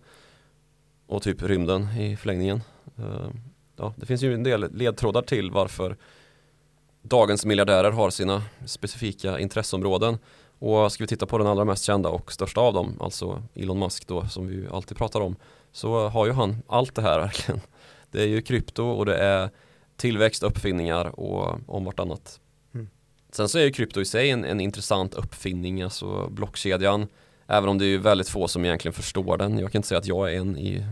och 1.06 1.22
typ 1.22 1.42
rymden 1.42 1.88
i 2.00 2.16
förlängningen. 2.16 2.60
Eh, 2.98 3.28
ja, 3.76 3.94
det 3.96 4.06
finns 4.06 4.22
ju 4.22 4.34
en 4.34 4.42
del 4.42 4.72
ledtrådar 4.72 5.22
till 5.22 5.50
varför 5.50 5.96
dagens 7.02 7.44
miljardärer 7.44 7.90
har 7.90 8.10
sina 8.10 8.42
specifika 8.66 9.38
intresseområden. 9.38 10.18
Och 10.58 10.92
ska 10.92 11.04
vi 11.04 11.08
titta 11.08 11.26
på 11.26 11.38
den 11.38 11.46
allra 11.46 11.64
mest 11.64 11.84
kända 11.84 12.08
och 12.08 12.32
största 12.32 12.60
av 12.60 12.74
dem, 12.74 12.96
alltså 13.00 13.42
Elon 13.54 13.78
Musk 13.78 14.06
då 14.06 14.28
som 14.28 14.46
vi 14.46 14.66
alltid 14.72 14.96
pratar 14.96 15.20
om, 15.20 15.36
så 15.74 16.08
har 16.08 16.26
ju 16.26 16.32
han 16.32 16.62
allt 16.66 16.94
det 16.94 17.02
här 17.02 17.20
verkligen. 17.20 17.60
Det 18.10 18.22
är 18.22 18.26
ju 18.26 18.42
krypto 18.42 18.84
och 18.84 19.06
det 19.06 19.16
är 19.16 19.50
tillväxt, 19.96 20.42
uppfinningar 20.42 21.20
och 21.20 21.58
om 21.66 21.84
vartannat. 21.84 22.40
Mm. 22.74 22.88
Sen 23.32 23.48
så 23.48 23.58
är 23.58 23.62
ju 23.62 23.70
krypto 23.70 24.00
i 24.00 24.04
sig 24.04 24.30
en, 24.30 24.44
en 24.44 24.60
intressant 24.60 25.14
uppfinning, 25.14 25.82
alltså 25.82 26.28
blockkedjan. 26.30 27.06
Även 27.46 27.68
om 27.68 27.78
det 27.78 27.86
är 27.86 27.98
väldigt 27.98 28.28
få 28.28 28.48
som 28.48 28.64
egentligen 28.64 28.92
förstår 28.92 29.36
den. 29.36 29.58
Jag 29.58 29.72
kan 29.72 29.78
inte 29.78 29.88
säga 29.88 29.98
att 29.98 30.06
jag 30.06 30.32
är 30.32 30.40
en 30.40 30.58
i 30.58 30.84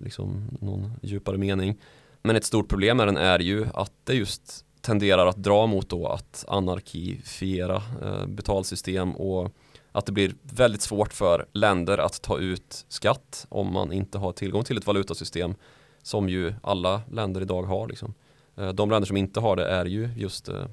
liksom, 0.00 0.58
någon 0.60 0.92
djupare 1.02 1.38
mening. 1.38 1.80
Men 2.22 2.36
ett 2.36 2.44
stort 2.44 2.68
problem 2.68 2.96
med 2.96 3.08
den 3.08 3.16
är 3.16 3.38
ju 3.38 3.66
att 3.74 3.92
det 4.04 4.14
just 4.14 4.64
tenderar 4.80 5.26
att 5.26 5.36
dra 5.36 5.66
mot 5.66 5.88
då 5.88 6.06
att 6.06 6.44
anarkifiera 6.48 7.82
eh, 8.02 8.26
betalsystem 8.26 9.16
och 9.16 9.52
att 9.92 10.06
det 10.06 10.12
blir 10.12 10.34
väldigt 10.42 10.82
svårt 10.82 11.12
för 11.12 11.46
länder 11.52 11.98
att 11.98 12.22
ta 12.22 12.38
ut 12.38 12.84
skatt 12.88 13.46
om 13.48 13.72
man 13.72 13.92
inte 13.92 14.18
har 14.18 14.32
tillgång 14.32 14.64
till 14.64 14.76
ett 14.76 14.86
valutasystem 14.86 15.54
som 16.02 16.28
ju 16.28 16.54
alla 16.62 17.02
länder 17.10 17.40
idag 17.40 17.62
har. 17.62 17.88
Liksom. 17.88 18.14
Eh, 18.56 18.68
de 18.68 18.90
länder 18.90 19.06
som 19.06 19.16
inte 19.16 19.40
har 19.40 19.56
det 19.56 19.68
är 19.68 19.84
ju 19.84 20.08
just 20.16 20.48
eh, 20.48 20.64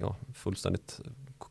ja, 0.00 0.16
fullständigt 0.34 1.00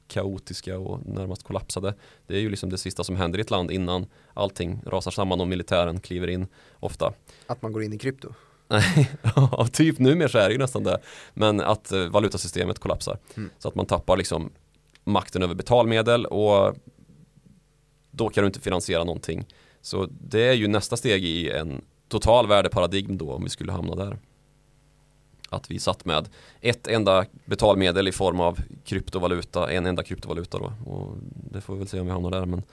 kaotiska 0.08 0.80
och 0.80 1.06
närmast 1.06 1.44
kollapsade. 1.44 1.94
Det 2.28 2.36
är 2.36 2.40
ju 2.40 2.50
liksom 2.50 2.70
det 2.70 2.78
sista 2.78 3.04
som 3.04 3.16
händer 3.16 3.40
i 3.40 3.42
ett 3.42 3.52
land 3.52 3.72
innan 3.72 4.06
allting 4.34 4.82
rasar 4.86 5.12
samman 5.12 5.42
och 5.42 5.48
militären 5.48 6.00
kliver 6.00 6.28
in 6.28 6.48
ofta. 6.80 7.14
Att 7.48 7.62
man 7.62 7.72
går 7.72 7.84
in 7.84 7.94
i 7.94 7.98
krypto? 7.98 8.34
Nej, 8.68 9.12
typ 9.72 10.00
numera 10.00 10.30
så 10.30 10.38
är 10.38 10.48
det 10.48 10.52
ju 10.52 10.58
nästan 10.58 10.84
det. 10.84 11.00
Men 11.34 11.62
att 11.62 11.92
eh, 11.92 12.06
valutasystemet 12.06 12.80
kollapsar. 12.80 13.18
Mm. 13.38 13.50
Så 13.60 13.68
att 13.68 13.76
man 13.76 13.86
tappar 13.86 14.18
liksom 14.18 14.52
makten 15.04 15.44
över 15.44 15.56
betalmedel 15.56 16.26
och 16.26 16.76
då 18.12 18.30
kan 18.30 18.44
du 18.44 18.48
inte 18.48 18.60
finansiera 18.60 19.04
någonting. 19.04 19.46
Så 19.82 20.08
det 20.10 20.42
är 20.42 20.54
ju 20.54 20.68
nästa 20.68 20.98
steg 20.98 21.26
i 21.26 21.50
en 21.50 21.82
total 22.08 22.48
värdeparadigm 22.48 23.18
då 23.18 23.32
om 23.32 23.44
vi 23.44 23.50
skulle 23.50 23.72
hamna 23.72 23.96
där. 23.96 24.18
Att 25.50 25.72
vi 25.72 25.80
satt 25.80 26.06
med 26.06 26.30
ett 26.62 26.88
enda 26.88 27.26
betalmedel 27.46 28.08
i 28.08 28.12
form 28.12 28.40
av 28.40 28.60
kryptovaluta, 28.86 29.72
en 29.72 29.86
enda 29.86 30.04
kryptovaluta 30.04 30.60
då. 30.60 30.74
Och 30.86 31.18
det 31.52 31.62
får 31.62 31.74
vi 31.74 31.80
väl 31.80 31.88
se 31.88 32.00
om 32.00 32.06
vi 32.06 32.12
hamnar 32.12 32.32
där. 32.32 32.46
Men 32.46 32.64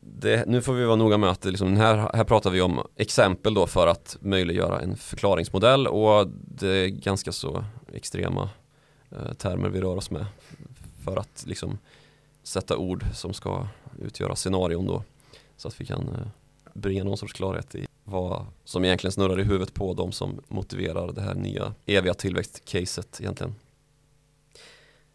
det, 0.00 0.46
nu 0.46 0.62
får 0.62 0.72
vi 0.72 0.84
vara 0.84 0.96
noga 0.96 1.18
med 1.18 1.30
att 1.30 1.44
liksom, 1.44 1.76
här, 1.76 2.10
här 2.14 2.24
pratar 2.24 2.50
vi 2.50 2.60
om 2.60 2.80
exempel 2.96 3.54
då 3.54 3.66
för 3.66 3.86
att 3.86 4.16
möjliggöra 4.20 4.80
en 4.80 4.96
förklaringsmodell 4.96 5.86
och 5.86 6.28
det 6.30 6.68
är 6.68 6.88
ganska 6.88 7.32
så 7.32 7.64
extrema 7.92 8.50
eh, 9.10 9.32
termer 9.32 9.68
vi 9.68 9.80
rör 9.80 9.96
oss 9.96 10.10
med 10.10 10.26
för 11.08 11.16
att 11.16 11.44
liksom 11.46 11.78
sätta 12.42 12.76
ord 12.76 13.04
som 13.14 13.34
ska 13.34 13.68
utgöra 14.00 14.36
scenarion 14.36 14.86
då 14.86 15.02
så 15.56 15.68
att 15.68 15.80
vi 15.80 15.86
kan 15.86 16.08
eh, 16.08 16.28
bringa 16.74 17.04
någon 17.04 17.18
sorts 17.18 17.32
klarhet 17.32 17.74
i 17.74 17.86
vad 18.04 18.46
som 18.64 18.84
egentligen 18.84 19.12
snurrar 19.12 19.40
i 19.40 19.42
huvudet 19.42 19.74
på 19.74 19.94
de 19.94 20.12
som 20.12 20.40
motiverar 20.48 21.12
det 21.12 21.20
här 21.20 21.34
nya 21.34 21.74
eviga 21.86 22.14
tillväxtcaset 22.14 23.20
egentligen. 23.20 23.54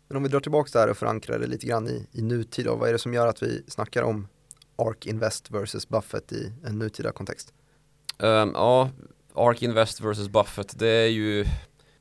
Men 0.07 0.17
om 0.17 0.23
vi 0.23 0.29
drar 0.29 0.39
tillbaka 0.39 0.79
där 0.79 0.89
och 0.89 0.97
förankrar 0.97 1.39
det 1.39 1.47
lite 1.47 1.67
grann 1.67 1.87
i, 1.87 2.07
i 2.11 2.21
nutid 2.21 2.65
då, 2.65 2.75
vad 2.75 2.89
är 2.89 2.93
det 2.93 2.99
som 2.99 3.13
gör 3.13 3.27
att 3.27 3.43
vi 3.43 3.63
snackar 3.67 4.03
om 4.03 4.27
ARK 4.75 5.05
Invest 5.05 5.51
versus 5.51 5.89
Buffett 5.89 6.31
i 6.31 6.51
en 6.65 6.79
nutida 6.79 7.11
kontext? 7.11 7.53
Um, 8.17 8.51
ja, 8.53 8.89
ARK 9.33 9.61
Invest 9.61 10.01
versus 10.01 10.29
Buffett, 10.29 10.79
det 10.79 10.87
är 10.87 11.09
ju 11.09 11.45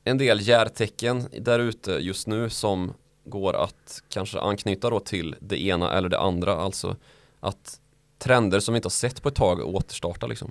en 0.04 0.18
del 0.18 0.48
järtecken 0.48 1.28
där 1.40 1.58
ute 1.58 1.92
just 1.92 2.26
nu 2.26 2.50
som 2.50 2.92
går 3.24 3.54
att 3.54 4.02
kanske 4.08 4.40
anknyta 4.40 4.90
då 4.90 5.00
till 5.00 5.36
det 5.40 5.62
ena 5.62 5.92
eller 5.92 6.08
det 6.08 6.18
andra, 6.18 6.56
alltså 6.56 6.96
att 7.40 7.80
trender 8.18 8.60
som 8.60 8.74
vi 8.74 8.76
inte 8.76 8.86
har 8.86 8.90
sett 8.90 9.22
på 9.22 9.28
ett 9.28 9.34
tag 9.34 9.60
återstartar 9.74 10.28
liksom. 10.28 10.50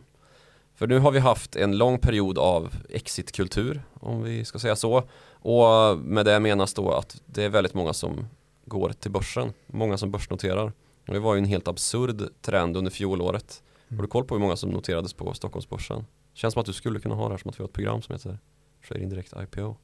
För 0.76 0.88
nu 0.88 1.00
har 1.00 1.12
vi 1.12 1.20
haft 1.20 1.56
en 1.56 1.78
lång 1.78 2.00
period 2.00 2.38
av 2.38 2.74
exitkultur, 2.90 3.82
om 3.94 4.24
vi 4.24 4.46
ska 4.46 4.60
säga 4.60 4.76
så. 4.76 5.04
Och 5.32 5.98
med 5.98 6.26
det 6.26 6.40
menas 6.40 6.74
då 6.74 6.92
att 6.92 7.22
det 7.26 7.44
är 7.44 7.50
väldigt 7.50 7.74
många 7.74 7.94
som 7.94 8.28
går 8.66 8.90
till 8.90 9.12
börsen, 9.12 9.54
många 9.68 9.98
som 9.98 10.12
börsnoterar. 10.12 10.72
Och 11.08 11.14
det 11.14 11.20
var 11.20 11.34
ju 11.36 11.38
en 11.38 11.46
helt 11.46 11.68
absurd 11.68 12.24
trend 12.42 12.78
under 12.78 12.92
fjolåret. 12.92 13.64
Mm. 13.88 13.98
Har 13.98 14.04
du 14.04 14.10
koll 14.10 14.26
på 14.26 14.36
hur 14.36 14.42
många 14.42 14.56
som 14.56 14.70
noterades 14.70 15.14
på 15.14 15.34
Stockholmsbörsen? 15.34 16.06
Känns 16.34 16.54
som 16.54 16.60
att 16.60 16.66
du 16.66 16.74
skulle 16.74 17.00
kunna 17.00 17.16
ha 17.16 17.24
det 17.24 17.34
här 17.34 17.38
som 17.38 17.50
att 17.50 17.60
vi 17.60 17.64
har 17.64 17.68
ett 17.68 17.74
program 17.74 18.02
som 18.02 18.16
heter 18.16 18.40
Trading 18.88 19.10
Direct 19.10 19.34
IPO. 19.44 19.76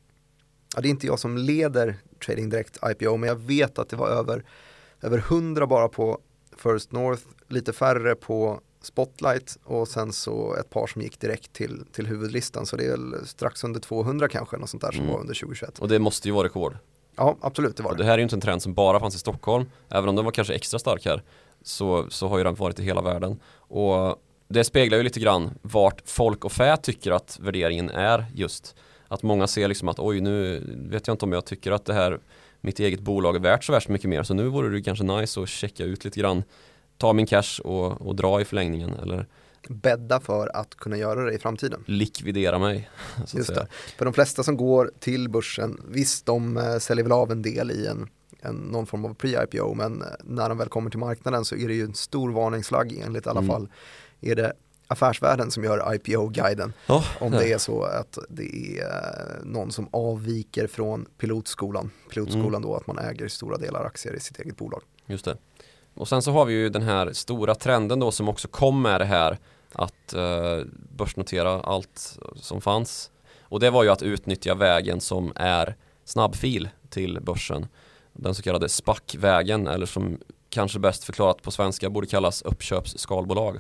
Ja, 0.75 0.82
det 0.82 0.88
är 0.88 0.89
inte 0.89 1.08
jag 1.08 1.19
som 1.19 1.38
leder 1.38 1.95
Trading 2.25 2.49
Direct 2.49 2.77
IPO, 2.91 3.17
men 3.17 3.27
jag 3.27 3.36
vet 3.36 3.80
att 3.80 3.89
det 3.89 3.95
var 3.95 4.10
över, 4.10 4.43
över 5.01 5.17
100 5.17 5.67
bara 5.67 5.88
på 5.88 6.19
First 6.58 6.91
North, 6.91 7.23
lite 7.47 7.73
färre 7.73 8.15
på 8.15 8.62
Spotlight 8.82 9.58
och 9.63 9.88
sen 9.88 10.13
så 10.13 10.56
ett 10.56 10.69
par 10.69 10.88
som 10.88 11.01
gick 11.01 11.19
direkt 11.19 11.53
till, 11.53 11.86
till 11.91 12.08
huvudlistan. 12.08 12.65
Så 12.65 12.75
det 12.75 12.86
är 12.86 13.25
strax 13.25 13.63
under 13.63 13.80
200 13.80 14.27
kanske, 14.27 14.58
något 14.58 14.69
sånt 14.69 14.84
där 14.84 14.91
som 14.91 14.99
mm. 14.99 15.13
var 15.13 15.19
under 15.19 15.34
2021. 15.34 15.80
Och 15.80 15.88
det 15.88 15.99
måste 15.99 16.27
ju 16.27 16.34
vara 16.34 16.45
rekord. 16.45 16.77
Ja, 17.15 17.38
absolut, 17.41 17.77
det 17.77 17.84
var 17.84 17.89
det. 17.89 17.93
Och 17.93 17.97
det 17.97 18.03
här 18.03 18.13
är 18.13 18.17
ju 18.17 18.23
inte 18.23 18.36
en 18.36 18.41
trend 18.41 18.62
som 18.62 18.73
bara 18.73 18.99
fanns 18.99 19.15
i 19.15 19.19
Stockholm, 19.19 19.65
även 19.89 20.10
om 20.10 20.15
den 20.15 20.25
var 20.25 20.32
kanske 20.32 20.53
extra 20.53 20.80
stark 20.80 21.06
här, 21.06 21.23
så, 21.62 22.06
så 22.10 22.27
har 22.27 22.38
ju 22.38 22.43
den 22.43 22.56
varit 22.56 22.80
i 22.80 22.84
hela 22.84 23.01
världen. 23.01 23.39
Och 23.58 24.21
det 24.47 24.63
speglar 24.63 24.97
ju 24.97 25.03
lite 25.03 25.19
grann 25.19 25.49
vart 25.62 26.01
folk 26.06 26.45
och 26.45 26.51
fä 26.51 26.77
tycker 26.77 27.12
att 27.12 27.39
värderingen 27.41 27.89
är 27.89 28.25
just. 28.34 28.75
Att 29.08 29.24
många 29.24 29.48
ser 29.48 29.67
liksom 29.67 29.88
att 29.88 30.00
oj, 30.00 30.22
nu 30.22 30.63
vet 30.89 31.08
jag 31.08 31.13
inte 31.13 31.26
om 31.26 31.32
jag 31.32 31.46
tycker 31.46 31.72
att 31.72 31.86
det 31.86 31.93
här 31.93 32.20
mitt 32.62 32.80
eget 32.80 33.00
bolag 33.00 33.36
är 33.36 33.39
värt 33.39 33.63
så 33.63 33.72
värst 33.72 33.89
mycket 33.89 34.10
mer, 34.10 34.24
så 34.24 34.34
nu 34.34 34.48
vore 34.48 34.70
det 34.70 34.82
kanske 34.82 35.04
nice 35.04 35.41
att 35.41 35.50
checka 35.50 35.84
ut 35.84 36.06
lite 36.06 36.20
grann, 36.20 36.43
ta 36.98 37.13
min 37.13 37.26
cash 37.26 37.62
och, 37.63 38.02
och 38.02 38.15
dra 38.15 38.41
i 38.41 38.46
förlängningen 38.46 38.93
eller 39.02 39.28
bädda 39.70 40.20
för 40.20 40.56
att 40.56 40.76
kunna 40.76 40.98
göra 40.98 41.26
det 41.26 41.34
i 41.34 41.39
framtiden. 41.39 41.84
Likvidera 41.88 42.60
mig. 42.60 42.89
Just 43.34 43.56
det. 43.56 43.67
För 43.98 44.06
de 44.06 44.13
flesta 44.13 44.43
som 44.43 44.58
går 44.58 44.91
till 45.00 45.30
börsen, 45.30 45.82
visst 45.88 46.26
de 46.26 46.58
äh, 46.58 46.78
säljer 46.78 47.04
väl 47.04 47.12
av 47.12 47.32
en 47.32 47.41
del 47.41 47.72
i 47.72 47.88
en, 47.88 48.10
en 48.41 48.56
någon 48.56 48.86
form 48.86 49.06
av 49.06 49.15
pre-IPO 49.15 49.76
men 49.76 50.02
eh, 50.02 50.08
när 50.24 50.50
de 50.50 50.58
väl 50.58 50.70
kommer 50.70 50.89
till 50.89 51.00
marknaden 51.00 51.46
så 51.46 51.56
är 51.56 51.67
det 51.67 51.74
ju 51.74 51.84
en 51.84 51.93
stor 51.93 52.32
varningsflagg 52.32 53.02
enligt 53.06 53.26
i 53.26 53.30
alla 53.30 53.39
mm. 53.39 53.52
fall 53.52 53.70
är 54.22 54.36
det 54.36 54.54
affärsvärlden 54.88 55.52
som 55.52 55.63
gör 55.63 55.93
IPO-guiden. 55.93 56.73
Oh, 56.88 57.06
om 57.19 57.32
det 57.32 57.54
är 57.54 57.58
så 57.58 57.84
att 57.84 58.17
det 58.30 58.80
är 58.80 58.84
eh, 58.84 59.45
någon 59.45 59.71
som 59.71 59.89
avviker 59.91 60.67
från 60.67 61.06
pilotskolan. 61.17 61.91
Pilotskolan 62.10 62.47
mm. 62.47 62.62
då 62.62 62.76
att 62.76 62.88
man 62.88 63.00
äger 63.00 63.28
stora 63.28 63.58
delar 63.58 63.86
aktier 63.86 64.15
i 64.15 64.19
sitt 64.19 64.39
eget 64.39 64.58
bolag. 64.58 64.82
Just 65.06 65.26
det. 65.26 65.38
Och 65.93 66.08
sen 66.08 66.21
så 66.21 66.32
har 66.32 66.45
vi 66.45 66.54
ju 66.54 66.69
den 66.69 66.82
här 66.82 67.13
stora 67.13 67.56
trenden 67.56 68.00
då 68.00 68.12
som 68.12 68.30
också 68.30 68.47
kom 68.47 68.82
med 68.82 69.02
det 69.02 69.06
här 69.06 69.38
att 69.71 70.13
eh, 70.13 70.60
börsnotera 70.97 71.62
allt 71.62 72.19
som 72.36 72.62
fanns. 72.62 73.12
Och 73.41 73.60
det 73.60 73.69
var 73.69 73.84
ju 73.84 73.89
att 73.89 74.02
utnyttja 74.02 74.56
vägen 74.56 75.02
som 75.02 75.34
är 75.36 75.76
snabbfil 76.06 76.69
till 76.89 77.19
börsen. 77.21 77.67
Den 78.13 78.36
så 78.36 78.43
kallade 78.43 78.69
SPAC-vägen 78.69 79.67
eller 79.67 79.86
som 79.86 80.17
kanske 80.50 80.80
bäst 80.80 81.04
förklarat 81.04 81.41
på 81.41 81.52
svenska 81.52 81.89
borde 81.89 82.08
kallas 82.08 82.41
uppköpsskalbolag. 82.41 83.60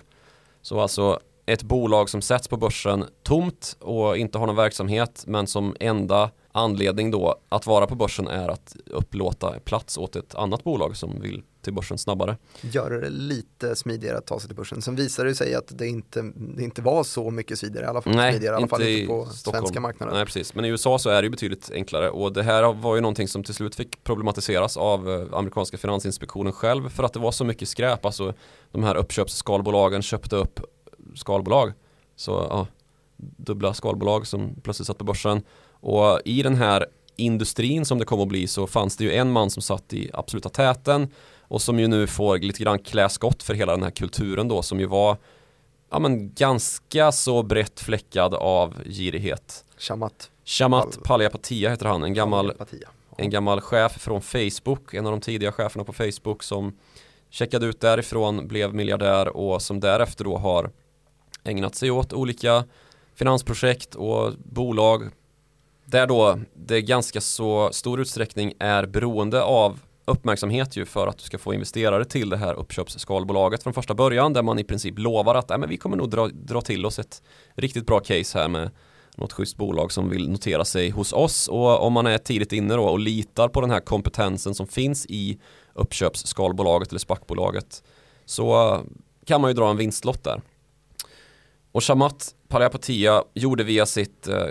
Så 0.67 0.79
alltså 0.79 1.19
ett 1.45 1.63
bolag 1.63 2.09
som 2.09 2.21
sätts 2.21 2.47
på 2.47 2.57
börsen 2.57 3.05
tomt 3.23 3.77
och 3.79 4.17
inte 4.17 4.37
har 4.37 4.47
någon 4.47 4.55
verksamhet 4.55 5.23
men 5.27 5.47
som 5.47 5.75
enda 5.79 6.31
anledning 6.51 7.11
då 7.11 7.35
att 7.49 7.67
vara 7.67 7.87
på 7.87 7.95
börsen 7.95 8.27
är 8.27 8.49
att 8.49 8.75
upplåta 8.85 9.59
plats 9.59 9.97
åt 9.97 10.15
ett 10.15 10.35
annat 10.35 10.63
bolag 10.63 10.97
som 10.97 11.21
vill 11.21 11.43
till 11.67 11.73
börsen 11.73 11.97
snabbare. 11.97 12.37
Göra 12.61 12.99
det 12.99 13.09
lite 13.09 13.75
smidigare 13.75 14.17
att 14.17 14.25
ta 14.25 14.39
sig 14.39 14.47
till 14.47 14.55
börsen. 14.55 14.81
Sen 14.81 14.95
visar 14.95 15.25
det 15.25 15.35
sig 15.35 15.55
att 15.55 15.77
det 15.77 15.87
inte, 15.87 16.31
det 16.35 16.63
inte 16.63 16.81
var 16.81 17.03
så 17.03 17.31
mycket 17.31 17.59
smidigare, 17.59 17.85
i 17.85 17.89
alla 17.89 18.01
fall, 18.01 18.15
Nej, 18.15 18.33
smidigare, 18.33 18.53
i 18.53 18.57
alla 18.57 18.67
fall 18.67 18.81
inte 18.81 19.07
på 19.07 19.25
Stockholm. 19.25 19.65
svenska 19.65 19.79
marknaden. 19.79 20.15
Nej, 20.15 20.25
precis. 20.25 20.55
Men 20.55 20.65
i 20.65 20.67
USA 20.67 20.99
så 20.99 21.09
är 21.09 21.21
det 21.21 21.25
ju 21.25 21.29
betydligt 21.29 21.71
enklare 21.73 22.09
och 22.09 22.33
det 22.33 22.43
här 22.43 22.73
var 22.73 22.95
ju 22.95 23.01
någonting 23.01 23.27
som 23.27 23.43
till 23.43 23.53
slut 23.53 23.75
fick 23.75 24.03
problematiseras 24.03 24.77
av 24.77 25.09
eh, 25.09 25.37
amerikanska 25.37 25.77
finansinspektionen 25.77 26.53
själv 26.53 26.89
för 26.89 27.03
att 27.03 27.13
det 27.13 27.19
var 27.19 27.31
så 27.31 27.45
mycket 27.45 27.67
skräp. 27.67 28.05
Alltså 28.05 28.33
de 28.71 28.83
här 28.83 28.95
uppköpsskalbolagen 28.95 30.01
köpte 30.01 30.35
upp 30.35 30.59
skalbolag. 31.15 31.73
Så 32.15 32.31
ja, 32.31 32.67
dubbla 33.17 33.73
skalbolag 33.73 34.27
som 34.27 34.55
plötsligt 34.63 34.87
satt 34.87 34.97
på 34.97 35.05
börsen. 35.05 35.41
Och 35.69 36.21
i 36.25 36.43
den 36.43 36.55
här 36.55 36.85
industrin 37.17 37.85
som 37.85 37.97
det 37.99 38.05
kommer 38.05 38.23
att 38.23 38.29
bli 38.29 38.47
så 38.47 38.67
fanns 38.67 38.97
det 38.97 39.03
ju 39.03 39.13
en 39.13 39.31
man 39.31 39.49
som 39.49 39.61
satt 39.61 39.93
i 39.93 40.09
absoluta 40.13 40.49
täten 40.49 41.07
och 41.47 41.61
som 41.61 41.79
ju 41.79 41.87
nu 41.87 42.07
får 42.07 42.37
lite 42.37 42.63
grann 42.63 42.79
klä 42.79 43.09
skott 43.09 43.43
för 43.43 43.53
hela 43.53 43.71
den 43.71 43.83
här 43.83 43.91
kulturen 43.91 44.47
då 44.47 44.61
som 44.61 44.79
ju 44.79 44.85
var 44.85 45.17
ja, 45.89 45.99
men 45.99 46.33
ganska 46.33 47.11
så 47.11 47.43
brett 47.43 47.79
fläckad 47.79 48.33
av 48.33 48.83
girighet. 48.85 49.65
Shamat. 49.77 50.31
Shamat 50.45 51.03
Palihapitiya 51.03 51.69
heter 51.69 51.85
han, 51.85 52.03
en 52.03 52.13
gammal, 52.13 52.53
en 53.17 53.29
gammal 53.29 53.61
chef 53.61 53.91
från 53.91 54.21
Facebook, 54.21 54.93
en 54.93 55.05
av 55.05 55.11
de 55.11 55.21
tidiga 55.21 55.51
cheferna 55.51 55.83
på 55.83 55.93
Facebook 55.93 56.43
som 56.43 56.77
checkade 57.29 57.65
ut 57.65 57.79
därifrån, 57.79 58.47
blev 58.47 58.73
miljardär 58.73 59.27
och 59.27 59.61
som 59.61 59.79
därefter 59.79 60.23
då 60.23 60.37
har 60.37 60.71
ägnat 61.43 61.75
sig 61.75 61.91
åt 61.91 62.13
olika 62.13 62.63
finansprojekt 63.15 63.95
och 63.95 64.33
bolag 64.37 65.09
där 65.85 66.07
då 66.07 66.39
det 66.53 66.81
ganska 66.81 67.21
så 67.21 67.69
stor 67.71 68.01
utsträckning 68.01 68.53
är 68.59 68.85
beroende 68.85 69.43
av 69.43 69.79
uppmärksamhet 70.07 70.75
ju 70.75 70.85
för 70.85 71.07
att 71.07 71.17
du 71.17 71.23
ska 71.23 71.37
få 71.37 71.53
investerare 71.53 72.05
till 72.05 72.29
det 72.29 72.37
här 72.37 72.53
uppköpsskalbolaget 72.53 73.63
från 73.63 73.73
första 73.73 73.93
början 73.93 74.33
där 74.33 74.43
man 74.43 74.59
i 74.59 74.63
princip 74.63 74.99
lovar 74.99 75.35
att 75.35 75.51
äh, 75.51 75.57
men 75.57 75.69
vi 75.69 75.77
kommer 75.77 75.97
nog 75.97 76.09
dra, 76.09 76.27
dra 76.27 76.61
till 76.61 76.85
oss 76.85 76.99
ett 76.99 77.21
riktigt 77.55 77.85
bra 77.85 77.99
case 77.99 78.39
här 78.39 78.47
med 78.47 78.71
något 79.15 79.33
schysst 79.33 79.57
bolag 79.57 79.91
som 79.91 80.09
vill 80.09 80.29
notera 80.29 80.65
sig 80.65 80.89
hos 80.89 81.13
oss 81.13 81.47
och 81.47 81.83
om 81.83 81.93
man 81.93 82.07
är 82.07 82.17
tidigt 82.17 82.53
inne 82.53 82.75
då 82.75 82.83
och 82.83 82.99
litar 82.99 83.47
på 83.47 83.61
den 83.61 83.71
här 83.71 83.79
kompetensen 83.79 84.55
som 84.55 84.67
finns 84.67 85.05
i 85.05 85.39
uppköpsskalbolaget 85.73 86.89
eller 86.89 86.99
spackbolaget 86.99 87.83
så 88.25 88.77
kan 89.25 89.41
man 89.41 89.49
ju 89.49 89.53
dra 89.53 89.69
en 89.69 89.77
vinstlott 89.77 90.23
där. 90.23 90.41
Och 91.71 91.83
Shamat 91.83 92.35
Palayapatia 92.47 93.23
gjorde 93.33 93.63
via 93.63 93.85
sitt 93.85 94.27
eh, 94.27 94.47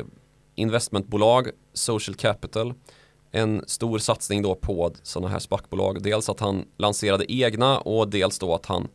investmentbolag 0.55 1.51
Social 1.73 2.15
Capital 2.15 2.75
en 3.31 3.65
stor 3.67 3.99
satsning 3.99 4.43
då 4.43 4.55
på 4.55 4.93
sådana 5.03 5.29
här 5.29 5.39
spackbolag. 5.39 6.03
Dels 6.03 6.29
att 6.29 6.41
han 6.41 6.65
lanserade 6.77 7.33
egna 7.33 7.79
och 7.79 8.09
dels 8.09 8.39
då 8.39 8.55
att 8.55 8.67
han 8.67 8.89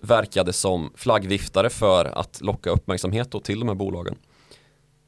verkade 0.00 0.52
som 0.52 0.92
flaggviftare 0.94 1.70
för 1.70 2.04
att 2.04 2.40
locka 2.40 2.70
uppmärksamhet 2.70 3.30
då 3.30 3.40
till 3.40 3.58
de 3.58 3.68
här 3.68 3.74
bolagen. 3.74 4.14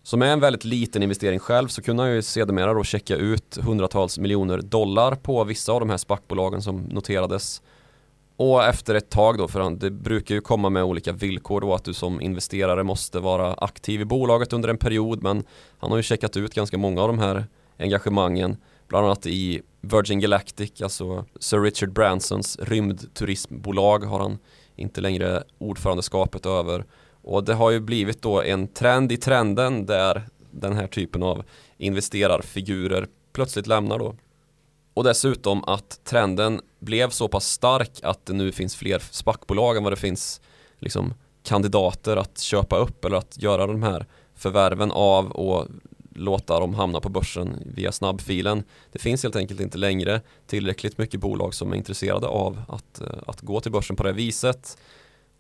Så 0.03 0.17
med 0.17 0.33
en 0.33 0.41
väldigt 0.41 0.65
liten 0.65 1.03
investering 1.03 1.39
själv 1.39 1.69
så 1.69 1.83
kunde 1.83 2.03
han 2.03 2.13
ju 2.13 2.23
sedermera 2.23 2.75
då 2.75 2.85
checka 2.85 3.17
ut 3.17 3.59
hundratals 3.63 4.19
miljoner 4.19 4.59
dollar 4.59 5.15
på 5.15 5.45
vissa 5.45 5.73
av 5.73 5.81
de 5.81 5.91
här 5.91 5.97
spackbolagen 5.97 6.63
som 6.63 6.77
noterades. 6.77 7.63
Och 8.37 8.65
efter 8.65 8.95
ett 8.95 9.11
tag 9.11 9.39
då, 9.39 9.49
för 9.49 9.71
det 9.71 9.91
brukar 9.91 10.35
ju 10.35 10.41
komma 10.41 10.69
med 10.69 10.85
olika 10.85 11.13
villkor 11.13 11.61
då 11.61 11.75
att 11.75 11.85
du 11.85 11.95
som 11.95 12.21
investerare 12.21 12.83
måste 12.83 13.19
vara 13.19 13.55
aktiv 13.55 14.01
i 14.01 14.05
bolaget 14.05 14.53
under 14.53 14.69
en 14.69 14.77
period 14.77 15.23
men 15.23 15.45
han 15.79 15.91
har 15.91 15.97
ju 15.97 16.03
checkat 16.03 16.37
ut 16.37 16.55
ganska 16.55 16.79
många 16.79 17.03
av 17.03 17.09
de 17.09 17.19
här 17.19 17.47
engagemangen 17.81 18.57
bland 18.89 19.07
annat 19.07 19.27
i 19.27 19.63
Virgin 19.81 20.21
Galactic, 20.21 20.83
alltså 20.83 21.25
Sir 21.41 21.61
Richard 21.61 21.93
Bransons 21.93 22.59
rymdturismbolag 22.63 24.05
har 24.05 24.21
han 24.21 24.39
inte 24.77 25.01
längre 25.01 25.43
ordförandeskapet 25.59 26.47
över 26.47 26.85
och 27.23 27.45
det 27.45 27.55
har 27.55 27.71
ju 27.71 27.81
blivit 27.81 28.23
då 28.23 28.43
en 28.43 28.69
trend 28.69 29.13
i 29.13 29.17
trenden 29.17 29.87
där 29.87 30.29
den 30.51 30.77
här 30.77 30.87
typen 30.87 31.23
av 31.23 31.45
investerarfigurer 31.79 33.09
plötsligt 33.33 33.67
lämnar 33.67 33.99
då. 33.99 34.17
Och 34.95 35.05
dessutom 35.05 35.65
att 35.65 36.01
trenden 36.05 36.61
blev 36.79 37.11
så 37.11 37.29
pass 37.29 37.47
stark 37.47 38.01
att 38.03 38.27
det 38.27 38.33
nu 38.33 38.53
finns 38.53 38.77
fler 38.77 38.99
spackbolag 39.11 39.77
än 39.77 39.85
vad 39.85 39.93
det 39.93 39.97
finns 39.97 40.41
liksom 40.79 41.15
kandidater 41.43 42.17
att 42.17 42.39
köpa 42.39 42.77
upp 42.77 43.05
eller 43.05 43.17
att 43.17 43.43
göra 43.43 43.67
de 43.67 43.83
här 43.83 44.07
förvärven 44.35 44.91
av 44.91 45.31
och 45.31 45.67
låta 46.15 46.61
dem 46.61 46.75
hamna 46.75 47.01
på 47.01 47.09
börsen 47.09 47.63
via 47.75 47.93
snabbfilen. 47.93 48.65
Det 48.93 48.99
finns 48.99 49.23
helt 49.23 49.37
enkelt 49.37 49.61
inte 49.61 49.79
längre 49.79 50.21
tillräckligt 50.47 50.99
mycket 50.99 51.21
bolag 51.21 51.55
som 51.55 51.73
är 51.73 51.77
intresserade 51.77 52.27
av 52.27 52.63
att, 52.69 53.01
eh, 53.01 53.07
att 53.27 53.41
gå 53.41 53.61
till 53.61 53.73
börsen 53.73 53.97
på 53.97 54.03
det 54.03 54.13
viset. 54.13 54.79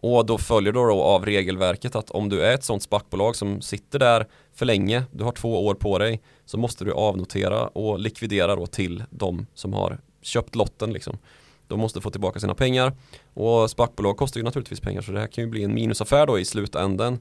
Och 0.00 0.26
då 0.26 0.38
följer 0.38 0.72
då, 0.72 0.86
då 0.86 1.02
av 1.02 1.24
regelverket 1.24 1.96
att 1.96 2.10
om 2.10 2.28
du 2.28 2.42
är 2.42 2.54
ett 2.54 2.64
sånt 2.64 2.82
spackbolag 2.82 3.36
som 3.36 3.60
sitter 3.60 3.98
där 3.98 4.26
för 4.54 4.66
länge, 4.66 5.02
du 5.12 5.24
har 5.24 5.32
två 5.32 5.66
år 5.66 5.74
på 5.74 5.98
dig, 5.98 6.20
så 6.44 6.58
måste 6.58 6.84
du 6.84 6.92
avnotera 6.92 7.66
och 7.66 7.98
likvidera 7.98 8.56
då 8.56 8.66
till 8.66 9.04
de 9.10 9.46
som 9.54 9.72
har 9.72 9.98
köpt 10.22 10.54
lotten 10.54 10.92
liksom. 10.92 11.18
De 11.66 11.80
måste 11.80 12.00
få 12.00 12.10
tillbaka 12.10 12.40
sina 12.40 12.54
pengar 12.54 12.92
och 13.34 13.70
spackbolag 13.70 14.16
kostar 14.16 14.40
ju 14.40 14.44
naturligtvis 14.44 14.80
pengar 14.80 15.02
så 15.02 15.12
det 15.12 15.20
här 15.20 15.26
kan 15.26 15.44
ju 15.44 15.50
bli 15.50 15.64
en 15.64 15.74
minusaffär 15.74 16.26
då 16.26 16.38
i 16.38 16.44
slutändan. 16.44 17.18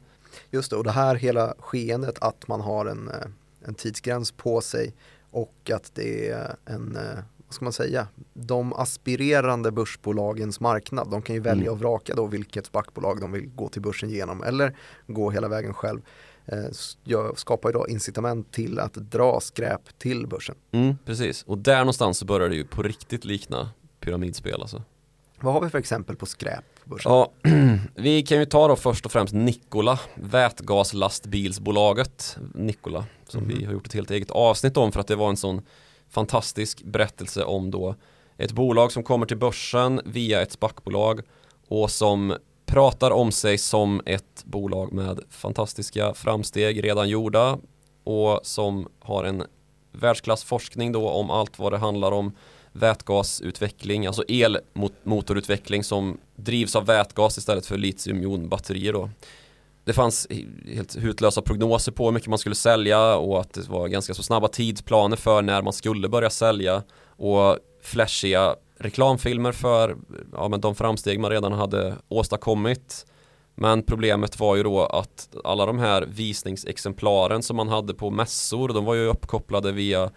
Just 0.51 0.69
det, 0.69 0.75
och 0.75 0.83
det 0.83 0.91
här 0.91 1.15
hela 1.15 1.53
skeendet 1.59 2.19
att 2.21 2.47
man 2.47 2.61
har 2.61 2.85
en, 2.85 3.07
eh, 3.07 3.27
en 3.65 3.73
tidsgräns 3.73 4.31
på 4.31 4.61
sig 4.61 4.95
och 5.31 5.71
att 5.73 5.91
det 5.95 6.29
är 6.29 6.55
en 6.65 6.95
eh, 6.95 7.23
vad 7.49 7.53
ska 7.53 7.65
man 7.65 7.73
säga, 7.73 8.07
de 8.33 8.73
aspirerande 8.73 9.71
börsbolagens 9.71 10.59
marknad. 10.59 11.11
De 11.11 11.21
kan 11.21 11.35
ju 11.35 11.41
välja 11.41 11.61
mm. 11.61 11.73
och 11.73 11.79
vraka 11.79 12.15
då 12.15 12.25
vilket 12.25 12.65
spackbolag 12.65 13.21
de 13.21 13.31
vill 13.31 13.49
gå 13.55 13.69
till 13.69 13.81
börsen 13.81 14.09
genom 14.09 14.43
eller 14.43 14.75
gå 15.07 15.31
hela 15.31 15.47
vägen 15.47 15.73
själv. 15.73 16.01
Eh, 16.45 16.71
skapar 17.35 17.73
då 17.73 17.87
incitament 17.87 18.51
till 18.51 18.79
att 18.79 18.93
dra 18.93 19.39
skräp 19.39 19.99
till 19.99 20.27
börsen. 20.27 20.55
Mm, 20.71 20.97
precis, 21.05 21.43
och 21.43 21.57
där 21.57 21.79
någonstans 21.79 22.17
så 22.17 22.25
börjar 22.25 22.49
det 22.49 22.55
ju 22.55 22.65
på 22.65 22.83
riktigt 22.83 23.25
likna 23.25 23.69
pyramidspel 23.99 24.61
alltså. 24.61 24.83
Vad 25.41 25.53
har 25.53 25.61
vi 25.61 25.69
för 25.69 25.77
exempel 25.77 26.15
på 26.15 26.25
skräp? 26.25 26.65
Börsen? 26.85 27.11
Ja, 27.11 27.31
vi 27.95 28.23
kan 28.23 28.39
ju 28.39 28.45
ta 28.45 28.67
då 28.67 28.75
först 28.75 29.05
och 29.05 29.11
främst 29.11 29.33
Nikola, 29.33 29.99
vätgaslastbilsbolaget 30.15 32.37
Nikola, 32.53 33.05
som 33.27 33.43
mm. 33.43 33.57
vi 33.57 33.65
har 33.65 33.73
gjort 33.73 33.87
ett 33.87 33.93
helt 33.93 34.11
eget 34.11 34.31
avsnitt 34.31 34.77
om 34.77 34.91
för 34.91 34.99
att 34.99 35.07
det 35.07 35.15
var 35.15 35.29
en 35.29 35.37
sån 35.37 35.61
fantastisk 36.09 36.83
berättelse 36.83 37.43
om 37.43 37.71
då 37.71 37.95
ett 38.37 38.51
bolag 38.51 38.91
som 38.91 39.03
kommer 39.03 39.25
till 39.25 39.37
börsen 39.37 40.01
via 40.05 40.41
ett 40.41 40.51
spackbolag 40.51 41.21
och 41.67 41.91
som 41.91 42.35
pratar 42.65 43.11
om 43.11 43.31
sig 43.31 43.57
som 43.57 44.01
ett 44.05 44.43
bolag 44.45 44.93
med 44.93 45.19
fantastiska 45.29 46.13
framsteg 46.13 46.83
redan 46.83 47.09
gjorda 47.09 47.57
och 48.03 48.39
som 48.43 48.87
har 48.99 49.23
en 49.23 49.43
världsklassforskning 49.91 50.91
då 50.91 51.09
om 51.09 51.29
allt 51.29 51.59
vad 51.59 51.73
det 51.73 51.77
handlar 51.77 52.11
om 52.11 52.35
vätgasutveckling, 52.71 54.05
alltså 54.05 54.23
elmotorutveckling 54.27 55.83
som 55.83 56.17
drivs 56.35 56.75
av 56.75 56.85
vätgas 56.85 57.37
istället 57.37 57.65
för 57.65 57.77
litiumjonbatterier 57.77 58.93
då. 58.93 59.09
Det 59.83 59.93
fanns 59.93 60.27
helt 60.65 60.97
hutlösa 60.97 61.41
prognoser 61.41 61.91
på 61.91 62.05
hur 62.05 62.11
mycket 62.11 62.29
man 62.29 62.39
skulle 62.39 62.55
sälja 62.55 63.15
och 63.15 63.39
att 63.39 63.53
det 63.53 63.69
var 63.69 63.87
ganska 63.87 64.13
så 64.13 64.23
snabba 64.23 64.47
tidsplaner 64.47 65.17
för 65.17 65.41
när 65.41 65.61
man 65.61 65.73
skulle 65.73 66.09
börja 66.09 66.29
sälja 66.29 66.83
och 67.07 67.57
flashiga 67.81 68.55
reklamfilmer 68.79 69.51
för 69.51 69.97
ja, 70.33 70.47
men 70.47 70.61
de 70.61 70.75
framsteg 70.75 71.19
man 71.19 71.31
redan 71.31 71.53
hade 71.53 71.95
åstadkommit. 72.09 73.05
Men 73.55 73.83
problemet 73.83 74.39
var 74.39 74.55
ju 74.55 74.63
då 74.63 74.85
att 74.85 75.35
alla 75.43 75.65
de 75.65 75.79
här 75.79 76.01
visningsexemplaren 76.01 77.43
som 77.43 77.55
man 77.55 77.67
hade 77.67 77.93
på 77.93 78.09
mässor, 78.09 78.67
de 78.67 78.85
var 78.85 78.95
ju 78.95 79.05
uppkopplade 79.05 79.71
via 79.71 80.11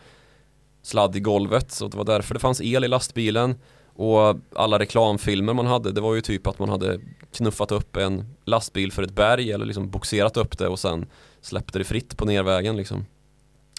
sladd 0.83 1.17
i 1.17 1.21
golvet 1.21 1.73
så 1.73 1.89
det 1.89 1.97
var 1.97 2.05
därför 2.05 2.35
det 2.35 2.41
fanns 2.41 2.61
el 2.61 2.85
i 2.85 2.89
lastbilen 2.89 3.55
och 3.95 4.37
alla 4.55 4.79
reklamfilmer 4.79 5.55
man 5.55 5.67
hade 5.67 5.93
det 5.93 6.01
var 6.01 6.15
ju 6.15 6.21
typ 6.21 6.47
att 6.47 6.59
man 6.59 6.69
hade 6.69 7.01
knuffat 7.33 7.73
upp 7.73 7.97
en 7.97 8.35
lastbil 8.45 8.93
för 8.93 9.03
ett 9.03 9.15
berg 9.15 9.53
eller 9.53 9.67
liksom 9.67 9.91
boxerat 9.91 10.37
upp 10.37 10.59
det 10.59 10.69
och 10.69 10.79
sen 10.79 11.07
släppte 11.41 11.79
det 11.79 11.85
fritt 11.85 12.17
på 12.17 12.25
nervägen 12.25 12.77
liksom. 12.77 13.07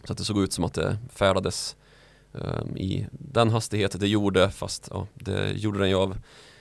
Så 0.04 0.12
att 0.12 0.18
det 0.18 0.24
såg 0.24 0.43
ut 0.43 0.54
som 0.54 0.64
att 0.64 0.74
det 0.74 0.97
färdades 1.14 1.76
um, 2.32 2.78
i 2.78 3.08
den 3.12 3.49
hastighet 3.49 3.99
det 3.99 4.08
gjorde 4.08 4.49
fast 4.49 4.88
ja, 4.91 5.08
det 5.14 5.51
gjorde 5.51 5.80
den 5.80 5.89
ju 5.89 5.95
av 5.95 6.18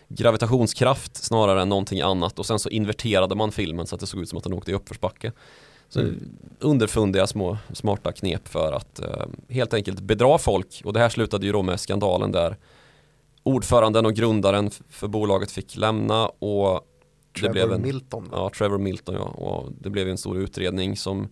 gravitationskraft 0.09 1.16
snarare 1.16 1.62
än 1.62 1.68
någonting 1.68 2.01
annat 2.01 2.38
och 2.38 2.47
sen 2.47 2.59
så 2.59 2.68
inverterade 2.68 3.34
man 3.34 3.53
filmen 3.53 3.86
så 3.86 3.95
att 3.95 4.01
det 4.01 4.07
såg 4.07 4.20
ut 4.20 4.28
som 4.28 4.38
att 4.38 4.45
den 4.45 4.53
åkte 4.53 4.70
i 4.70 4.74
uppförsbacke. 4.74 5.32
Så 5.93 6.01
mm. 6.01 6.38
underfundiga 6.59 7.26
små 7.26 7.59
smarta 7.72 8.12
knep 8.12 8.49
för 8.49 8.72
att 8.72 9.01
uh, 9.03 9.55
helt 9.55 9.74
enkelt 9.74 10.01
bedra 10.01 10.38
folk 10.38 10.82
och 10.84 10.93
det 10.93 11.01
här 11.01 11.09
slutade 11.09 11.47
ju 11.47 11.53
då 11.53 11.62
med 11.62 11.80
skandalen 11.80 12.32
där 12.32 12.57
ordföranden 13.43 14.07
och 14.07 14.14
grundaren 14.14 14.70
för 14.88 15.09
bolaget 15.09 15.51
fick 15.51 15.76
lämna 15.76 16.26
och 16.26 16.88
Trevor 17.38 17.49
det 17.49 17.53
blev 17.53 17.72
en, 17.72 17.82
Milton. 17.82 18.28
Ja, 18.32 18.51
Trevor 18.59 18.78
Milton 18.78 19.14
ja. 19.14 19.22
Och 19.22 19.72
det 19.80 19.90
blev 19.90 20.09
en 20.09 20.18
stor 20.18 20.38
utredning 20.38 20.97
som 20.97 21.28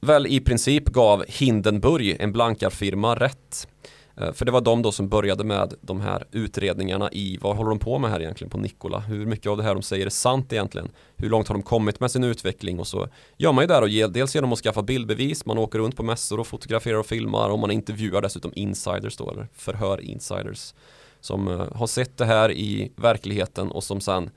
väl 0.00 0.26
i 0.26 0.40
princip 0.40 0.84
gav 0.84 1.24
Hindenburg, 1.28 2.16
en 2.20 2.32
blankarfirma, 2.32 3.14
rätt. 3.14 3.68
Eh, 4.16 4.32
för 4.32 4.44
det 4.44 4.52
var 4.52 4.60
de 4.60 4.82
då 4.82 4.92
som 4.92 5.08
började 5.08 5.44
med 5.44 5.74
de 5.80 6.00
här 6.00 6.24
utredningarna 6.30 7.10
i 7.12 7.38
vad 7.40 7.56
håller 7.56 7.70
de 7.70 7.78
på 7.78 7.98
med 7.98 8.10
här 8.10 8.20
egentligen 8.20 8.50
på 8.50 8.58
Nikola? 8.58 8.98
Hur 8.98 9.26
mycket 9.26 9.50
av 9.50 9.56
det 9.56 9.62
här 9.62 9.74
de 9.74 9.82
säger 9.82 10.06
är 10.06 10.10
sant 10.10 10.52
egentligen? 10.52 10.88
Hur 11.16 11.28
långt 11.28 11.48
har 11.48 11.54
de 11.54 11.62
kommit 11.62 12.00
med 12.00 12.10
sin 12.10 12.24
utveckling? 12.24 12.80
Och 12.80 12.86
så 12.86 13.08
gör 13.36 13.52
man 13.52 13.62
ju 13.62 13.68
där 13.68 13.82
och 13.82 13.88
ger, 13.88 14.08
dels 14.08 14.34
genom 14.34 14.52
att 14.52 14.58
skaffa 14.58 14.82
bildbevis, 14.82 15.46
man 15.46 15.58
åker 15.58 15.78
runt 15.78 15.96
på 15.96 16.02
mässor 16.02 16.40
och 16.40 16.46
fotograferar 16.46 16.98
och 16.98 17.06
filmar 17.06 17.48
och 17.50 17.58
man 17.58 17.70
intervjuar 17.70 18.22
dessutom 18.22 18.52
insiders 18.54 19.16
då, 19.16 19.30
eller 19.30 19.48
förhör 19.52 20.00
insiders 20.00 20.74
som 21.20 21.48
eh, 21.48 21.72
har 21.74 21.86
sett 21.86 22.16
det 22.16 22.24
här 22.24 22.52
i 22.52 22.92
verkligheten 22.96 23.70
och 23.70 23.84
som 23.84 24.00
sen 24.00 24.30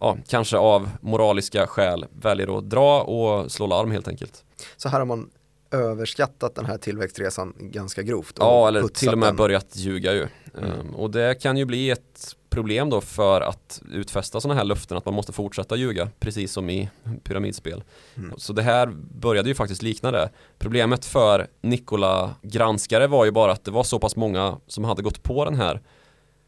ja, 0.00 0.16
kanske 0.28 0.56
av 0.56 0.90
moraliska 1.00 1.66
skäl 1.66 2.06
väljer 2.12 2.58
att 2.58 2.70
dra 2.70 3.02
och 3.02 3.52
slå 3.52 3.66
larm 3.66 3.90
helt 3.90 4.08
enkelt. 4.08 4.44
Så 4.76 4.88
här 4.88 4.98
har 4.98 5.06
man 5.06 5.30
överskattat 5.72 6.54
den 6.54 6.66
här 6.66 6.78
tillväxtresan 6.78 7.54
ganska 7.58 8.02
grovt. 8.02 8.36
Ja, 8.38 8.68
eller 8.68 8.88
till 8.88 9.08
och 9.08 9.18
med 9.18 9.28
den. 9.28 9.36
börjat 9.36 9.76
ljuga 9.76 10.12
ju. 10.12 10.26
Mm. 10.58 10.80
Um, 10.80 10.94
och 10.94 11.10
det 11.10 11.42
kan 11.42 11.56
ju 11.56 11.64
bli 11.64 11.90
ett 11.90 12.36
problem 12.50 12.90
då 12.90 13.00
för 13.00 13.40
att 13.40 13.82
utfästa 13.92 14.40
sådana 14.40 14.58
här 14.58 14.64
löften 14.64 14.96
att 14.96 15.04
man 15.04 15.14
måste 15.14 15.32
fortsätta 15.32 15.76
ljuga, 15.76 16.08
precis 16.20 16.52
som 16.52 16.70
i 16.70 16.90
pyramidspel. 17.24 17.84
Mm. 18.16 18.34
Så 18.36 18.52
det 18.52 18.62
här 18.62 18.86
började 19.20 19.48
ju 19.48 19.54
faktiskt 19.54 19.82
likna 19.82 20.10
det. 20.10 20.30
Problemet 20.58 21.04
för 21.04 21.46
Nikola 21.60 22.34
granskare 22.42 23.06
var 23.06 23.24
ju 23.24 23.30
bara 23.30 23.52
att 23.52 23.64
det 23.64 23.70
var 23.70 23.84
så 23.84 23.98
pass 23.98 24.16
många 24.16 24.56
som 24.66 24.84
hade 24.84 25.02
gått 25.02 25.22
på 25.22 25.44
den 25.44 25.54
här 25.54 25.80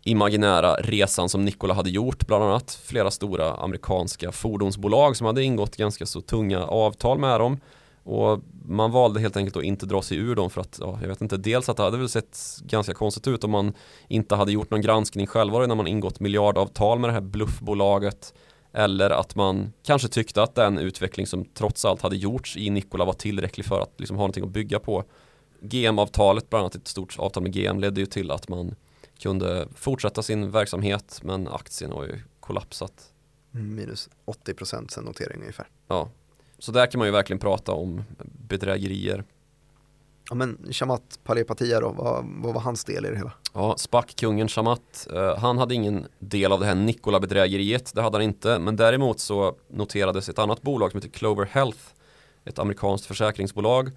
imaginära 0.05 0.75
resan 0.75 1.29
som 1.29 1.45
Nikola 1.45 1.75
hade 1.75 1.91
gjort, 1.91 2.27
bland 2.27 2.45
annat 2.45 2.81
flera 2.85 3.11
stora 3.11 3.55
amerikanska 3.55 4.33
fordonsbolag 4.33 5.17
som 5.17 5.27
hade 5.27 5.43
ingått 5.43 5.77
ganska 5.77 6.07
så 6.07 6.21
tunga 6.21 6.65
avtal 6.65 7.19
med 7.19 7.41
dem. 7.41 7.61
Och 8.05 8.41
man 8.65 8.91
valde 8.91 9.21
helt 9.21 9.37
enkelt 9.37 9.57
att 9.57 9.63
inte 9.63 9.87
dra 9.87 10.03
sig 10.03 10.19
ur 10.19 10.35
dem 10.35 10.51
för 10.51 10.61
att, 10.61 10.79
ja, 10.81 10.99
jag 11.01 11.09
vet 11.09 11.21
inte, 11.21 11.37
dels 11.37 11.69
att 11.69 11.77
det 11.77 11.83
hade 11.83 11.99
väl 11.99 12.09
sett 12.09 12.39
ganska 12.63 12.95
konstigt 12.95 13.27
ut 13.27 13.45
om 13.45 13.51
man 13.51 13.73
inte 14.09 14.35
hade 14.35 14.53
gjort 14.53 14.71
någon 14.71 14.81
granskning 14.81 15.27
själva 15.27 15.65
innan 15.65 15.77
man 15.77 15.87
ingått 15.87 16.21
miljardavtal 16.21 16.99
med 16.99 17.11
det 17.11 17.15
här 17.15 17.21
bluffbolaget. 17.21 18.35
Eller 18.73 19.11
att 19.11 19.35
man 19.35 19.73
kanske 19.83 20.09
tyckte 20.09 20.43
att 20.43 20.55
den 20.55 20.79
utveckling 20.79 21.27
som 21.27 21.45
trots 21.45 21.85
allt 21.85 22.03
hade 22.03 22.17
gjorts 22.17 22.57
i 22.57 22.71
Nikola 22.71 23.05
var 23.05 23.13
tillräcklig 23.13 23.67
för 23.67 23.81
att 23.81 23.93
liksom 23.97 24.17
ha 24.17 24.23
någonting 24.23 24.45
att 24.45 24.51
bygga 24.51 24.79
på. 24.79 25.05
GM-avtalet, 25.61 26.51
bland 26.51 26.61
annat 26.61 26.75
ett 26.75 26.89
stort 26.89 27.19
avtal 27.19 27.43
med 27.43 27.53
GM, 27.53 27.79
ledde 27.79 28.01
ju 28.01 28.07
till 28.07 28.31
att 28.31 28.49
man 28.49 28.75
kunde 29.19 29.69
fortsätta 29.75 30.23
sin 30.23 30.51
verksamhet 30.51 31.21
men 31.23 31.49
aktien 31.49 31.93
har 31.93 32.05
ju 32.05 32.21
kollapsat. 32.41 33.13
Minus 33.51 34.09
80% 34.27 34.89
sen 34.89 35.05
notering 35.05 35.41
ungefär. 35.41 35.69
Ja, 35.89 36.09
så 36.59 36.73
där 36.73 36.87
kan 36.87 36.99
man 36.99 37.09
ju 37.09 37.13
verkligen 37.13 37.41
prata 37.41 37.73
om 37.73 38.05
bedrägerier. 38.49 39.25
Ja 40.29 40.35
men 40.35 40.59
Shamat 40.71 41.19
Palepatia 41.25 41.81
då, 41.81 41.89
vad, 41.89 42.25
vad 42.43 42.55
var 42.55 42.61
hans 42.61 42.85
del 42.85 43.07
i 43.07 43.11
det 43.11 43.17
hela? 43.17 43.33
Ja, 43.53 43.75
Spack-kungen 43.79 44.49
Shamat, 44.49 45.09
eh, 45.13 45.37
han 45.39 45.59
hade 45.59 45.75
ingen 45.75 46.07
del 46.19 46.53
av 46.53 46.61
det 46.61 46.67
här 46.67 46.75
Nikola-bedrägeriet, 46.75 47.95
det 47.95 48.03
hade 48.03 48.17
han 48.17 48.23
inte. 48.23 48.59
Men 48.59 48.77
däremot 48.77 49.21
så 49.21 49.57
noterades 49.69 50.29
ett 50.29 50.39
annat 50.39 50.63
bolag 50.63 50.91
som 50.91 50.99
heter 50.99 51.19
Clover 51.19 51.47
Health, 51.47 51.79
ett 52.45 52.59
amerikanskt 52.59 53.07
försäkringsbolag. 53.07 53.91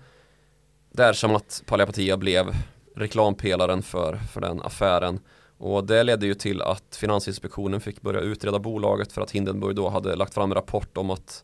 Där 0.92 1.14
Shamat 1.14 1.64
Palepatia 1.66 2.18
blev 2.18 2.56
reklampelaren 2.96 3.84
för, 3.84 4.16
för 4.16 4.42
den 4.42 4.62
affären. 4.62 5.20
Och 5.58 5.86
det 5.86 6.04
ledde 6.04 6.26
ju 6.26 6.34
till 6.34 6.62
att 6.62 6.96
Finansinspektionen 6.96 7.82
fick 7.82 8.02
börja 8.02 8.20
utreda 8.20 8.60
bolaget 8.60 9.12
för 9.12 9.22
att 9.22 9.32
Hindenburg 9.32 9.76
då 9.76 9.90
hade 9.90 10.16
lagt 10.16 10.34
fram 10.34 10.52
en 10.52 10.56
rapport 10.56 10.98
om 10.98 11.10
att 11.10 11.44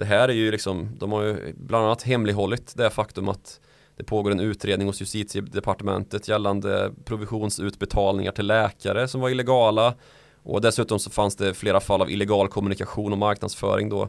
det 0.00 0.06
här 0.06 0.28
är 0.28 0.32
ju 0.32 0.50
liksom, 0.50 0.88
de 0.98 1.12
har 1.12 1.22
ju 1.22 1.54
bland 1.56 1.84
annat 1.84 2.02
hemlighållit 2.02 2.76
det 2.76 2.90
faktum 2.90 3.28
att 3.28 3.60
det 3.96 4.04
pågår 4.04 4.30
en 4.30 4.40
utredning 4.40 4.88
hos 4.88 5.00
justitiedepartementet 5.00 6.28
gällande 6.28 6.92
provisionsutbetalningar 7.04 8.32
till 8.32 8.46
läkare 8.46 9.08
som 9.08 9.20
var 9.20 9.30
illegala. 9.30 9.94
Och 10.42 10.60
dessutom 10.60 10.98
så 10.98 11.10
fanns 11.10 11.36
det 11.36 11.54
flera 11.54 11.80
fall 11.80 12.02
av 12.02 12.10
illegal 12.10 12.48
kommunikation 12.48 13.12
och 13.12 13.18
marknadsföring 13.18 13.88
då. 13.88 14.08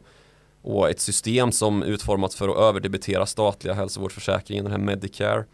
Och 0.62 0.90
ett 0.90 1.00
system 1.00 1.52
som 1.52 1.84
utformats 1.84 2.36
för 2.36 2.50
att 2.50 2.58
överdebitera 2.58 3.26
statliga 3.26 3.74
hälsovårdsförsäkringen, 3.74 4.64
den 4.64 4.72
här 4.72 4.80
Medicare. 4.80 5.46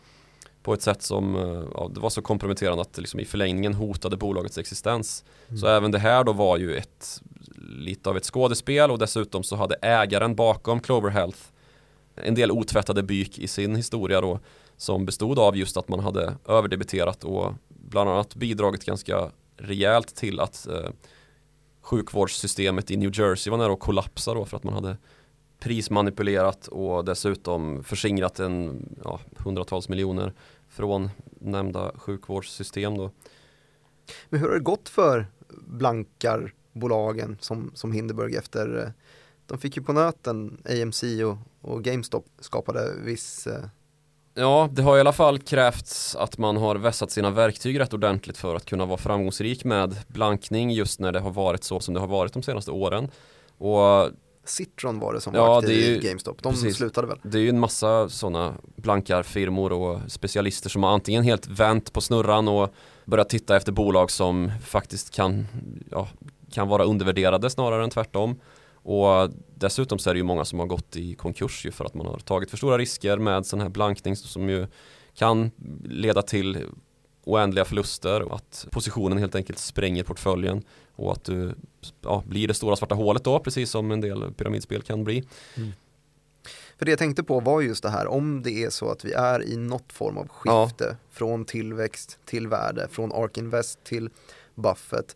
På 0.67 0.73
ett 0.73 0.81
sätt 0.81 1.01
som 1.01 1.35
eh, 1.35 1.63
ja, 1.73 1.91
det 1.93 1.99
var 1.99 2.09
så 2.09 2.21
komprometterande 2.21 2.81
att 2.81 2.97
liksom 2.97 3.19
i 3.19 3.25
förlängningen 3.25 3.73
hotade 3.73 4.17
bolagets 4.17 4.57
existens. 4.57 5.23
Mm. 5.47 5.57
Så 5.57 5.67
även 5.67 5.91
det 5.91 5.99
här 5.99 6.23
då 6.23 6.33
var 6.33 6.57
ju 6.57 6.75
ett 6.75 7.21
lite 7.69 8.09
av 8.09 8.17
ett 8.17 8.25
skådespel 8.25 8.91
och 8.91 8.99
dessutom 8.99 9.43
så 9.43 9.55
hade 9.55 9.75
ägaren 9.75 10.35
bakom 10.35 10.79
Clover 10.79 11.09
Health 11.09 11.39
en 12.15 12.35
del 12.35 12.51
otvättade 12.51 13.03
byk 13.03 13.39
i 13.39 13.47
sin 13.47 13.75
historia 13.75 14.21
då 14.21 14.39
som 14.77 15.05
bestod 15.05 15.39
av 15.39 15.57
just 15.57 15.77
att 15.77 15.87
man 15.87 15.99
hade 15.99 16.33
överdebiterat 16.47 17.23
och 17.23 17.53
bland 17.67 18.09
annat 18.09 18.35
bidragit 18.35 18.85
ganska 18.85 19.31
rejält 19.57 20.15
till 20.15 20.39
att 20.39 20.67
eh, 20.67 20.89
sjukvårdssystemet 21.81 22.91
i 22.91 22.97
New 22.97 23.19
Jersey 23.19 23.51
var 23.51 23.57
nära 23.57 23.73
att 23.73 23.79
kollapsa 23.79 24.33
då 24.33 24.45
för 24.45 24.57
att 24.57 24.63
man 24.63 24.73
hade 24.73 24.97
prismanipulerat 25.59 26.67
och 26.67 27.05
dessutom 27.05 27.83
förskingrat 27.83 28.39
en 28.39 28.85
ja, 29.03 29.19
hundratals 29.37 29.89
miljoner 29.89 30.33
från 30.77 31.09
nämnda 31.39 31.91
sjukvårdssystem 31.95 32.97
då. 32.97 33.11
Men 34.29 34.39
hur 34.39 34.47
har 34.47 34.53
det 34.53 34.61
gått 34.61 34.89
för 34.89 35.27
blankarbolagen 35.49 37.37
som, 37.39 37.71
som 37.73 37.91
Hindenburg 37.91 38.35
efter 38.35 38.83
eh, 38.83 38.89
de 39.45 39.57
fick 39.57 39.77
ju 39.77 39.83
på 39.83 39.93
nöten 39.93 40.57
AMC 40.69 41.03
och, 41.03 41.37
och 41.61 41.83
GameStop 41.83 42.25
skapade 42.39 42.93
viss 43.03 43.47
eh... 43.47 43.63
Ja, 44.33 44.69
det 44.71 44.81
har 44.81 44.97
i 44.97 44.99
alla 44.99 45.13
fall 45.13 45.39
krävts 45.39 46.15
att 46.15 46.37
man 46.37 46.57
har 46.57 46.75
vässat 46.75 47.11
sina 47.11 47.29
verktyg 47.29 47.79
rätt 47.79 47.93
ordentligt 47.93 48.37
för 48.37 48.55
att 48.55 48.65
kunna 48.65 48.85
vara 48.85 48.97
framgångsrik 48.97 49.63
med 49.63 49.95
blankning 50.07 50.71
just 50.71 50.99
när 50.99 51.11
det 51.11 51.19
har 51.19 51.31
varit 51.31 51.63
så 51.63 51.79
som 51.79 51.93
det 51.93 51.99
har 51.99 52.07
varit 52.07 52.33
de 52.33 52.43
senaste 52.43 52.71
åren. 52.71 53.09
Och 53.57 54.09
Citron 54.49 54.99
var 54.99 55.13
det 55.13 55.21
som 55.21 55.35
ja, 55.35 55.45
var 55.45 55.69
i 55.69 55.99
GameStop. 56.03 56.43
De 56.43 56.53
precis. 56.53 56.77
slutade 56.77 57.07
väl? 57.07 57.19
Det 57.23 57.37
är 57.37 57.41
ju 57.41 57.49
en 57.49 57.59
massa 57.59 58.09
sådana 58.09 58.53
blankarfirmor 58.75 59.71
och 59.71 59.99
specialister 60.07 60.69
som 60.69 60.83
har 60.83 60.91
antingen 60.91 61.23
helt 61.23 61.47
vänt 61.47 61.93
på 61.93 62.01
snurran 62.01 62.47
och 62.47 62.73
börjat 63.05 63.29
titta 63.29 63.57
efter 63.57 63.71
bolag 63.71 64.11
som 64.11 64.51
faktiskt 64.65 65.09
kan, 65.09 65.47
ja, 65.91 66.07
kan 66.51 66.67
vara 66.67 66.83
undervärderade 66.83 67.49
snarare 67.49 67.83
än 67.83 67.89
tvärtom. 67.89 68.39
Och 68.73 69.29
dessutom 69.55 69.99
så 69.99 70.09
är 70.09 70.13
det 70.13 70.17
ju 70.17 70.23
många 70.23 70.45
som 70.45 70.59
har 70.59 70.65
gått 70.65 70.95
i 70.95 71.15
konkurs 71.15 71.65
ju 71.65 71.71
för 71.71 71.85
att 71.85 71.93
man 71.93 72.05
har 72.05 72.19
tagit 72.19 72.49
för 72.49 72.57
stora 72.57 72.77
risker 72.77 73.17
med 73.17 73.45
sån 73.45 73.61
här 73.61 73.69
blankning 73.69 74.15
som 74.15 74.49
ju 74.49 74.67
kan 75.15 75.51
leda 75.83 76.21
till 76.21 76.65
oändliga 77.23 77.65
förluster 77.65 78.21
och 78.21 78.35
att 78.35 78.67
positionen 78.71 79.17
helt 79.17 79.35
enkelt 79.35 79.59
spränger 79.59 80.03
portföljen 80.03 80.63
och 80.97 81.11
att 81.11 81.23
du 81.23 81.55
ja, 82.01 82.23
blir 82.27 82.47
det 82.47 82.53
stora 82.53 82.75
svarta 82.75 82.95
hålet 82.95 83.23
då 83.23 83.39
precis 83.39 83.69
som 83.69 83.91
en 83.91 84.01
del 84.01 84.33
pyramidspel 84.33 84.81
kan 84.81 85.03
bli. 85.03 85.23
Mm. 85.55 85.71
För 86.77 86.85
det 86.85 86.91
jag 86.91 86.99
tänkte 86.99 87.23
på 87.23 87.39
var 87.39 87.61
just 87.61 87.83
det 87.83 87.89
här 87.89 88.07
om 88.07 88.41
det 88.43 88.63
är 88.63 88.69
så 88.69 88.91
att 88.91 89.05
vi 89.05 89.13
är 89.13 89.43
i 89.43 89.57
något 89.57 89.93
form 89.93 90.17
av 90.17 90.27
skifte 90.27 90.85
ja. 90.89 90.95
från 91.11 91.45
tillväxt 91.45 92.19
till 92.25 92.47
värde, 92.47 92.87
från 92.91 93.11
Ark 93.11 93.37
Invest 93.37 93.83
till 93.83 94.09
Buffett 94.55 95.15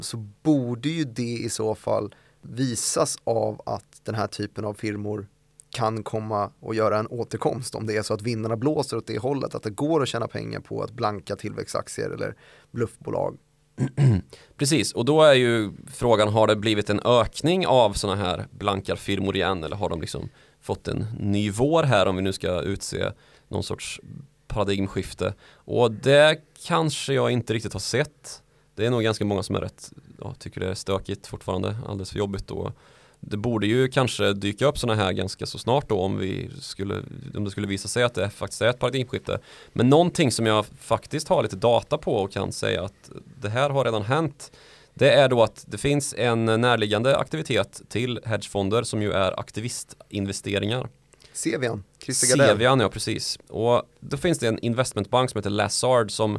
så 0.00 0.16
borde 0.42 0.88
ju 0.88 1.04
det 1.04 1.22
i 1.22 1.48
så 1.48 1.74
fall 1.74 2.14
visas 2.42 3.18
av 3.24 3.62
att 3.66 4.00
den 4.04 4.14
här 4.14 4.26
typen 4.26 4.64
av 4.64 4.74
firmor 4.74 5.26
kan 5.70 6.02
komma 6.02 6.50
och 6.60 6.74
göra 6.74 6.98
en 6.98 7.06
återkomst 7.06 7.74
om 7.74 7.86
det 7.86 7.96
är 7.96 8.02
så 8.02 8.14
att 8.14 8.22
vinnarna 8.22 8.56
blåser 8.56 8.96
åt 8.96 9.06
det 9.06 9.18
hållet, 9.18 9.54
att 9.54 9.62
det 9.62 9.70
går 9.70 10.02
att 10.02 10.08
tjäna 10.08 10.28
pengar 10.28 10.60
på 10.60 10.82
att 10.82 10.90
blanka 10.90 11.36
tillväxtaktier 11.36 12.10
eller 12.10 12.34
bluffbolag. 12.70 13.38
Precis, 14.56 14.92
och 14.92 15.04
då 15.04 15.22
är 15.22 15.34
ju 15.34 15.72
frågan, 15.92 16.28
har 16.28 16.46
det 16.46 16.56
blivit 16.56 16.90
en 16.90 17.00
ökning 17.04 17.66
av 17.66 17.92
sådana 17.92 18.22
här 18.24 18.46
blankarfirmor 18.50 19.36
igen 19.36 19.64
eller 19.64 19.76
har 19.76 19.88
de 19.88 20.00
liksom 20.00 20.28
fått 20.60 20.88
en 20.88 21.06
ny 21.18 21.50
vår 21.50 21.82
här 21.82 22.06
om 22.06 22.16
vi 22.16 22.22
nu 22.22 22.32
ska 22.32 22.60
utse 22.60 23.12
någon 23.48 23.62
sorts 23.62 24.00
paradigmskifte? 24.46 25.34
Och 25.52 25.92
det 25.92 26.40
kanske 26.66 27.14
jag 27.14 27.30
inte 27.30 27.54
riktigt 27.54 27.72
har 27.72 27.80
sett 27.80 28.42
det 28.78 28.86
är 28.86 28.90
nog 28.90 29.02
ganska 29.02 29.24
många 29.24 29.42
som 29.42 29.56
är 29.56 29.60
rätt, 29.60 29.92
ja, 30.20 30.34
tycker 30.38 30.60
det 30.60 30.70
är 30.70 30.74
stökigt 30.74 31.26
fortfarande, 31.26 31.76
alldeles 31.86 32.10
för 32.10 32.18
jobbigt 32.18 32.50
och 32.50 32.72
det 33.20 33.36
borde 33.36 33.66
ju 33.66 33.88
kanske 33.88 34.32
dyka 34.32 34.66
upp 34.66 34.78
sådana 34.78 35.02
här 35.02 35.12
ganska 35.12 35.46
så 35.46 35.58
snart 35.58 35.88
då 35.88 36.00
om 36.00 36.18
vi 36.18 36.50
skulle, 36.60 37.02
om 37.34 37.44
det 37.44 37.50
skulle 37.50 37.66
visa 37.66 37.88
sig 37.88 38.02
att 38.02 38.14
det 38.14 38.30
faktiskt 38.30 38.62
är 38.62 38.68
ett 38.68 38.78
paradigmskifte. 38.78 39.38
Men 39.72 39.88
någonting 39.88 40.32
som 40.32 40.46
jag 40.46 40.66
faktiskt 40.80 41.28
har 41.28 41.42
lite 41.42 41.56
data 41.56 41.98
på 41.98 42.14
och 42.14 42.32
kan 42.32 42.52
säga 42.52 42.84
att 42.84 43.10
det 43.40 43.48
här 43.48 43.70
har 43.70 43.84
redan 43.84 44.02
hänt 44.02 44.50
det 44.98 45.10
är 45.10 45.28
då 45.28 45.42
att 45.42 45.64
det 45.68 45.78
finns 45.78 46.14
en 46.18 46.44
närliggande 46.44 47.16
aktivitet 47.16 47.82
till 47.88 48.20
hedgefonder 48.24 48.82
som 48.82 49.02
ju 49.02 49.12
är 49.12 49.40
aktivistinvesteringar. 49.40 50.88
Sevian, 51.32 51.84
Christer 52.02 52.28
Gardell. 52.28 52.48
Sevian, 52.48 52.80
ja 52.80 52.88
precis. 52.88 53.38
Och 53.48 53.82
då 54.00 54.16
finns 54.16 54.38
det 54.38 54.48
en 54.48 54.58
investmentbank 54.58 55.30
som 55.30 55.38
heter 55.38 55.50
Lazard 55.50 56.10
som 56.10 56.38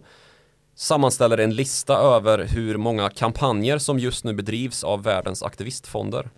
sammanställer 0.75 1.37
en 1.37 1.55
lista 1.55 1.97
över 1.97 2.47
hur 2.47 2.77
många 2.77 3.09
kampanjer 3.09 3.77
som 3.77 3.99
just 3.99 4.23
nu 4.23 4.33
bedrivs 4.33 4.83
av 4.83 5.03
världens 5.03 5.43
aktivistfonder. 5.43 6.29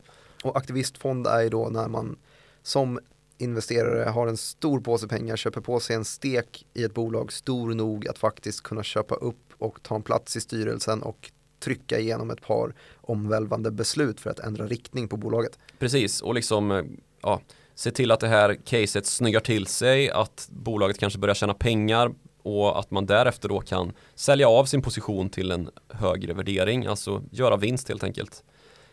Och 0.44 0.58
aktivistfond 0.58 1.28
är 1.28 1.42
ju 1.42 1.50
då 1.50 1.70
när 1.70 1.88
man 1.88 2.18
som 2.64 3.00
investerare 3.38 4.10
har 4.10 4.28
en 4.28 4.38
stor 4.38 4.80
påse 4.80 5.08
pengar, 5.08 5.36
köper 5.36 5.62
på 5.62 5.80
sig 5.80 5.96
en 5.96 6.06
stek 6.06 6.66
i 6.74 6.84
ett 6.84 6.94
bolag 6.94 7.34
stor 7.34 7.74
nog 7.74 8.08
att 8.08 8.18
faktiskt 8.18 8.64
kunna 8.64 8.84
köpa 8.84 9.16
upp 9.16 9.54
och 9.58 9.84
ta 9.84 9.96
en 9.96 10.04
plats 10.04 10.38
i 10.38 10.42
styrelsen 10.42 11.02
och 11.02 11.32
trycka 11.60 12.00
igenom 12.00 12.32
ett 12.32 12.42
par 12.42 12.74
omvälvande 13.02 13.72
beslut 13.72 14.20
för 14.20 14.30
att 14.30 14.40
ändra 14.40 14.68
riktning 14.68 15.08
på 15.08 15.18
bolaget. 15.18 15.60
Precis, 15.80 16.22
och 16.22 16.34
liksom 16.34 16.72
eh, 16.72 16.84
ja, 17.22 17.42
se 17.76 17.92
till 17.92 18.12
att 18.12 18.20
det 18.20 18.28
här 18.28 18.56
caset 18.66 19.06
snyggar 19.06 19.40
till 19.40 19.68
sig, 19.68 20.10
att 20.10 20.48
bolaget 20.52 20.98
kanske 20.98 21.20
börjar 21.20 21.36
tjäna 21.36 21.54
pengar 21.54 22.12
och 22.44 22.80
att 22.80 22.92
man 22.92 23.06
därefter 23.06 23.50
då 23.50 23.60
kan 23.60 23.94
sälja 24.16 24.50
av 24.50 24.66
sin 24.66 24.82
position 24.82 25.30
till 25.30 25.52
en 25.52 25.70
högre 25.90 26.34
värdering, 26.34 26.86
alltså 26.86 27.24
göra 27.32 27.58
vinst 27.58 27.90
helt 27.90 28.04
enkelt. 28.04 28.44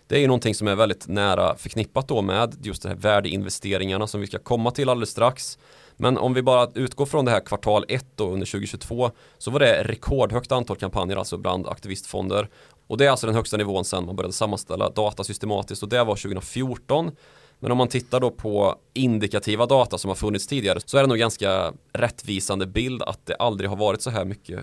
Det 0.09 0.17
är 0.17 0.21
ju 0.21 0.27
någonting 0.27 0.55
som 0.55 0.69
är 0.69 0.75
väldigt 0.75 1.09
nära 1.09 1.57
förknippat 1.57 2.09
då 2.09 2.23
med 2.23 2.57
just 2.63 2.83
de 2.83 2.89
här 2.89 2.97
värdeinvesteringarna 2.97 4.07
som 4.07 4.21
vi 4.21 4.27
ska 4.27 4.39
komma 4.39 4.71
till 4.71 4.89
alldeles 4.89 5.11
strax. 5.11 5.59
Men 5.97 6.19
om 6.19 6.35
vi 6.35 6.43
bara 6.43 6.71
utgår 6.75 7.07
från 7.07 7.25
det 7.25 7.31
här 7.31 7.41
kvartal 7.41 7.85
1 7.89 8.07
då 8.15 8.31
under 8.31 8.47
2022 8.47 9.11
så 9.39 9.51
var 9.51 9.61
det 9.61 9.85
rekordhögt 9.85 10.53
antal 10.53 10.77
kampanjer 10.77 11.17
alltså 11.17 11.37
bland 11.37 11.67
aktivistfonder. 11.67 12.49
Och 12.87 12.99
det 12.99 13.07
är 13.07 13.11
alltså 13.11 13.27
den 13.27 13.37
högsta 13.37 13.57
nivån 13.57 13.85
sedan 13.85 14.07
man 14.07 14.17
började 14.17 14.33
sammanställa 14.33 14.91
data 14.91 15.25
systematiskt 15.25 15.83
och 15.83 15.89
det 15.89 16.05
var 16.05 16.17
2014. 16.17 17.11
Men 17.59 17.73
om 17.73 17.79
man 17.79 17.89
tittar 17.89 18.21
då 18.21 18.31
på 18.31 18.75
indikativa 18.95 19.67
data 19.67 19.99
som 19.99 20.09
har 20.09 20.17
funnits 20.17 20.47
tidigare 20.47 20.81
så 20.85 20.99
är 20.99 21.03
det 21.03 21.09
nog 21.09 21.19
ganska 21.19 21.73
rättvisande 21.93 22.67
bild 22.67 23.03
att 23.03 23.27
det 23.27 23.35
aldrig 23.35 23.71
har 23.71 23.77
varit 23.77 24.03
så 24.03 24.11
här 24.11 24.25
mycket 24.25 24.61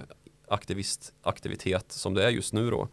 aktivistaktivitet 0.48 1.91
som 1.91 2.14
det 2.14 2.26
är 2.26 2.30
just 2.30 2.54
nu 2.54 2.70
då. 2.70 2.88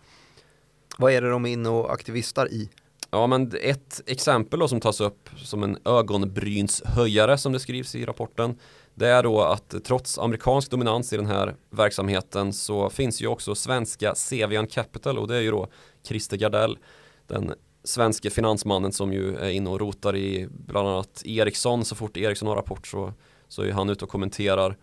Vad 0.98 1.12
är 1.12 1.22
det 1.22 1.30
de 1.30 1.46
är 1.46 1.50
inne 1.50 1.68
och 1.68 1.92
aktivistar 1.92 2.52
i? 2.52 2.68
Ja 3.10 3.26
men 3.26 3.52
ett 3.60 4.00
exempel 4.06 4.60
då 4.60 4.68
som 4.68 4.80
tas 4.80 5.00
upp 5.00 5.28
som 5.36 5.62
en 5.62 5.78
ögonbrynshöjare 5.84 7.38
som 7.38 7.52
det 7.52 7.60
skrivs 7.60 7.94
i 7.94 8.04
rapporten 8.04 8.58
det 8.94 9.08
är 9.08 9.22
då 9.22 9.40
att 9.40 9.74
trots 9.84 10.18
amerikansk 10.18 10.70
dominans 10.70 11.12
i 11.12 11.16
den 11.16 11.26
här 11.26 11.54
verksamheten 11.70 12.52
så 12.52 12.90
finns 12.90 13.22
ju 13.22 13.26
också 13.26 13.54
svenska 13.54 14.14
Cevian 14.14 14.66
Capital 14.66 15.18
och 15.18 15.28
det 15.28 15.36
är 15.36 15.40
ju 15.40 15.50
då 15.50 15.68
Christer 16.06 16.36
Gardell 16.36 16.78
den 17.26 17.54
svenske 17.84 18.30
finansmannen 18.30 18.92
som 18.92 19.12
ju 19.12 19.36
är 19.36 19.50
inne 19.50 19.70
och 19.70 19.80
rotar 19.80 20.16
i 20.16 20.48
bland 20.50 20.88
annat 20.88 21.22
Ericsson 21.24 21.84
så 21.84 21.94
fort 21.94 22.16
Ericsson 22.16 22.48
har 22.48 22.56
rapport 22.56 22.86
så, 22.86 23.12
så 23.48 23.62
är 23.62 23.72
han 23.72 23.90
ute 23.90 24.04
och 24.04 24.10
kommenterar 24.10 24.76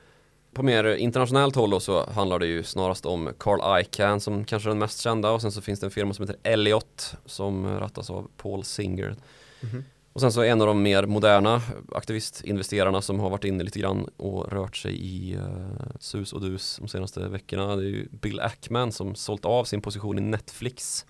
på 0.54 0.64
mer 0.64 0.96
internationellt 0.96 1.56
håll 1.56 1.70
då 1.70 1.80
så 1.80 2.10
handlar 2.10 2.40
det 2.40 2.48
ju 2.48 2.64
snarast 2.64 3.06
om 3.06 3.30
Carl 3.38 3.82
Icahn 3.82 4.20
som 4.20 4.46
kanske 4.46 4.70
är 4.70 4.72
den 4.72 4.80
mest 4.80 5.02
kända 5.02 5.32
och 5.32 5.42
sen 5.42 5.52
så 5.52 5.62
finns 5.62 5.80
det 5.80 5.88
en 5.88 5.92
firma 5.92 6.14
som 6.14 6.28
heter 6.28 6.52
Elliot 6.52 7.16
som 7.26 7.80
rattas 7.80 8.10
av 8.10 8.28
Paul 8.38 8.64
Singer. 8.64 9.06
Mm 9.06 9.76
-hmm. 9.76 9.84
Och 10.14 10.22
sen 10.22 10.32
så 10.32 10.44
en 10.44 10.62
av 10.62 10.68
de 10.68 10.82
mer 10.82 11.06
moderna 11.06 11.62
aktivistinvesterarna 11.92 13.02
som 13.02 13.20
har 13.20 13.30
varit 13.30 13.44
inne 13.44 13.64
lite 13.64 13.80
grann 13.80 14.10
och 14.18 14.52
rört 14.52 14.78
sig 14.78 14.96
i 14.96 15.36
uh, 15.36 15.70
sus 16.00 16.34
och 16.34 16.42
dus 16.42 16.78
de 16.78 16.88
senaste 16.88 17.28
veckorna. 17.28 17.76
Det 17.76 17.84
är 17.84 17.90
ju 17.90 18.08
Bill 18.12 18.40
Ackman 18.40 18.92
som 18.92 19.16
sålt 19.16 19.46
av 19.46 19.64
sin 19.64 19.82
position 19.82 20.18
i 20.18 20.22
Netflix. 20.22 21.06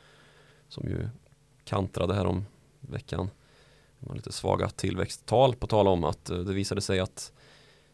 Som 0.68 0.88
ju 0.88 1.10
kantrade 1.64 2.14
här 2.14 2.26
om 2.26 2.46
veckan. 2.80 3.30
Det 4.00 4.10
var 4.10 4.16
lite 4.16 4.32
svaga 4.32 4.70
tillväxttal 4.70 5.56
på 5.56 5.68
tal 5.68 5.88
om 5.88 6.04
att 6.04 6.32
uh, 6.32 6.40
det 6.40 6.54
visade 6.54 6.82
sig 6.82 7.00
att 7.00 7.32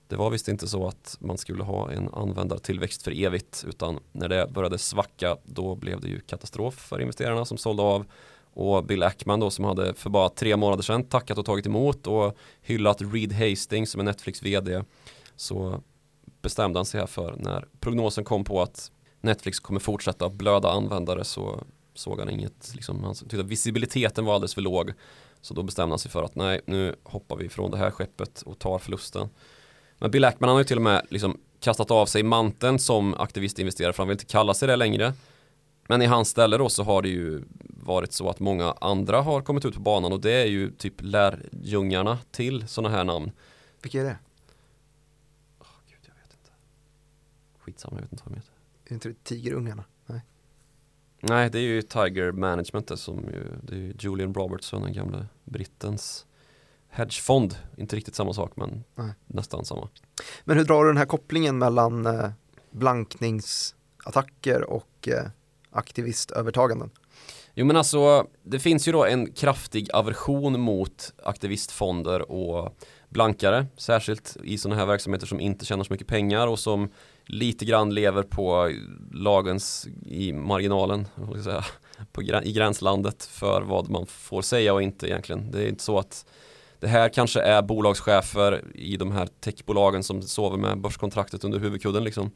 det 0.07 0.15
var 0.15 0.29
visst 0.29 0.47
inte 0.47 0.67
så 0.67 0.87
att 0.87 1.17
man 1.19 1.37
skulle 1.37 1.63
ha 1.63 1.91
en 1.91 2.09
användartillväxt 2.13 3.03
för 3.03 3.23
evigt 3.23 3.65
utan 3.67 3.99
när 4.11 4.29
det 4.29 4.47
började 4.47 4.77
svacka 4.77 5.37
då 5.43 5.75
blev 5.75 6.01
det 6.01 6.07
ju 6.07 6.19
katastrof 6.19 6.73
för 6.73 7.01
investerarna 7.01 7.45
som 7.45 7.57
sålde 7.57 7.83
av 7.83 8.05
och 8.53 8.85
Bill 8.85 9.03
Ackman 9.03 9.39
då 9.39 9.49
som 9.49 9.65
hade 9.65 9.93
för 9.93 10.09
bara 10.09 10.29
tre 10.29 10.55
månader 10.55 10.83
sedan 10.83 11.03
tackat 11.03 11.37
och 11.37 11.45
tagit 11.45 11.65
emot 11.65 12.07
och 12.07 12.37
hyllat 12.61 13.01
Reed 13.01 13.33
Hastings 13.33 13.91
som 13.91 14.01
är 14.01 14.05
Netflix 14.05 14.43
vd 14.43 14.83
så 15.35 15.81
bestämde 16.41 16.79
han 16.79 16.85
sig 16.85 16.99
här 16.99 17.07
för 17.07 17.35
när 17.37 17.67
prognosen 17.79 18.23
kom 18.23 18.43
på 18.43 18.61
att 18.61 18.91
Netflix 19.21 19.59
kommer 19.59 19.79
fortsätta 19.79 20.29
blöda 20.29 20.71
användare 20.71 21.23
så 21.23 21.63
såg 21.93 22.19
han 22.19 22.29
inget, 22.29 22.71
liksom, 22.75 23.03
han 23.03 23.15
tyckte 23.15 23.39
att 23.39 23.45
visibiliteten 23.45 24.25
var 24.25 24.35
alldeles 24.35 24.53
för 24.53 24.61
låg 24.61 24.93
så 25.41 25.53
då 25.53 25.63
bestämde 25.63 25.91
han 25.91 25.99
sig 25.99 26.11
för 26.11 26.23
att 26.23 26.35
nej, 26.35 26.61
nu 26.65 26.95
hoppar 27.03 27.35
vi 27.35 27.49
från 27.49 27.71
det 27.71 27.77
här 27.77 27.91
skeppet 27.91 28.41
och 28.41 28.59
tar 28.59 28.79
förlusten. 28.79 29.29
Men 29.99 30.11
Bill 30.11 30.25
Ackman 30.25 30.49
han 30.49 30.55
har 30.55 30.61
ju 30.61 30.67
till 30.67 30.77
och 30.77 30.83
med 30.83 31.05
liksom 31.09 31.37
kastat 31.59 31.91
av 31.91 32.05
sig 32.05 32.23
manteln 32.23 32.79
som 32.79 33.13
aktivistinvesterare 33.13 33.93
för 33.93 34.03
han 34.03 34.07
vill 34.07 34.15
inte 34.15 34.25
kalla 34.25 34.53
sig 34.53 34.67
det 34.67 34.75
längre. 34.75 35.13
Men 35.87 36.01
i 36.01 36.05
hans 36.05 36.29
ställe 36.29 36.57
då 36.57 36.69
så 36.69 36.83
har 36.83 37.01
det 37.01 37.09
ju 37.09 37.43
varit 37.67 38.13
så 38.13 38.29
att 38.29 38.39
många 38.39 38.71
andra 38.81 39.21
har 39.21 39.41
kommit 39.41 39.65
ut 39.65 39.75
på 39.75 39.81
banan 39.81 40.13
och 40.13 40.19
det 40.19 40.31
är 40.31 40.45
ju 40.45 40.71
typ 40.71 40.93
lärjungarna 40.97 42.17
till 42.31 42.67
sådana 42.67 42.95
här 42.95 43.03
namn. 43.03 43.31
Vilka 43.81 43.99
är 43.99 44.03
det? 44.03 44.17
Oh, 45.59 45.67
Gud, 45.89 45.99
jag 46.01 46.13
vet 46.13 46.33
inte. 46.33 46.51
Skitsamma, 47.59 47.97
jag 47.97 48.01
vet 48.01 48.11
inte 48.11 48.23
vad 48.25 48.33
de 48.33 48.37
heter. 48.37 48.53
Är 48.85 48.93
inte 48.93 49.09
det 49.09 49.23
Tigerungarna? 49.23 49.83
Nej. 50.05 50.21
Nej, 51.19 51.49
det 51.49 51.59
är 51.59 51.63
ju 51.63 51.81
Tiger 51.81 52.31
Management 52.31 52.87
det 52.87 52.97
som 52.97 53.17
ju, 53.17 53.43
det 53.63 53.73
är 53.73 53.79
ju 53.79 53.93
Julian 53.99 54.33
Robertson, 54.33 54.81
den 54.81 54.93
gamla 54.93 55.25
brittens 55.43 56.25
hedgefond. 56.95 57.55
Inte 57.77 57.95
riktigt 57.95 58.15
samma 58.15 58.33
sak 58.33 58.51
men 58.55 58.83
Nej. 58.95 59.11
nästan 59.27 59.65
samma. 59.65 59.89
Men 60.43 60.57
hur 60.57 60.65
drar 60.65 60.83
du 60.83 60.89
den 60.89 60.97
här 60.97 61.05
kopplingen 61.05 61.57
mellan 61.57 62.05
eh, 62.05 62.29
blankningsattacker 62.71 64.63
och 64.63 65.07
eh, 65.07 65.25
aktivistövertaganden? 65.71 66.89
Jo 67.53 67.65
men 67.65 67.77
alltså 67.77 68.27
det 68.43 68.59
finns 68.59 68.87
ju 68.87 68.91
då 68.91 69.05
en 69.05 69.31
kraftig 69.31 69.89
aversion 69.93 70.59
mot 70.59 71.13
aktivistfonder 71.23 72.31
och 72.31 72.77
blankare 73.09 73.65
Särskilt 73.77 74.37
i 74.43 74.57
sådana 74.57 74.79
här 74.79 74.85
verksamheter 74.85 75.27
som 75.27 75.39
inte 75.39 75.65
tjänar 75.65 75.83
så 75.83 75.93
mycket 75.93 76.07
pengar 76.07 76.47
och 76.47 76.59
som 76.59 76.89
lite 77.25 77.65
grann 77.65 77.93
lever 77.93 78.23
på 78.23 78.71
lagens 79.11 79.87
i 80.05 80.33
marginalen 80.33 81.07
säga, 81.43 81.65
på, 82.11 82.23
I 82.23 82.51
gränslandet 82.51 83.25
för 83.25 83.61
vad 83.61 83.89
man 83.89 84.05
får 84.05 84.41
säga 84.41 84.73
och 84.73 84.81
inte 84.81 85.07
egentligen 85.07 85.51
Det 85.51 85.63
är 85.63 85.67
inte 85.67 85.83
så 85.83 85.99
att 85.99 86.25
det 86.85 86.89
här 86.89 87.09
kanske 87.09 87.41
är 87.41 87.61
bolagschefer 87.61 88.63
i 88.75 88.97
de 88.97 89.11
här 89.11 89.27
techbolagen 89.39 90.03
som 90.03 90.21
sover 90.21 90.57
med 90.57 90.81
börskontraktet 90.81 91.43
under 91.43 91.59
huvudkudden 91.59 92.03
liksom. 92.03 92.31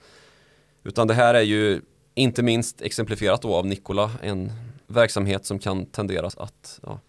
Utan 0.83 1.07
det 1.07 1.13
här 1.13 1.33
är 1.33 1.41
ju 1.41 1.81
inte 2.15 2.43
minst 2.43 2.81
exemplifierat 2.81 3.41
då 3.41 3.55
av 3.55 3.65
Nikola, 3.65 4.11
en 4.21 4.51
verksamhet 4.87 5.45
som 5.45 5.59
kan 5.59 5.85
tenderas 5.85 6.37
att 6.37 6.79
ja, 6.83 6.99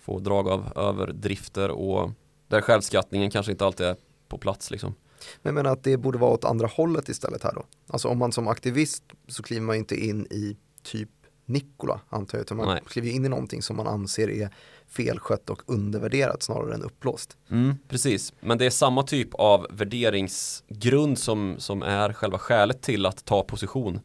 få 0.00 0.18
drag 0.18 0.48
av 0.48 0.72
överdrifter 0.76 1.70
och 1.70 2.10
där 2.48 2.60
självskattningen 2.60 3.30
kanske 3.30 3.52
inte 3.52 3.66
alltid 3.66 3.86
är 3.86 3.96
på 4.28 4.38
plats 4.38 4.70
liksom. 4.70 4.94
Men 5.42 5.54
jag 5.54 5.54
menar 5.54 5.72
att 5.72 5.84
det 5.84 5.96
borde 5.96 6.18
vara 6.18 6.30
åt 6.30 6.44
andra 6.44 6.66
hållet 6.66 7.08
istället 7.08 7.42
här 7.42 7.54
då? 7.54 7.64
Alltså 7.86 8.08
om 8.08 8.18
man 8.18 8.32
som 8.32 8.48
aktivist 8.48 9.02
så 9.28 9.42
kliver 9.42 9.66
man 9.66 9.76
inte 9.76 9.94
in 9.94 10.26
i 10.30 10.56
typ 10.82 11.10
Nikola 11.50 12.00
antar 12.08 12.38
jag, 12.38 12.42
utan 12.42 12.56
man 12.56 12.68
Nej. 12.68 12.80
kliver 12.86 13.08
in 13.08 13.24
i 13.24 13.28
någonting 13.28 13.62
som 13.62 13.76
man 13.76 13.86
anser 13.86 14.30
är 14.30 14.50
felskött 14.88 15.50
och 15.50 15.62
undervärderat 15.66 16.42
snarare 16.42 16.74
än 16.74 16.82
uppblåst. 16.82 17.36
Mm, 17.50 17.76
precis, 17.88 18.32
men 18.40 18.58
det 18.58 18.66
är 18.66 18.70
samma 18.70 19.02
typ 19.02 19.34
av 19.34 19.66
värderingsgrund 19.70 21.18
som, 21.18 21.54
som 21.58 21.82
är 21.82 22.12
själva 22.12 22.38
skälet 22.38 22.82
till 22.82 23.06
att 23.06 23.24
ta 23.24 23.42
position. 23.42 24.00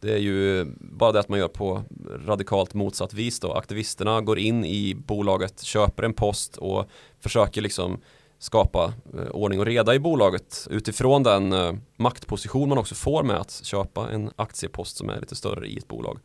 Det 0.00 0.12
är 0.12 0.18
ju 0.18 0.66
bara 0.78 1.12
det 1.12 1.20
att 1.20 1.28
man 1.28 1.38
gör 1.38 1.48
på 1.48 1.82
radikalt 2.26 2.74
motsatt 2.74 3.14
vis 3.14 3.40
då. 3.40 3.52
Aktivisterna 3.52 4.20
går 4.20 4.38
in 4.38 4.64
i 4.64 4.94
bolaget, 4.94 5.62
köper 5.62 6.02
en 6.02 6.14
post 6.14 6.56
och 6.56 6.84
försöker 7.20 7.60
liksom 7.60 8.00
skapa 8.38 8.92
eh, 9.14 9.28
ordning 9.30 9.60
och 9.60 9.66
reda 9.66 9.94
i 9.94 9.98
bolaget 9.98 10.66
utifrån 10.70 11.22
den 11.22 11.52
eh, 11.52 11.72
maktposition 11.96 12.68
man 12.68 12.78
också 12.78 12.94
får 12.94 13.22
med 13.22 13.36
att 13.36 13.60
köpa 13.64 14.10
en 14.10 14.30
aktiepost 14.36 14.96
som 14.96 15.10
är 15.10 15.20
lite 15.20 15.36
större 15.36 15.66
i 15.66 15.78
ett 15.78 15.88
bolag. 15.88 16.18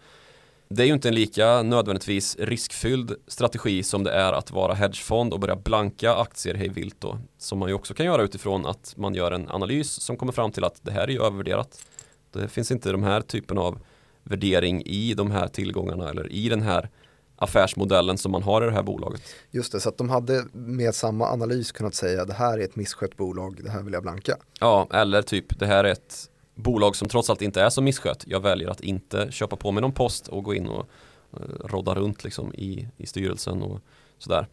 Det 0.76 0.84
är 0.84 0.88
ju 0.88 0.94
inte 0.94 1.08
en 1.08 1.16
lika 1.16 1.64
nödvändigtvis 1.64 2.36
riskfylld 2.40 3.16
strategi 3.28 3.84
som 3.84 4.04
det 4.04 4.12
är 4.12 4.34
att 4.34 4.52
vara 4.52 4.74
hedgefond 4.74 5.34
och 5.34 5.40
börja 5.40 5.56
blanka 5.56 6.16
aktier 6.16 6.56
hej 6.56 6.70
vilt 6.70 7.02
då. 7.02 7.20
Som 7.38 7.60
man 7.60 7.70
ju 7.70 7.76
också 7.76 7.94
kan 7.94 8.06
göra 8.06 8.22
utifrån 8.22 8.66
att 8.66 8.94
man 8.98 9.14
gör 9.14 9.32
en 9.32 9.50
analys 9.50 9.92
som 9.92 10.18
kommer 10.18 10.32
fram 10.32 10.52
till 10.52 10.64
att 10.64 10.80
det 10.82 10.92
här 10.92 11.04
är 11.04 11.08
ju 11.08 11.24
övervärderat. 11.24 11.86
Det 12.32 12.48
finns 12.48 12.72
inte 12.72 12.92
de 12.92 13.04
här 13.04 13.22
typen 13.22 13.58
av 13.58 13.80
värdering 14.24 14.82
i 14.86 15.14
de 15.14 15.32
här 15.32 15.48
tillgångarna 15.48 16.10
eller 16.10 16.32
i 16.32 16.50
den 16.50 16.62
här 16.62 16.90
affärsmodellen 17.36 18.18
som 18.18 18.32
man 18.32 18.44
har 18.44 18.64
i 18.64 18.66
det 18.66 18.72
här 18.72 18.84
bolaget. 18.84 19.22
Just 19.52 19.72
det, 19.72 19.80
så 19.80 19.90
att 19.90 19.98
de 19.98 20.10
hade 20.10 20.46
med 20.54 20.96
samma 20.96 21.28
analys 21.28 21.72
kunnat 21.72 21.96
säga 21.96 22.26
det 22.26 22.34
här 22.34 22.60
är 22.60 22.64
ett 22.64 22.76
misskött 22.76 23.18
bolag, 23.18 23.64
det 23.64 23.70
här 23.70 23.84
vill 23.84 23.94
jag 23.94 24.04
blanka. 24.04 24.38
Ja, 24.60 24.88
eller 24.94 25.22
typ 25.22 25.60
det 25.60 25.66
här 25.66 25.84
är 25.84 25.92
ett 25.92 26.30
bolag 26.56 26.96
som 26.96 27.08
trots 27.08 27.30
allt 27.30 27.42
inte 27.42 27.62
är 27.62 27.70
så 27.70 27.82
misskött. 27.82 28.24
Jag 28.28 28.40
väljer 28.40 28.70
att 28.70 28.82
inte 28.82 29.32
köpa 29.32 29.56
på 29.56 29.72
mig 29.72 29.82
någon 29.82 29.92
post 29.92 30.28
och 30.28 30.44
gå 30.44 30.56
in 30.56 30.68
och 30.68 30.90
uh, 31.34 31.40
rodda 31.66 31.96
runt 31.96 32.24
liksom 32.24 32.54
i, 32.54 32.88
i 32.98 33.06
styrelsen 33.06 33.62
och 33.62 33.80
sådär. 34.18 34.48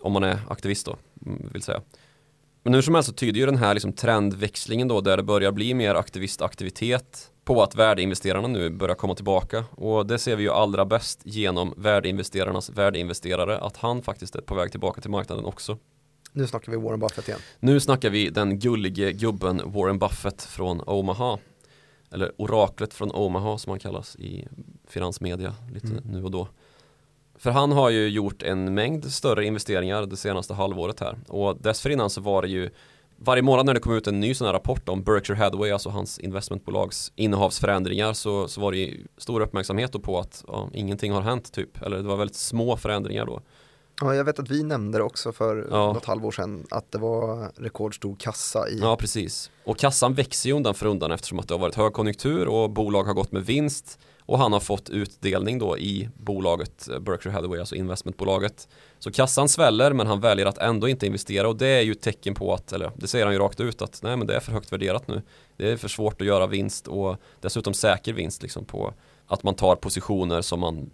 Om 0.00 0.12
man 0.12 0.24
är 0.24 0.38
aktivist 0.48 0.86
då, 0.86 0.96
mm, 1.26 1.48
vill 1.52 1.62
säga. 1.62 1.80
Men 2.62 2.74
hur 2.74 2.82
som 2.82 2.94
helst 2.94 3.08
så 3.08 3.14
tyder 3.14 3.40
ju 3.40 3.46
den 3.46 3.56
här 3.56 3.74
liksom 3.74 3.92
trendväxlingen 3.92 4.88
då 4.88 5.00
där 5.00 5.16
det 5.16 5.22
börjar 5.22 5.52
bli 5.52 5.74
mer 5.74 5.94
aktivistaktivitet 5.94 7.30
på 7.44 7.62
att 7.62 7.74
värdeinvesterarna 7.74 8.48
nu 8.48 8.70
börjar 8.70 8.94
komma 8.94 9.14
tillbaka 9.14 9.64
och 9.70 10.06
det 10.06 10.18
ser 10.18 10.36
vi 10.36 10.42
ju 10.42 10.50
allra 10.50 10.84
bäst 10.84 11.20
genom 11.24 11.74
värdeinvesterarnas 11.76 12.70
värdeinvesterare 12.70 13.58
att 13.58 13.76
han 13.76 14.02
faktiskt 14.02 14.34
är 14.34 14.40
på 14.40 14.54
väg 14.54 14.70
tillbaka 14.70 15.00
till 15.00 15.10
marknaden 15.10 15.44
också. 15.44 15.78
Nu 16.32 16.46
snackar 16.46 16.72
vi 16.72 16.78
Warren 16.78 17.00
Buffett 17.00 17.28
igen. 17.28 17.40
Nu 17.60 17.80
snackar 17.80 18.10
vi 18.10 18.30
den 18.30 18.58
gullige 18.58 19.12
gubben 19.12 19.62
Warren 19.64 19.98
Buffett 19.98 20.42
från 20.42 20.80
Omaha. 20.80 21.38
Eller 22.12 22.32
oraklet 22.36 22.94
från 22.94 23.10
Omaha 23.10 23.58
som 23.58 23.70
han 23.70 23.78
kallas 23.78 24.16
i 24.16 24.48
finansmedia 24.88 25.54
lite 25.72 25.86
mm. 25.86 26.04
nu 26.04 26.24
och 26.24 26.30
då. 26.30 26.48
För 27.38 27.50
han 27.50 27.72
har 27.72 27.90
ju 27.90 28.08
gjort 28.08 28.42
en 28.42 28.74
mängd 28.74 29.12
större 29.12 29.46
investeringar 29.46 30.06
det 30.06 30.16
senaste 30.16 30.54
halvåret 30.54 31.00
här 31.00 31.18
och 31.28 31.56
dessförinnan 31.56 32.10
så 32.10 32.20
var 32.20 32.42
det 32.42 32.48
ju 32.48 32.70
varje 33.16 33.42
månad 33.42 33.66
när 33.66 33.74
det 33.74 33.80
kom 33.80 33.94
ut 33.94 34.06
en 34.06 34.20
ny 34.20 34.34
sån 34.34 34.46
här 34.46 34.54
rapport 34.54 34.88
om 34.88 35.02
Berkshire 35.02 35.38
Hathaway, 35.38 35.70
alltså 35.70 35.88
hans 35.88 36.18
investmentbolags 36.18 37.12
innehavsförändringar 37.16 38.12
så, 38.12 38.48
så 38.48 38.60
var 38.60 38.72
det 38.72 38.78
ju 38.78 39.06
stor 39.16 39.40
uppmärksamhet 39.40 40.02
på 40.02 40.18
att 40.18 40.44
ja, 40.48 40.70
ingenting 40.74 41.12
har 41.12 41.22
hänt 41.22 41.52
typ, 41.52 41.82
eller 41.82 41.96
det 41.96 42.08
var 42.08 42.16
väldigt 42.16 42.36
små 42.36 42.76
förändringar 42.76 43.26
då. 43.26 43.40
Ja, 44.00 44.14
jag 44.14 44.24
vet 44.24 44.38
att 44.38 44.50
vi 44.50 44.62
nämnde 44.62 44.98
det 44.98 45.04
också 45.04 45.32
för 45.32 45.68
ja. 45.70 45.92
något 45.92 46.04
halvår 46.04 46.30
sedan 46.30 46.66
att 46.70 46.92
det 46.92 46.98
var 46.98 47.52
rekordstor 47.56 48.16
kassa 48.18 48.68
i. 48.68 48.78
Ja, 48.78 48.96
precis. 48.96 49.50
Och 49.64 49.78
kassan 49.78 50.14
växer 50.14 50.48
ju 50.48 50.56
undan 50.56 50.74
för 50.74 50.86
undan 50.86 51.12
eftersom 51.12 51.38
att 51.38 51.48
det 51.48 51.54
har 51.54 51.58
varit 51.58 51.74
högkonjunktur 51.74 52.48
och 52.48 52.70
bolag 52.70 53.04
har 53.04 53.14
gått 53.14 53.32
med 53.32 53.46
vinst 53.46 53.98
och 54.30 54.38
han 54.38 54.52
har 54.52 54.60
fått 54.60 54.90
utdelning 54.90 55.58
då 55.58 55.78
i 55.78 56.08
bolaget 56.16 56.88
eh, 56.88 56.98
Berkshire 56.98 57.32
Hathaway, 57.32 57.60
alltså 57.60 57.74
investmentbolaget. 57.74 58.68
Så 58.98 59.10
kassan 59.10 59.48
sväller 59.48 59.92
men 59.92 60.06
han 60.06 60.20
väljer 60.20 60.46
att 60.46 60.58
ändå 60.58 60.88
inte 60.88 61.06
investera 61.06 61.48
och 61.48 61.56
det 61.56 61.68
är 61.68 61.82
ju 61.82 61.92
ett 61.92 62.02
tecken 62.02 62.34
på 62.34 62.54
att, 62.54 62.72
eller 62.72 62.92
det 62.96 63.06
säger 63.06 63.24
han 63.24 63.34
ju 63.34 63.40
rakt 63.40 63.60
ut 63.60 63.82
att 63.82 64.00
nej 64.02 64.16
men 64.16 64.26
det 64.26 64.36
är 64.36 64.40
för 64.40 64.52
högt 64.52 64.72
värderat 64.72 65.08
nu. 65.08 65.22
Det 65.56 65.70
är 65.70 65.76
för 65.76 65.88
svårt 65.88 66.20
att 66.20 66.26
göra 66.26 66.46
vinst 66.46 66.88
och 66.88 67.16
dessutom 67.40 67.74
säker 67.74 68.12
vinst 68.12 68.42
liksom 68.42 68.64
på 68.64 68.94
att 69.26 69.42
man 69.42 69.54
tar 69.54 69.76
positioner 69.76 70.40
som 70.40 70.60
man 70.60 70.90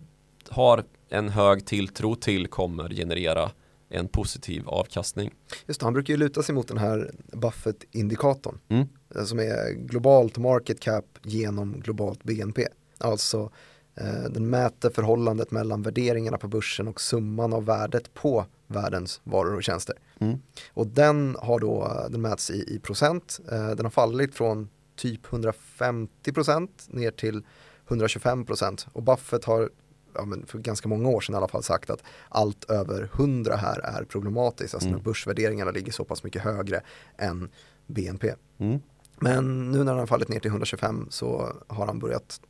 har 0.48 0.84
en 1.08 1.28
hög 1.28 1.66
tilltro 1.66 2.14
till 2.14 2.46
kommer 2.46 2.88
generera 2.88 3.50
en 3.88 4.08
positiv 4.08 4.68
avkastning. 4.68 5.34
Just 5.66 5.80
det, 5.80 5.86
han 5.86 5.92
brukar 5.92 6.14
ju 6.14 6.18
luta 6.18 6.42
sig 6.42 6.54
mot 6.54 6.68
den 6.68 6.78
här 6.78 7.10
Buffett-indikatorn 7.32 8.58
Mm. 8.68 8.88
eh, 9.14 9.24
som 9.24 9.38
är 9.38 9.72
globalt 9.72 10.38
market 10.38 10.80
cap 10.80 11.04
genom 11.22 11.80
globalt 11.80 12.24
BNP. 12.24 12.66
Alltså 12.98 13.50
eh, 13.94 14.30
den 14.30 14.50
mäter 14.50 14.90
förhållandet 14.90 15.50
mellan 15.50 15.82
värderingarna 15.82 16.38
på 16.38 16.48
börsen 16.48 16.88
och 16.88 17.00
summan 17.00 17.52
av 17.52 17.64
värdet 17.64 18.14
på 18.14 18.46
världens 18.66 19.20
varor 19.24 19.54
och 19.54 19.62
tjänster. 19.62 19.94
Mm. 20.18 20.38
Och 20.74 20.86
den 20.86 21.36
har 21.40 21.58
då, 21.60 22.06
den 22.10 22.20
mäts 22.22 22.50
i, 22.50 22.74
i 22.74 22.78
procent. 22.78 23.40
Eh, 23.52 23.70
den 23.70 23.86
har 23.86 23.90
fallit 23.90 24.34
från 24.34 24.68
typ 24.96 25.26
150 25.32 26.32
procent 26.32 26.86
ner 26.88 27.10
till 27.10 27.42
125 27.88 28.44
procent. 28.44 28.86
Och 28.92 29.02
Buffett 29.02 29.44
har 29.44 29.70
ja, 30.18 30.24
men 30.24 30.46
för 30.46 30.58
ganska 30.58 30.88
många 30.88 31.08
år 31.08 31.20
sedan 31.20 31.34
i 31.34 31.38
alla 31.38 31.48
fall 31.48 31.62
sagt 31.62 31.90
att 31.90 32.02
allt 32.28 32.64
över 32.70 33.10
100 33.14 33.56
här 33.56 33.78
är 33.80 34.04
problematiskt. 34.04 34.74
Alltså 34.74 34.88
Mm. 34.88 34.98
när 34.98 35.04
börsvärderingarna 35.04 35.70
ligger 35.70 35.92
så 35.92 36.04
pass 36.04 36.24
mycket 36.24 36.42
högre 36.42 36.80
än 37.18 37.48
BNP. 37.86 38.34
Mm. 38.58 38.80
Men 39.20 39.70
nu 39.70 39.78
när 39.78 39.84
den 39.84 39.98
har 39.98 40.06
fallit 40.06 40.28
ner 40.28 40.40
till 40.40 40.50
125 40.50 41.06
så 41.10 41.52
har 41.68 41.86
han 41.86 41.98
börjat 41.98 42.40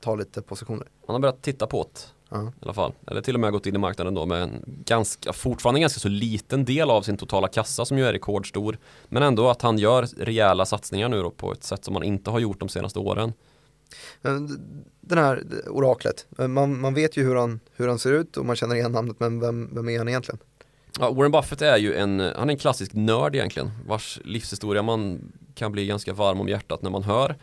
ta 0.00 0.14
lite 0.14 0.42
positioner. 0.42 0.86
Han 1.06 1.14
har 1.14 1.20
börjat 1.20 1.42
titta 1.42 1.66
på 1.66 1.82
det 1.82 2.00
Ja. 2.32 2.42
i 2.42 2.52
alla 2.62 2.72
fall. 2.74 2.92
Eller 3.06 3.20
till 3.20 3.34
och 3.34 3.40
med 3.40 3.52
gått 3.52 3.66
in 3.66 3.74
i 3.74 3.78
marknaden 3.78 4.14
då 4.14 4.26
med 4.26 4.42
en 4.42 4.62
ganska, 4.84 5.32
fortfarande 5.32 5.78
en 5.78 5.80
ganska 5.80 6.00
så 6.00 6.08
liten 6.08 6.64
del 6.64 6.90
av 6.90 7.02
sin 7.02 7.16
totala 7.16 7.48
kassa 7.48 7.84
som 7.84 7.98
ju 7.98 8.04
är 8.04 8.12
rekordstor. 8.12 8.78
Men 9.08 9.22
ändå 9.22 9.48
att 9.48 9.62
han 9.62 9.78
gör 9.78 10.02
rejäla 10.02 10.66
satsningar 10.66 11.08
nu 11.08 11.22
då 11.22 11.30
på 11.30 11.52
ett 11.52 11.64
sätt 11.64 11.84
som 11.84 11.94
man 11.94 12.02
inte 12.02 12.30
har 12.30 12.38
gjort 12.38 12.60
de 12.60 12.68
senaste 12.68 12.98
åren. 12.98 13.32
Men 14.22 14.46
Den 15.00 15.18
här 15.18 15.44
oraklet, 15.66 16.26
eh, 16.38 16.48
man, 16.48 16.80
man 16.80 16.94
vet 16.94 17.16
ju 17.16 17.24
hur 17.24 17.36
han, 17.36 17.60
hur 17.76 17.88
han 17.88 17.98
ser 17.98 18.12
ut 18.12 18.36
och 18.36 18.46
man 18.46 18.56
känner 18.56 18.74
igen 18.74 18.92
namnet 18.92 19.20
men 19.20 19.40
vem, 19.40 19.74
vem 19.74 19.88
är 19.88 19.98
han 19.98 20.08
egentligen? 20.08 20.38
Ja, 20.98 21.10
Warren 21.10 21.32
Buffett 21.32 21.62
är 21.62 21.76
ju 21.76 21.94
en, 21.94 22.20
han 22.20 22.48
är 22.48 22.52
en 22.52 22.58
klassisk 22.58 22.92
nörd 22.94 23.34
egentligen, 23.34 23.70
vars 23.86 24.20
livshistoria 24.24 24.82
man 24.82 25.32
kan 25.54 25.72
bli 25.72 25.86
ganska 25.86 26.12
varm 26.12 26.40
om 26.40 26.48
hjärtat 26.48 26.82
när 26.82 26.90
man 26.90 27.02
hör. 27.02 27.36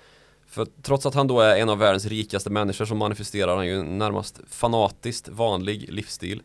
För 0.48 0.68
trots 0.82 1.06
att 1.06 1.14
han 1.14 1.28
då 1.28 1.40
är 1.40 1.56
en 1.56 1.70
av 1.70 1.78
världens 1.78 2.06
rikaste 2.06 2.50
människor 2.50 2.86
så 2.86 2.96
manifesterar 2.96 3.56
han 3.56 3.68
ju 3.68 3.80
en 3.80 3.98
närmast 3.98 4.40
fanatiskt 4.50 5.30
vanlig 5.30 5.94
livsstil. 5.94 6.42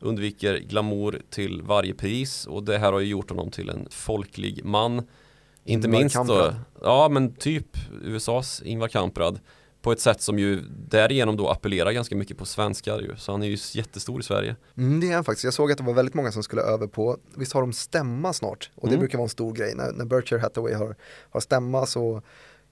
Undviker 0.00 0.58
glamour 0.58 1.22
till 1.30 1.62
varje 1.62 1.94
pris 1.94 2.46
och 2.46 2.62
det 2.62 2.78
här 2.78 2.92
har 2.92 3.00
ju 3.00 3.06
gjort 3.06 3.30
honom 3.30 3.50
till 3.50 3.68
en 3.68 3.88
folklig 3.90 4.64
man. 4.64 5.06
Inte 5.68 5.86
Ingvar 5.86 6.00
minst 6.00 6.14
då, 6.16 6.20
Kamprad. 6.24 6.54
ja 6.82 7.08
men 7.08 7.34
typ 7.34 7.66
USAs 8.04 8.62
Ingvar 8.64 8.88
Kamprad. 8.88 9.40
På 9.82 9.92
ett 9.92 10.00
sätt 10.00 10.20
som 10.22 10.38
ju 10.38 10.60
därigenom 10.88 11.36
då 11.36 11.48
appellerar 11.48 11.92
ganska 11.92 12.16
mycket 12.16 12.38
på 12.38 12.44
svenskar 12.44 13.00
ju. 13.00 13.16
Så 13.16 13.32
han 13.32 13.42
är 13.42 13.46
ju 13.46 13.56
jättestor 13.72 14.20
i 14.20 14.22
Sverige. 14.22 14.56
Mm, 14.76 15.00
det 15.00 15.08
är 15.10 15.14
han 15.14 15.24
faktiskt. 15.24 15.44
Jag 15.44 15.54
såg 15.54 15.72
att 15.72 15.78
det 15.78 15.84
var 15.84 15.92
väldigt 15.94 16.14
många 16.14 16.32
som 16.32 16.42
skulle 16.42 16.62
över 16.62 16.86
på, 16.86 17.16
visst 17.36 17.52
har 17.52 17.60
de 17.60 17.72
stämma 17.72 18.32
snart? 18.32 18.70
Och 18.74 18.88
det 18.88 18.94
Mm. 18.94 19.00
brukar 19.00 19.18
vara 19.18 19.24
en 19.24 19.28
stor 19.28 19.52
grej. 19.52 19.74
När, 19.74 19.92
när 19.92 20.04
Berkshire 20.04 20.40
Hathaway 20.40 20.74
har, 20.74 20.96
har 21.30 21.40
stämma 21.40 21.86
så 21.86 22.22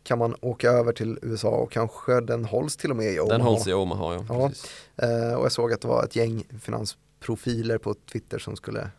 kan 0.02 0.18
man 0.18 0.34
åka 0.40 0.70
över 0.70 0.92
till 0.92 1.18
USA 1.22 1.48
och 1.48 1.72
kanske 1.72 2.20
den 2.20 2.44
hålls 2.44 2.76
till 2.76 2.90
och 2.90 2.96
med 2.96 3.12
i 3.12 3.20
Omaha. 3.20 3.32
Den 3.32 3.40
hålls 3.40 3.66
i 3.66 3.72
Omaha 3.72 4.14
ja. 4.14 4.24
Ja. 4.28 4.50
Eh, 5.06 5.34
och 5.34 5.44
jag 5.44 5.52
såg 5.52 5.72
att 5.72 5.80
det 5.80 5.88
var 5.88 6.04
ett 6.04 6.16
gäng 6.16 6.44
finansprofiler 6.60 7.78
på 7.78 7.94
Twitter 8.12 8.38
som 8.38 8.56
skulle 8.56 8.90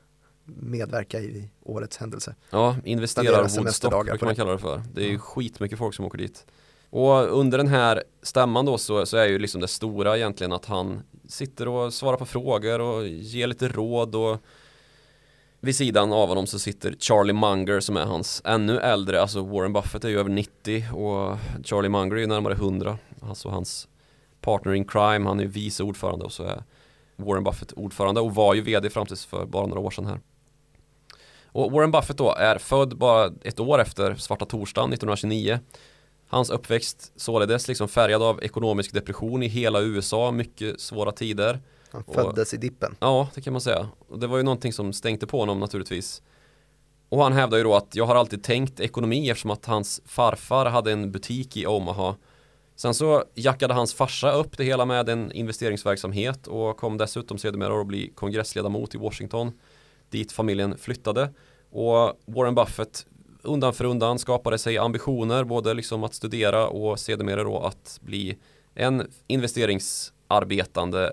medverka 0.47 1.19
i 1.19 1.49
årets 1.63 1.97
händelse. 1.97 2.35
Ja, 2.49 2.75
investerar 2.83 3.41
Woodstock 3.41 4.05
brukar 4.05 4.25
man 4.25 4.35
kalla 4.35 4.51
det 4.51 4.59
för. 4.59 4.81
Det 4.93 5.01
är 5.01 5.09
ju 5.09 5.19
skitmycket 5.19 5.77
folk 5.77 5.95
som 5.95 6.05
åker 6.05 6.17
dit. 6.17 6.45
Och 6.89 7.39
under 7.39 7.57
den 7.57 7.67
här 7.67 8.03
stämman 8.21 8.65
då 8.65 8.77
så, 8.77 9.05
så 9.05 9.17
är 9.17 9.27
ju 9.27 9.39
liksom 9.39 9.61
det 9.61 9.67
stora 9.67 10.17
egentligen 10.17 10.53
att 10.53 10.65
han 10.65 11.01
sitter 11.27 11.67
och 11.67 11.93
svarar 11.93 12.17
på 12.17 12.25
frågor 12.25 12.81
och 12.81 13.07
ger 13.07 13.47
lite 13.47 13.67
råd 13.67 14.15
och 14.15 14.37
vid 15.59 15.75
sidan 15.75 16.13
av 16.13 16.29
honom 16.29 16.47
så 16.47 16.59
sitter 16.59 16.95
Charlie 16.99 17.33
Munger 17.33 17.79
som 17.79 17.97
är 17.97 18.05
hans 18.05 18.41
ännu 18.45 18.79
äldre, 18.79 19.21
alltså 19.21 19.43
Warren 19.43 19.73
Buffett 19.73 20.03
är 20.03 20.09
ju 20.09 20.19
över 20.19 20.29
90 20.29 20.93
och 20.93 21.37
Charlie 21.63 21.89
Munger 21.89 22.15
är 22.15 22.19
ju 22.19 22.27
närmare 22.27 22.53
100. 22.53 22.97
Alltså 23.21 23.49
hans 23.49 23.87
partner 24.41 24.73
in 24.73 24.85
crime, 24.85 25.27
han 25.27 25.39
är 25.39 25.45
vice 25.45 25.83
ordförande 25.83 26.25
och 26.25 26.31
så 26.31 26.43
är 26.43 26.63
Warren 27.15 27.43
Buffett 27.43 27.71
ordförande 27.71 28.21
och 28.21 28.35
var 28.35 28.53
ju 28.53 28.61
vd 28.61 28.89
fram 28.89 29.05
tills 29.05 29.25
för 29.25 29.45
bara 29.45 29.65
några 29.65 29.81
år 29.81 29.91
sedan 29.91 30.05
här. 30.05 30.19
Och 31.57 31.71
Warren 31.71 31.91
Buffett 31.91 32.17
då 32.17 32.33
är 32.35 32.57
född 32.57 32.97
bara 32.97 33.31
ett 33.43 33.59
år 33.59 33.81
efter 33.81 34.15
svarta 34.15 34.45
torsdagen 34.45 34.93
1929. 34.93 35.59
Hans 36.27 36.49
uppväxt 36.49 37.11
således 37.15 37.67
liksom 37.67 37.87
färgad 37.87 38.23
av 38.23 38.43
ekonomisk 38.43 38.93
depression 38.93 39.43
i 39.43 39.47
hela 39.47 39.81
USA, 39.81 40.31
mycket 40.31 40.81
svåra 40.81 41.11
tider. 41.11 41.59
Han 41.91 42.03
Och- 42.07 42.15
föddes 42.15 42.53
i 42.53 42.57
dippen. 42.57 42.95
Ja, 42.99 43.29
det 43.35 43.41
kan 43.41 43.53
man 43.53 43.61
säga. 43.61 43.89
Och 44.09 44.19
det 44.19 44.27
var 44.27 44.37
ju 44.37 44.43
någonting 44.43 44.73
som 44.73 44.93
stänkte 44.93 45.27
på 45.27 45.39
honom 45.39 45.59
naturligtvis. 45.59 46.21
Och 47.09 47.23
han 47.23 47.33
hävdar 47.33 47.57
ju 47.57 47.63
då 47.63 47.75
att 47.75 47.95
jag 47.95 48.05
har 48.05 48.15
alltid 48.15 48.43
tänkt 48.43 48.79
ekonomi 48.79 49.29
eftersom 49.29 49.51
att 49.51 49.65
hans 49.65 50.01
farfar 50.05 50.65
hade 50.65 50.91
en 50.91 51.11
butik 51.11 51.57
i 51.57 51.67
Omaha. 51.67 52.15
Sen 52.75 52.93
så 52.93 53.23
jackade 53.33 53.73
hans 53.73 53.93
farsa 53.93 54.31
upp 54.31 54.57
det 54.57 54.63
hela 54.63 54.85
med 54.85 55.09
en 55.09 55.31
investeringsverksamhet 55.31 56.47
och 56.47 56.77
kom 56.77 56.97
dessutom 56.97 57.37
sedermera 57.37 57.81
att 57.81 57.87
bli 57.87 58.11
kongressledamot 58.15 58.95
i 58.95 58.97
Washington 58.97 59.51
dit 60.09 60.31
familjen 60.31 60.77
flyttade. 60.77 61.29
Och 61.69 62.19
Warren 62.25 62.55
Buffett 62.55 63.05
undan 63.41 63.73
för 63.73 63.85
undan 63.85 64.19
skapade 64.19 64.57
sig 64.57 64.77
ambitioner 64.77 65.43
både 65.43 65.73
liksom 65.73 66.03
att 66.03 66.13
studera 66.13 66.67
och 66.67 66.99
sedermera 66.99 67.43
då 67.43 67.59
att 67.59 67.99
bli 68.01 68.37
en 68.75 69.07
investeringsarbetande 69.27 71.11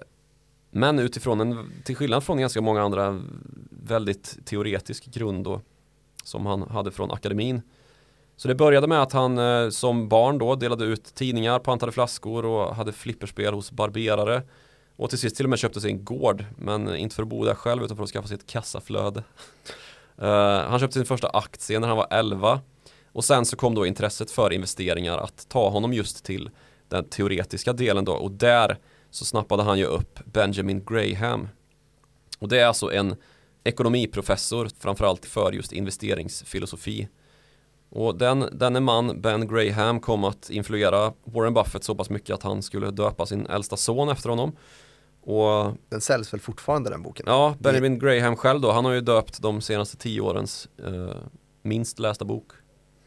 men 0.70 0.98
utifrån 0.98 1.40
en, 1.40 1.72
till 1.84 1.96
skillnad 1.96 2.24
från 2.24 2.38
ganska 2.38 2.60
många 2.60 2.82
andra 2.82 3.22
väldigt 3.70 4.46
teoretisk 4.46 5.04
grund 5.04 5.44
då 5.44 5.60
som 6.24 6.46
han 6.46 6.62
hade 6.62 6.90
från 6.90 7.10
akademin. 7.10 7.62
Så 8.36 8.48
det 8.48 8.54
började 8.54 8.86
med 8.86 9.02
att 9.02 9.12
han 9.12 9.38
eh, 9.38 9.68
som 9.68 10.08
barn 10.08 10.38
då 10.38 10.54
delade 10.54 10.84
ut 10.84 11.14
tidningar, 11.14 11.58
pantade 11.58 11.92
flaskor 11.92 12.44
och 12.44 12.74
hade 12.74 12.92
flipperspel 12.92 13.54
hos 13.54 13.72
barberare. 13.72 14.42
Och 14.96 15.10
till 15.10 15.18
sist 15.18 15.36
till 15.36 15.46
och 15.46 15.50
med 15.50 15.58
köpte 15.58 15.80
sig 15.80 15.90
en 15.90 16.04
gård, 16.04 16.44
men 16.58 16.96
inte 16.96 17.14
för 17.14 17.22
att 17.22 17.28
bo 17.28 17.44
där 17.44 17.54
själv 17.54 17.84
utan 17.84 17.96
för 17.96 18.04
att 18.04 18.10
skaffa 18.10 18.28
sig 18.28 18.34
ett 18.34 18.46
kassaflöde. 18.46 19.22
Eh, 20.18 20.68
han 20.68 20.80
köpte 20.80 20.98
sin 20.98 21.06
första 21.06 21.28
aktie 21.28 21.80
när 21.80 21.88
han 21.88 21.96
var 21.96 22.06
11. 22.10 22.60
Och 23.12 23.24
sen 23.24 23.44
så 23.44 23.56
kom 23.56 23.74
då 23.74 23.86
intresset 23.86 24.30
för 24.30 24.52
investeringar 24.52 25.18
att 25.18 25.48
ta 25.48 25.68
honom 25.68 25.92
just 25.92 26.24
till 26.24 26.50
den 26.88 27.04
teoretiska 27.04 27.72
delen 27.72 28.04
då. 28.04 28.12
Och 28.12 28.30
där 28.30 28.78
så 29.10 29.24
snappade 29.24 29.62
han 29.62 29.78
ju 29.78 29.84
upp 29.84 30.20
Benjamin 30.24 30.84
Graham. 30.84 31.48
Och 32.38 32.48
det 32.48 32.60
är 32.60 32.66
alltså 32.66 32.92
en 32.92 33.16
ekonomiprofessor 33.64 34.70
framförallt 34.78 35.26
för 35.26 35.52
just 35.52 35.72
investeringsfilosofi. 35.72 37.08
Och 37.90 38.18
den, 38.18 38.48
denne 38.52 38.80
man, 38.80 39.20
Ben 39.20 39.48
Graham, 39.48 40.00
kom 40.00 40.24
att 40.24 40.50
influera 40.50 41.12
Warren 41.24 41.54
Buffett 41.54 41.84
så 41.84 41.94
pass 41.94 42.10
mycket 42.10 42.34
att 42.34 42.42
han 42.42 42.62
skulle 42.62 42.90
döpa 42.90 43.26
sin 43.26 43.46
äldsta 43.46 43.76
son 43.76 44.08
efter 44.08 44.30
honom. 44.30 44.56
Och 45.26 45.72
Den 45.88 46.00
säljs 46.00 46.32
väl 46.32 46.40
fortfarande 46.40 46.90
den 46.90 47.02
boken? 47.02 47.26
ja, 47.28 47.56
Benjamin 47.58 47.98
Graham 47.98 48.36
själv 48.36 48.60
då, 48.60 48.72
han 48.72 48.84
har 48.84 48.92
ju 48.92 49.00
döpt 49.00 49.42
de 49.42 49.60
senaste 49.60 49.96
tio 49.96 50.20
årens 50.20 50.68
eh, 50.86 51.16
minst 51.62 51.98
lästa 51.98 52.24
bok. 52.24 52.52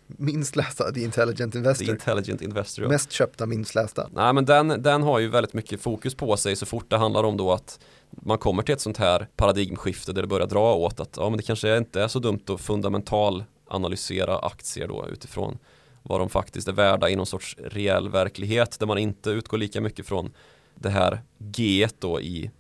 Minst 0.07 0.55
lästa, 0.55 0.91
The 0.91 1.01
Intelligent 1.03 1.53
The 1.53 1.57
Investor. 1.59 1.89
Intelligent 1.89 2.41
Investor. 2.41 2.83
ja. 2.85 2.89
Mest 2.89 3.11
köpta, 3.11 3.45
minst 3.45 3.75
lästa. 3.75 4.09
Nej 4.13 4.33
men 4.33 4.45
den, 4.45 4.67
den 4.67 5.03
har 5.03 5.19
ju 5.19 5.27
väldigt 5.27 5.53
mycket 5.53 5.81
fokus 5.81 6.15
på 6.15 6.37
sig 6.37 6.55
så 6.55 6.65
fort 6.65 6.89
det 6.89 6.97
handlar 6.97 7.23
om 7.23 7.37
då 7.37 7.51
att 7.51 7.79
man 8.09 8.37
kommer 8.37 8.63
till 8.63 8.73
ett 8.73 8.81
sånt 8.81 8.97
här 8.97 9.27
paradigmskifte 9.35 10.13
där 10.13 10.21
det 10.21 10.27
börjar 10.27 10.47
dra 10.47 10.73
åt 10.75 10.99
att 10.99 11.17
ja 11.17 11.29
men 11.29 11.37
det 11.37 11.43
kanske 11.43 11.77
inte 11.77 12.01
är 12.01 12.07
så 12.07 12.19
dumt 12.19 12.43
att 12.47 12.61
fundamental 12.61 13.43
analysera 13.67 14.39
aktier 14.39 14.87
då 14.87 15.05
utifrån 15.11 15.57
vad 16.03 16.19
de 16.19 16.29
faktiskt 16.29 16.67
är 16.67 16.71
värda 16.71 17.09
i 17.09 17.15
någon 17.15 17.25
sorts 17.25 17.57
reell 17.63 18.09
verklighet 18.09 18.79
där 18.79 18.87
man 18.87 18.97
inte 18.97 19.29
utgår 19.29 19.57
lika 19.57 19.81
mycket 19.81 20.05
från 20.05 20.31
det 20.79 20.89
här 20.89 21.21
G 21.39 21.87
då 21.99 22.21
i 22.21 22.51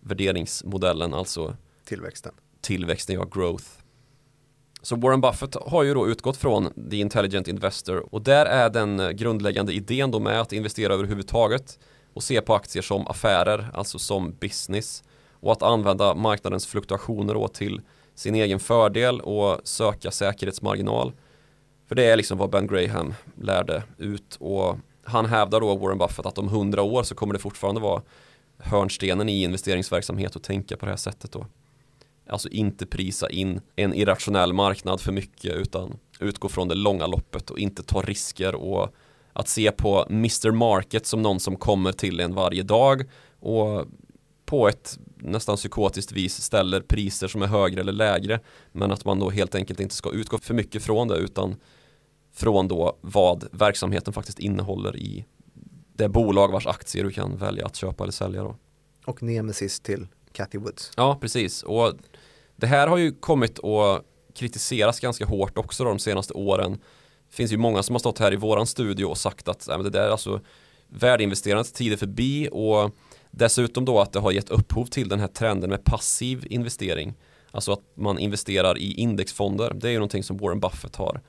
värderingsmodellen, 0.00 1.14
alltså 1.14 1.56
Tillväxten. 1.84 2.32
tillväxten, 2.60 3.16
ja, 3.16 3.24
growth. 3.24 3.64
Så 4.82 4.96
Warren 4.96 5.20
Buffett 5.20 5.54
har 5.54 5.82
ju 5.82 5.94
då 5.94 6.08
utgått 6.08 6.36
från 6.36 6.88
The 6.90 6.96
Intelligent 6.96 7.48
Investor 7.48 8.14
och 8.14 8.22
där 8.22 8.46
är 8.46 8.70
den 8.70 9.16
grundläggande 9.16 9.72
idén 9.72 10.10
då 10.10 10.20
med 10.20 10.40
att 10.40 10.52
investera 10.52 10.94
överhuvudtaget 10.94 11.78
och 12.14 12.22
se 12.22 12.40
på 12.40 12.54
aktier 12.54 12.82
som 12.82 13.06
affärer, 13.06 13.70
alltså 13.74 13.98
som 13.98 14.34
business 14.40 15.04
och 15.30 15.52
att 15.52 15.62
använda 15.62 16.14
marknadens 16.14 16.66
fluktuationer 16.66 17.34
då 17.34 17.48
till 17.48 17.80
sin 18.14 18.34
egen 18.34 18.60
fördel 18.60 19.20
och 19.20 19.60
söka 19.64 20.10
säkerhetsmarginal. 20.10 21.12
För 21.88 21.94
det 21.94 22.04
är 22.04 22.16
liksom 22.16 22.38
vad 22.38 22.50
Ben 22.50 22.66
Graham 22.66 23.14
lärde 23.40 23.82
ut 23.98 24.36
och 24.40 24.76
han 25.04 25.26
hävdar 25.26 25.60
då, 25.60 25.76
Warren 25.76 25.98
Buffett, 25.98 26.26
att 26.26 26.38
om 26.38 26.48
hundra 26.48 26.82
år 26.82 27.02
så 27.02 27.14
kommer 27.14 27.34
det 27.34 27.40
fortfarande 27.40 27.80
vara 27.80 28.02
hörnstenen 28.58 29.28
i 29.28 29.42
investeringsverksamhet 29.42 30.36
och 30.36 30.42
tänka 30.42 30.76
på 30.76 30.86
det 30.86 30.92
här 30.92 30.96
sättet 30.96 31.32
då. 31.32 31.46
Alltså 32.28 32.48
inte 32.48 32.86
prisa 32.86 33.30
in 33.30 33.60
en 33.76 33.94
irrationell 33.94 34.52
marknad 34.52 35.00
för 35.00 35.12
mycket 35.12 35.54
utan 35.54 35.98
utgå 36.20 36.48
från 36.48 36.68
det 36.68 36.74
långa 36.74 37.06
loppet 37.06 37.50
och 37.50 37.58
inte 37.58 37.82
ta 37.82 38.02
risker 38.02 38.54
och 38.54 38.94
att 39.32 39.48
se 39.48 39.72
på 39.72 40.06
Mr 40.10 40.50
Market 40.50 41.06
som 41.06 41.22
någon 41.22 41.40
som 41.40 41.56
kommer 41.56 41.92
till 41.92 42.20
en 42.20 42.34
varje 42.34 42.62
dag 42.62 43.04
och 43.40 43.86
på 44.44 44.68
ett 44.68 44.98
nästan 45.16 45.56
psykotiskt 45.56 46.12
vis 46.12 46.42
ställer 46.42 46.80
priser 46.80 47.28
som 47.28 47.42
är 47.42 47.46
högre 47.46 47.80
eller 47.80 47.92
lägre 47.92 48.40
men 48.72 48.92
att 48.92 49.04
man 49.04 49.18
då 49.18 49.30
helt 49.30 49.54
enkelt 49.54 49.80
inte 49.80 49.94
ska 49.94 50.10
utgå 50.10 50.38
för 50.38 50.54
mycket 50.54 50.82
från 50.82 51.08
det 51.08 51.16
utan 51.16 51.56
från 52.32 52.68
då 52.68 52.98
vad 53.00 53.48
verksamheten 53.52 54.12
faktiskt 54.12 54.38
innehåller 54.38 54.96
i 54.96 55.24
det 55.96 56.08
bolag 56.08 56.52
vars 56.52 56.66
aktier 56.66 57.04
du 57.04 57.10
kan 57.10 57.36
välja 57.36 57.66
att 57.66 57.76
köpa 57.76 58.04
eller 58.04 58.12
sälja 58.12 58.42
då. 58.42 58.56
Och 59.06 59.22
nemesis 59.22 59.80
till 59.80 60.06
Cathy 60.32 60.58
Woods. 60.58 60.90
Ja, 60.96 61.18
precis. 61.20 61.62
Och 61.62 61.92
det 62.56 62.66
här 62.66 62.86
har 62.86 62.96
ju 62.96 63.12
kommit 63.12 63.64
att 63.64 64.04
kritiseras 64.34 65.00
ganska 65.00 65.24
hårt 65.24 65.58
också 65.58 65.84
de 65.84 65.98
senaste 65.98 66.34
åren. 66.34 66.72
Det 67.28 67.36
finns 67.36 67.52
ju 67.52 67.56
många 67.56 67.82
som 67.82 67.94
har 67.94 67.98
stått 68.00 68.18
här 68.18 68.32
i 68.32 68.36
våran 68.36 68.66
studio 68.66 69.04
och 69.04 69.18
sagt 69.18 69.48
att 69.48 69.66
nej, 69.68 69.82
det 69.82 69.90
där 69.90 70.06
är 70.06 70.10
alltså 70.10 70.40
värdeinvesterandets 70.88 71.72
tid 71.72 71.92
är 71.92 71.96
förbi 71.96 72.48
och 72.52 72.90
dessutom 73.30 73.84
då 73.84 74.00
att 74.00 74.12
det 74.12 74.20
har 74.20 74.32
gett 74.32 74.50
upphov 74.50 74.86
till 74.86 75.08
den 75.08 75.20
här 75.20 75.28
trenden 75.28 75.70
med 75.70 75.84
passiv 75.84 76.46
investering. 76.50 77.14
Alltså 77.50 77.72
att 77.72 77.82
man 77.94 78.18
investerar 78.18 78.78
i 78.78 78.94
indexfonder. 78.94 79.72
Det 79.74 79.88
är 79.88 79.92
ju 79.92 79.98
någonting 79.98 80.22
som 80.22 80.36
Warren 80.36 80.60
Buffett 80.60 80.96
har 80.96 81.20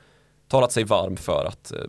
talat 0.54 0.72
sig 0.72 0.84
varm 0.84 1.18
för 1.18 1.46
att 1.46 1.72
eh, 1.72 1.80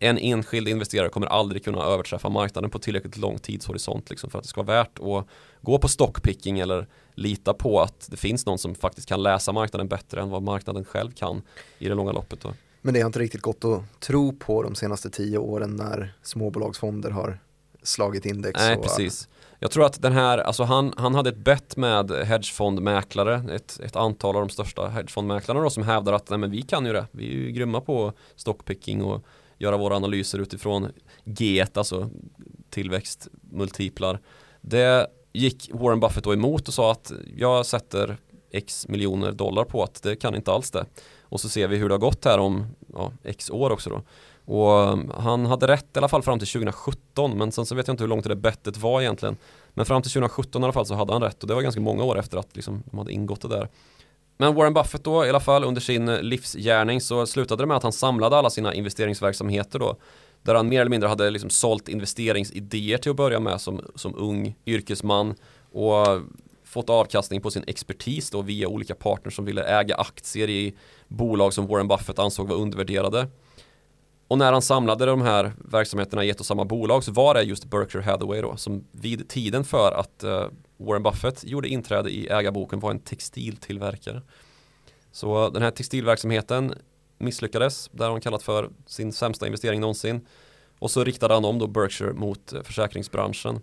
en 0.00 0.18
enskild 0.18 0.68
investerare 0.68 1.08
kommer 1.08 1.26
aldrig 1.26 1.64
kunna 1.64 1.82
överträffa 1.82 2.28
marknaden 2.28 2.70
på 2.70 2.78
tillräckligt 2.78 3.16
lång 3.16 3.38
tidshorisont 3.38 4.10
liksom 4.10 4.30
för 4.30 4.38
att 4.38 4.44
det 4.44 4.48
ska 4.48 4.62
vara 4.62 4.76
värt 4.76 4.98
att 4.98 5.26
gå 5.60 5.78
på 5.78 5.88
stockpicking 5.88 6.58
eller 6.58 6.86
lita 7.14 7.54
på 7.54 7.80
att 7.80 8.06
det 8.10 8.16
finns 8.16 8.46
någon 8.46 8.58
som 8.58 8.74
faktiskt 8.74 9.08
kan 9.08 9.22
läsa 9.22 9.52
marknaden 9.52 9.88
bättre 9.88 10.20
än 10.20 10.30
vad 10.30 10.42
marknaden 10.42 10.84
själv 10.84 11.10
kan 11.10 11.42
i 11.78 11.88
det 11.88 11.94
långa 11.94 12.12
loppet. 12.12 12.40
Då. 12.40 12.52
Men 12.82 12.94
det 12.94 13.00
har 13.00 13.06
inte 13.06 13.18
riktigt 13.18 13.42
gått 13.42 13.64
att 13.64 14.00
tro 14.00 14.32
på 14.32 14.62
de 14.62 14.74
senaste 14.74 15.10
tio 15.10 15.38
åren 15.38 15.76
när 15.76 16.14
småbolagsfonder 16.22 17.10
har 17.10 17.38
slagit 17.82 18.26
index. 18.26 18.60
Nej, 18.60 18.76
och, 18.76 18.82
precis. 18.82 19.28
Jag 19.64 19.70
tror 19.70 19.84
att 19.84 20.02
den 20.02 20.12
här, 20.12 20.38
alltså 20.38 20.62
han, 20.64 20.94
han 20.96 21.14
hade 21.14 21.30
ett 21.30 21.36
bett 21.36 21.76
med 21.76 22.10
hedgefondmäklare, 22.10 23.54
ett, 23.54 23.80
ett 23.84 23.96
antal 23.96 24.36
av 24.36 24.42
de 24.42 24.48
största 24.48 24.88
hedgefondmäklarna 24.88 25.60
då 25.60 25.70
som 25.70 25.82
hävdar 25.82 26.12
att 26.12 26.30
nej, 26.30 26.38
men 26.38 26.50
vi 26.50 26.62
kan 26.62 26.86
ju 26.86 26.92
det, 26.92 27.06
vi 27.10 27.26
är 27.26 27.32
ju 27.32 27.50
grymma 27.50 27.80
på 27.80 28.12
stockpicking 28.36 29.02
och 29.02 29.24
göra 29.58 29.76
våra 29.76 29.96
analyser 29.96 30.38
utifrån 30.38 30.88
G, 31.24 31.66
alltså 31.74 32.10
tillväxtmultiplar. 32.70 34.20
Det 34.60 35.06
gick 35.32 35.70
Warren 35.72 36.00
Buffett 36.00 36.24
då 36.24 36.32
emot 36.32 36.68
och 36.68 36.74
sa 36.74 36.92
att 36.92 37.12
jag 37.36 37.66
sätter 37.66 38.16
x 38.50 38.88
miljoner 38.88 39.32
dollar 39.32 39.64
på 39.64 39.82
att 39.82 40.02
det 40.02 40.16
kan 40.16 40.34
inte 40.34 40.52
alls 40.52 40.70
det. 40.70 40.86
Och 41.22 41.40
så 41.40 41.48
ser 41.48 41.68
vi 41.68 41.76
hur 41.76 41.88
det 41.88 41.94
har 41.94 42.00
gått 42.00 42.24
här 42.24 42.38
om 42.38 42.66
ja, 42.94 43.12
x 43.22 43.50
år 43.50 43.70
också 43.70 43.90
då. 43.90 44.02
Och 44.44 44.92
um, 44.92 45.12
han 45.16 45.46
hade 45.46 45.66
rätt 45.66 45.96
i 45.96 45.98
alla 45.98 46.08
fall 46.08 46.22
fram 46.22 46.38
till 46.38 46.48
2017 46.48 47.38
men 47.38 47.52
sen 47.52 47.66
så 47.66 47.74
vet 47.74 47.86
jag 47.86 47.92
inte 47.94 48.04
hur 48.04 48.08
långt 48.08 48.24
det 48.24 48.36
bettet 48.36 48.76
var 48.76 49.00
egentligen. 49.00 49.36
Men 49.74 49.86
fram 49.86 50.02
till 50.02 50.10
2017 50.10 50.62
i 50.62 50.64
alla 50.64 50.72
fall 50.72 50.86
så 50.86 50.94
hade 50.94 51.12
han 51.12 51.22
rätt 51.22 51.42
och 51.42 51.48
det 51.48 51.54
var 51.54 51.62
ganska 51.62 51.80
många 51.80 52.04
år 52.04 52.18
efter 52.18 52.38
att 52.38 52.56
liksom, 52.56 52.82
de 52.86 52.98
hade 52.98 53.12
ingått 53.12 53.40
det 53.40 53.48
där. 53.48 53.68
Men 54.36 54.54
Warren 54.54 54.74
Buffett 54.74 55.04
då 55.04 55.26
i 55.26 55.28
alla 55.28 55.40
fall 55.40 55.64
under 55.64 55.80
sin 55.80 56.08
eh, 56.08 56.22
livsgärning 56.22 57.00
så 57.00 57.26
slutade 57.26 57.62
det 57.62 57.66
med 57.66 57.76
att 57.76 57.82
han 57.82 57.92
samlade 57.92 58.36
alla 58.36 58.50
sina 58.50 58.74
investeringsverksamheter 58.74 59.78
då. 59.78 59.96
Där 60.42 60.54
han 60.54 60.68
mer 60.68 60.80
eller 60.80 60.90
mindre 60.90 61.08
hade 61.08 61.30
liksom 61.30 61.50
sålt 61.50 61.88
investeringsidéer 61.88 62.98
till 62.98 63.10
att 63.10 63.16
börja 63.16 63.40
med 63.40 63.60
som, 63.60 63.80
som 63.94 64.14
ung 64.14 64.56
yrkesman 64.66 65.34
och 65.72 66.20
fått 66.64 66.90
avkastning 66.90 67.40
på 67.40 67.50
sin 67.50 67.64
expertis 67.66 68.30
då 68.30 68.42
via 68.42 68.68
olika 68.68 68.94
partners 68.94 69.36
som 69.36 69.44
ville 69.44 69.64
äga 69.64 69.94
aktier 69.94 70.50
i 70.50 70.74
bolag 71.08 71.52
som 71.52 71.66
Warren 71.66 71.88
Buffett 71.88 72.18
ansåg 72.18 72.48
var 72.48 72.56
undervärderade. 72.56 73.26
Och 74.28 74.38
när 74.38 74.52
han 74.52 74.62
samlade 74.62 75.06
de 75.06 75.22
här 75.22 75.52
verksamheterna 75.58 76.24
i 76.24 76.30
ett 76.30 76.40
och 76.40 76.46
samma 76.46 76.64
bolag 76.64 77.04
så 77.04 77.12
var 77.12 77.34
det 77.34 77.42
just 77.42 77.64
Berkshire 77.64 78.02
Hathaway 78.02 78.40
då 78.40 78.56
som 78.56 78.84
vid 78.92 79.28
tiden 79.28 79.64
för 79.64 79.92
att 79.92 80.24
eh, 80.24 80.46
Warren 80.76 81.02
Buffett 81.02 81.44
gjorde 81.44 81.68
inträde 81.68 82.10
i 82.10 82.28
ägarboken 82.28 82.80
var 82.80 82.90
en 82.90 82.98
textiltillverkare. 82.98 84.22
Så 85.12 85.44
eh, 85.44 85.52
den 85.52 85.62
här 85.62 85.70
textilverksamheten 85.70 86.74
misslyckades, 87.18 87.90
där 87.92 88.10
han 88.10 88.20
kallat 88.20 88.42
för 88.42 88.70
sin 88.86 89.12
sämsta 89.12 89.46
investering 89.46 89.80
någonsin. 89.80 90.26
Och 90.78 90.90
så 90.90 91.04
riktade 91.04 91.34
han 91.34 91.44
om 91.44 91.58
då 91.58 91.66
Berkshire 91.66 92.12
mot 92.12 92.52
eh, 92.52 92.62
försäkringsbranschen. 92.62 93.60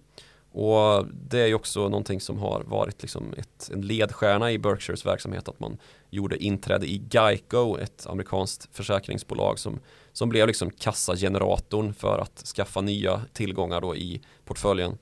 Och 0.54 1.06
det 1.08 1.40
är 1.40 1.48
ju 1.48 1.54
också 1.54 1.80
någonting 1.80 2.22
som 2.22 2.38
har 2.38 2.64
varit 2.64 3.02
liksom 3.02 3.34
ett, 3.38 3.70
en 3.74 3.82
ledstjärna 3.82 4.52
i 4.52 4.60
Berkshires 4.60 5.06
verksamhet 5.06 5.50
att 5.50 5.60
man 5.60 5.78
gjorde 6.10 6.44
inträde 6.44 6.86
i 6.86 7.02
Geico, 7.12 7.78
ett 7.78 8.08
amerikanskt 8.08 8.70
försäkringsbolag 8.72 9.60
som, 9.60 9.80
som 10.14 10.30
blev 10.30 10.48
liksom 10.48 10.70
kassageneratorn 10.70 11.94
för 11.94 12.20
att 12.20 12.44
skaffa 12.56 12.82
nya 12.82 13.22
tillgångar 13.34 13.82
då 13.82 13.96
i 13.96 14.22
portföljen. 14.46 14.98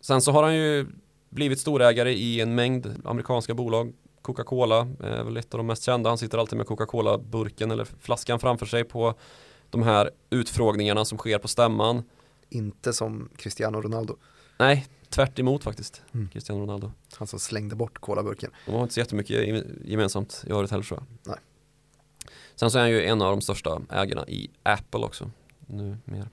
Sen 0.00 0.22
så 0.22 0.32
har 0.32 0.42
han 0.42 0.56
ju 0.56 0.86
blivit 1.28 1.60
storägare 1.60 2.12
i 2.12 2.40
en 2.40 2.54
mängd 2.54 2.94
amerikanska 3.04 3.54
bolag. 3.54 3.92
Coca-Cola 4.22 4.88
är 5.00 5.24
väl 5.24 5.36
ett 5.36 5.54
av 5.54 5.58
de 5.58 5.66
mest 5.66 5.82
kända. 5.82 6.10
Han 6.10 6.18
sitter 6.18 6.38
alltid 6.38 6.56
med 6.56 6.66
Coca-Cola-burken 6.66 7.70
eller 7.70 7.84
flaskan 7.84 8.40
framför 8.40 8.66
sig 8.66 8.84
på 8.84 9.14
de 9.70 9.82
här 9.82 10.10
utfrågningarna 10.30 11.04
som 11.04 11.18
sker 11.18 11.38
på 11.38 11.48
stämman. 11.48 12.02
Inte 12.48 12.92
som 12.92 13.28
Cristiano 13.36 13.80
Ronaldo. 13.80 14.16
Nej, 14.58 14.86
tvärt 15.08 15.38
emot 15.38 15.64
faktiskt. 15.64 16.02
Mm. 16.14 16.28
Cristiano 16.28 16.60
Ronaldo. 16.60 16.92
Han 17.16 17.26
som 17.26 17.38
slängde 17.38 17.76
bort 17.76 17.98
colaburken. 17.98 18.50
De 18.66 18.74
har 18.74 18.82
inte 18.82 18.94
så 18.94 19.00
jättemycket 19.00 19.64
gemensamt 19.84 20.44
i 20.46 20.50
övrigt 20.50 20.70
heller 20.70 20.84
tror 20.84 21.00
jag. 21.00 21.32
Nej. 21.32 21.38
Sen 22.56 22.70
så 22.70 22.78
är 22.78 22.82
han 22.82 22.90
ju 22.90 23.04
en 23.04 23.22
av 23.22 23.30
de 23.30 23.40
största 23.40 23.82
ägarna 23.90 24.28
i 24.28 24.50
Apple 24.62 25.00
också. 25.00 25.30
Nu 25.66 25.96
mer. 26.04 26.28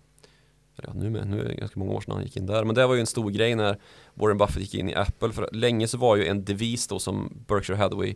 Ja, 0.75 0.93
nu, 0.95 1.09
med, 1.09 1.27
nu 1.27 1.41
är 1.41 1.45
det 1.45 1.55
ganska 1.55 1.79
många 1.79 1.91
år 1.91 2.01
sedan 2.01 2.13
han 2.13 2.23
gick 2.23 2.37
in 2.37 2.45
där. 2.45 2.63
Men 2.63 2.75
det 2.75 2.87
var 2.87 2.93
ju 2.95 2.99
en 2.99 3.07
stor 3.07 3.29
grej 3.29 3.55
när 3.55 3.77
Warren 4.13 4.37
Buffett 4.37 4.61
gick 4.61 4.75
in 4.75 4.89
i 4.89 4.95
Apple. 4.95 5.31
För 5.31 5.49
länge 5.51 5.87
så 5.87 5.97
var 5.97 6.15
ju 6.15 6.27
en 6.27 6.45
devis 6.45 6.87
då 6.87 6.99
som 6.99 7.33
Berkshire 7.47 7.77
Hathaway 7.77 8.15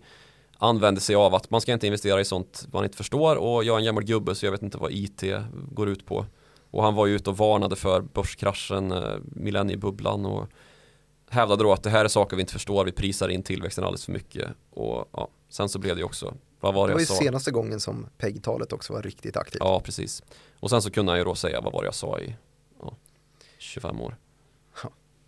använde 0.57 1.01
sig 1.01 1.15
av 1.15 1.35
att 1.35 1.49
man 1.49 1.61
ska 1.61 1.73
inte 1.73 1.87
investera 1.87 2.21
i 2.21 2.25
sånt 2.25 2.67
man 2.73 2.83
inte 2.83 2.97
förstår 2.97 3.35
och 3.35 3.63
jag 3.63 3.73
är 3.73 3.79
en 3.79 3.85
gammal 3.85 4.03
gubbe 4.03 4.35
så 4.35 4.45
jag 4.45 4.51
vet 4.51 4.61
inte 4.61 4.77
vad 4.77 4.91
IT 4.91 5.23
går 5.71 5.89
ut 5.89 6.05
på. 6.05 6.25
Och 6.71 6.83
han 6.83 6.95
var 6.95 7.05
ju 7.05 7.15
ute 7.15 7.29
och 7.29 7.37
varnade 7.37 7.75
för 7.75 8.01
börskraschen, 8.01 8.91
eh, 8.91 9.15
millenniebubblan 9.23 10.25
och 10.25 10.47
hävdade 11.29 11.63
då 11.63 11.73
att 11.73 11.83
det 11.83 11.89
här 11.89 12.05
är 12.05 12.09
saker 12.09 12.35
vi 12.35 12.41
inte 12.41 12.53
förstår, 12.53 12.85
vi 12.85 12.91
prisar 12.91 13.29
in 13.29 13.43
tillväxten 13.43 13.83
alldeles 13.83 14.05
för 14.05 14.11
mycket. 14.11 14.49
Och 14.69 15.09
ja, 15.11 15.27
sen 15.49 15.69
så 15.69 15.79
blev 15.79 15.95
det 15.95 15.99
ju 15.99 16.05
också, 16.05 16.33
vad 16.59 16.73
var 16.73 16.87
det, 16.87 16.91
det 16.91 16.95
var 16.95 16.99
ju 16.99 17.05
sa? 17.05 17.15
senaste 17.15 17.51
gången 17.51 17.79
som 17.79 18.07
PEG-talet 18.17 18.73
också 18.73 18.93
var 18.93 19.01
riktigt 19.01 19.37
aktivt. 19.37 19.59
Ja, 19.59 19.79
precis. 19.79 20.23
Och 20.59 20.69
sen 20.69 20.81
så 20.81 20.91
kunde 20.91 21.11
han 21.11 21.19
ju 21.19 21.25
då 21.25 21.35
säga, 21.35 21.61
vad 21.61 21.73
var 21.73 21.81
det 21.81 21.87
jag 21.87 21.95
sa 21.95 22.19
i 22.19 22.35
ja, 22.79 22.95
25 23.57 24.01
år? 24.01 24.17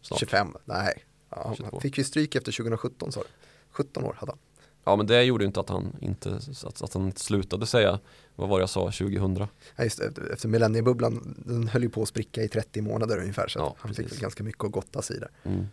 Snart. 0.02 0.20
25, 0.20 0.56
nej. 0.66 1.06
Ja, 1.30 1.56
han 1.72 1.82
fick 1.82 1.98
ju 1.98 2.04
stryk 2.04 2.36
efter 2.36 2.52
2017 2.52 3.12
sa 3.12 3.20
du. 3.20 3.28
17 3.72 4.04
år 4.04 4.16
hade 4.20 4.32
han. 4.32 4.40
Ja 4.84 4.96
men 4.96 5.08
det 5.08 5.24
gjorde 5.24 5.44
ju 5.44 5.48
inte 5.48 5.60
att 5.60 5.70
han 5.70 5.96
inte, 6.02 6.40
att, 6.64 6.82
att 6.82 6.94
han 6.94 7.06
inte 7.06 7.22
slutade 7.22 7.66
säga 7.66 8.00
vad 8.36 8.50
var 8.50 8.58
det 8.60 8.62
jag 8.62 8.70
sa 8.70 8.92
2000? 8.92 9.48
Ja, 9.76 9.84
just 9.84 10.00
efter 10.34 10.48
millenniebubblan, 10.48 11.36
den 11.46 11.68
höll 11.68 11.84
ju 11.84 11.90
på 11.90 12.02
att 12.02 12.08
spricka 12.08 12.44
i 12.44 12.48
30 12.48 12.82
månader 12.82 13.18
ungefär 13.18 13.48
så 13.48 13.60
ja, 13.60 13.76
han 13.80 13.94
fick 13.94 14.20
ganska 14.20 14.44
mycket 14.44 14.64
att 14.64 14.72
gottas 14.72 15.12
i 15.12 15.20
där. 15.20 15.30
Mm. 15.44 15.68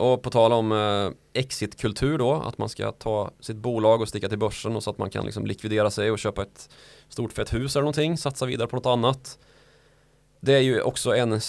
Och 0.00 0.22
på 0.22 0.30
tal 0.30 0.52
om 0.52 0.72
eh, 0.72 1.40
exitkultur 1.40 2.18
då, 2.18 2.32
att 2.32 2.58
man 2.58 2.68
ska 2.68 2.92
ta 2.92 3.30
sitt 3.40 3.56
bolag 3.56 4.00
och 4.00 4.08
sticka 4.08 4.28
till 4.28 4.38
börsen 4.38 4.76
och 4.76 4.82
så 4.82 4.90
att 4.90 4.98
man 4.98 5.10
kan 5.10 5.24
liksom 5.24 5.46
likvidera 5.46 5.90
sig 5.90 6.10
och 6.10 6.18
köpa 6.18 6.42
ett 6.42 6.68
stort 7.08 7.32
fett 7.32 7.54
hus 7.54 7.76
eller 7.76 7.82
någonting, 7.82 8.18
satsa 8.18 8.46
vidare 8.46 8.68
på 8.68 8.76
något 8.76 8.86
annat. 8.86 9.38
Det 10.40 10.54
är 10.54 10.60
ju 10.60 10.82
också 10.82 11.16
en 11.16 11.40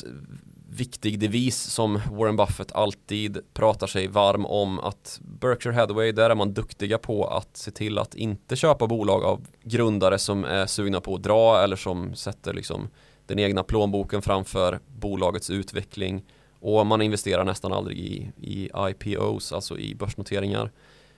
viktig 0.69 1.19
devis 1.19 1.57
som 1.57 1.99
Warren 2.11 2.35
Buffett 2.35 2.71
alltid 2.71 3.39
pratar 3.53 3.87
sig 3.87 4.07
varm 4.07 4.45
om 4.45 4.79
att 4.79 5.19
Berkshire 5.21 5.73
Hathaway, 5.73 6.11
där 6.11 6.29
är 6.29 6.35
man 6.35 6.53
duktiga 6.53 6.97
på 6.97 7.27
att 7.27 7.57
se 7.57 7.71
till 7.71 7.97
att 7.97 8.15
inte 8.15 8.55
köpa 8.55 8.87
bolag 8.87 9.23
av 9.23 9.47
grundare 9.63 10.19
som 10.19 10.45
är 10.45 10.65
sugna 10.65 11.01
på 11.01 11.15
att 11.15 11.23
dra 11.23 11.63
eller 11.63 11.75
som 11.75 12.15
sätter 12.15 12.53
liksom 12.53 12.89
den 13.25 13.39
egna 13.39 13.63
plånboken 13.63 14.21
framför 14.21 14.79
bolagets 14.87 15.49
utveckling 15.49 16.23
och 16.61 16.85
man 16.85 17.01
investerar 17.01 17.43
nästan 17.45 17.73
aldrig 17.73 17.99
i, 17.99 18.31
i 18.41 18.69
IPOs, 18.75 19.53
alltså 19.53 19.77
i 19.77 19.95
börsnoteringar. 19.95 20.71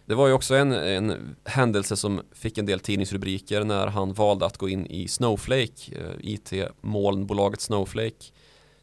Det 0.06 0.16
var 0.16 0.28
ju 0.28 0.34
också 0.34 0.56
en, 0.56 0.72
en 0.72 1.36
händelse 1.46 1.98
som 1.98 2.22
fick 2.32 2.58
en 2.58 2.66
del 2.66 2.80
tidningsrubriker 2.80 3.64
när 3.64 3.88
han 3.88 4.14
valde 4.14 4.46
att 4.46 4.58
gå 4.58 4.70
in 4.70 4.86
i 4.86 5.08
Snowflake, 5.08 5.92
eh, 5.92 6.14
IT-molnbolaget 6.20 7.62
Snowflake 7.62 8.26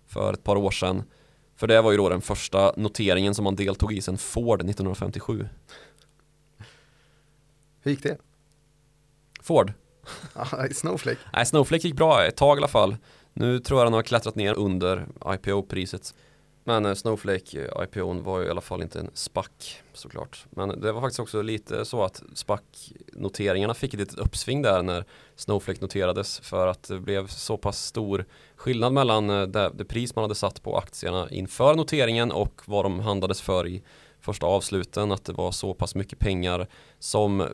för 0.06 0.32
ett 0.32 0.44
par 0.44 0.56
år 0.56 0.70
sedan. 0.70 1.02
För 1.56 1.66
det 1.66 1.80
var 1.80 1.90
ju 1.90 1.96
då 1.96 2.08
den 2.08 2.20
första 2.20 2.72
noteringen 2.76 3.34
som 3.34 3.44
man 3.44 3.56
deltog 3.56 3.92
i 3.92 4.02
sedan 4.02 4.18
Ford 4.18 4.61
1957. 4.61 5.48
Hur 7.82 7.90
gick 7.90 8.02
det? 8.02 8.18
Ford? 9.42 9.72
Snowflake? 10.74 11.20
Nej, 11.32 11.46
Snowflake 11.46 11.88
gick 11.88 11.96
bra 11.96 12.24
ett 12.24 12.36
tag 12.36 12.56
i 12.56 12.61
alla 12.61 12.68
fall. 12.68 12.96
Nu 13.32 13.58
tror 13.58 13.80
jag 13.80 13.86
den 13.86 13.92
har 13.92 14.02
klättrat 14.02 14.34
ner 14.34 14.54
under 14.54 15.06
IPO-priset. 15.26 16.14
Men 16.70 16.86
eh, 16.86 16.94
Snowflake 16.94 17.58
eh, 17.58 17.64
IPO 17.64 17.82
IPOn 17.82 18.22
var 18.22 18.40
ju 18.40 18.46
i 18.46 18.50
alla 18.50 18.60
fall 18.60 18.82
inte 18.82 19.00
en 19.00 19.10
SPAC 19.14 19.48
såklart. 19.92 20.46
Men 20.50 20.80
det 20.80 20.92
var 20.92 21.00
faktiskt 21.00 21.20
också 21.20 21.42
lite 21.42 21.84
så 21.84 22.04
att 22.04 22.22
SPAC-noteringarna 22.34 23.74
fick 23.74 23.94
ett 23.94 24.00
litet 24.00 24.18
uppsving 24.18 24.62
där 24.62 24.82
när 24.82 25.04
Snowflake 25.36 25.80
noterades 25.80 26.40
för 26.40 26.66
att 26.66 26.82
det 26.82 27.00
blev 27.00 27.26
så 27.26 27.56
pass 27.56 27.84
stor 27.84 28.24
skillnad 28.56 28.92
mellan 28.92 29.30
eh, 29.30 29.42
det, 29.42 29.70
det 29.74 29.84
pris 29.84 30.14
man 30.16 30.22
hade 30.22 30.34
satt 30.34 30.62
på 30.62 30.78
aktierna 30.78 31.30
inför 31.30 31.74
noteringen 31.74 32.32
och 32.32 32.62
vad 32.64 32.84
de 32.84 33.00
handlades 33.00 33.40
för 33.40 33.66
i 33.66 33.82
första 34.20 34.46
avsluten. 34.46 35.12
Att 35.12 35.24
det 35.24 35.32
var 35.32 35.52
så 35.52 35.74
pass 35.74 35.94
mycket 35.94 36.18
pengar 36.18 36.66
som 36.98 37.46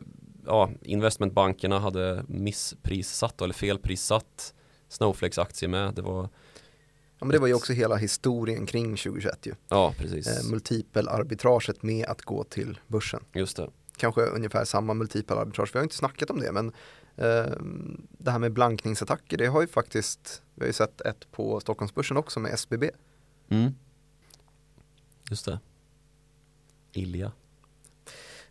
ja, 0.45 0.69
investmentbankerna 0.81 1.79
hade 1.79 2.23
missprissatt 2.27 3.41
eller 3.41 3.53
felprissatt 3.53 4.53
Snowflakes 4.89 5.37
aktie 5.37 5.67
med. 5.67 5.93
Det 5.93 6.01
var 6.01 6.29
Ja, 7.19 7.25
men 7.25 7.29
det 7.29 7.39
var 7.39 7.47
ju 7.47 7.53
också 7.53 7.73
hela 7.73 7.95
historien 7.95 8.65
kring 8.65 8.97
2021 8.97 9.45
ju. 9.45 9.53
Ja, 9.67 9.93
precis. 9.97 10.27
Eh, 10.27 10.51
multipelarbitraget 10.51 11.83
med 11.83 12.05
att 12.05 12.21
gå 12.21 12.43
till 12.43 12.79
börsen. 12.87 13.23
Just 13.33 13.57
det. 13.57 13.69
Kanske 13.97 14.21
ungefär 14.21 14.65
samma 14.65 14.93
multipelarbitrage, 14.93 15.69
vi 15.73 15.79
har 15.79 15.83
inte 15.83 15.95
snackat 15.95 16.29
om 16.29 16.39
det, 16.39 16.51
men 16.51 16.67
eh, 17.15 17.53
det 18.17 18.31
här 18.31 18.39
med 18.39 18.53
blankningsattacker, 18.53 19.37
det 19.37 19.47
har 19.47 19.61
ju 19.61 19.67
faktiskt, 19.67 20.41
vi 20.55 20.61
har 20.61 20.67
ju 20.67 20.73
sett 20.73 21.01
ett 21.01 21.31
på 21.31 21.59
Stockholmsbörsen 21.59 22.17
också 22.17 22.39
med 22.39 22.53
SBB. 22.53 22.83
Mm. 23.49 23.71
Just 25.29 25.45
det. 25.45 25.59
Ilja. 26.91 27.31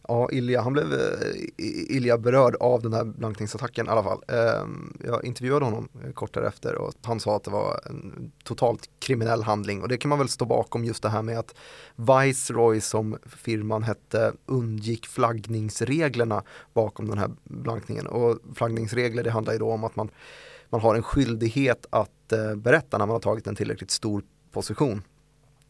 Ja, 0.08 0.30
Ilja, 0.32 0.60
han 0.60 0.72
blev 0.72 0.92
eh, 0.92 1.96
Ilja 1.96 2.18
berörd 2.18 2.54
av 2.60 2.82
den 2.82 2.92
här 2.92 3.04
blankningsattacken 3.04 3.86
i 3.86 3.88
alla 3.88 4.02
fall. 4.02 4.22
Ehm, 4.28 4.96
jag 5.04 5.24
intervjuade 5.24 5.64
honom 5.64 5.88
eh, 6.04 6.12
kort 6.12 6.34
därefter 6.34 6.74
och 6.74 6.94
han 7.02 7.20
sa 7.20 7.36
att 7.36 7.44
det 7.44 7.50
var 7.50 7.80
en 7.86 8.32
totalt 8.44 8.90
kriminell 8.98 9.42
handling. 9.42 9.82
Och 9.82 9.88
det 9.88 9.96
kan 9.96 10.08
man 10.08 10.18
väl 10.18 10.28
stå 10.28 10.44
bakom 10.44 10.84
just 10.84 11.02
det 11.02 11.08
här 11.08 11.22
med 11.22 11.38
att 11.38 11.54
Viceroy 11.96 12.80
som 12.80 13.18
firman 13.26 13.82
hette 13.82 14.32
undgick 14.46 15.06
flaggningsreglerna 15.06 16.42
bakom 16.74 17.08
den 17.08 17.18
här 17.18 17.30
blankningen. 17.44 18.06
Och 18.06 18.38
flaggningsregler 18.54 19.22
det 19.24 19.30
handlar 19.30 19.52
ju 19.52 19.58
då 19.58 19.72
om 19.72 19.84
att 19.84 19.96
man, 19.96 20.10
man 20.68 20.80
har 20.80 20.94
en 20.94 21.02
skyldighet 21.02 21.86
att 21.90 22.32
eh, 22.32 22.54
berätta 22.54 22.98
när 22.98 23.06
man 23.06 23.14
har 23.14 23.20
tagit 23.20 23.46
en 23.46 23.56
tillräckligt 23.56 23.90
stor 23.90 24.22
position. 24.52 25.02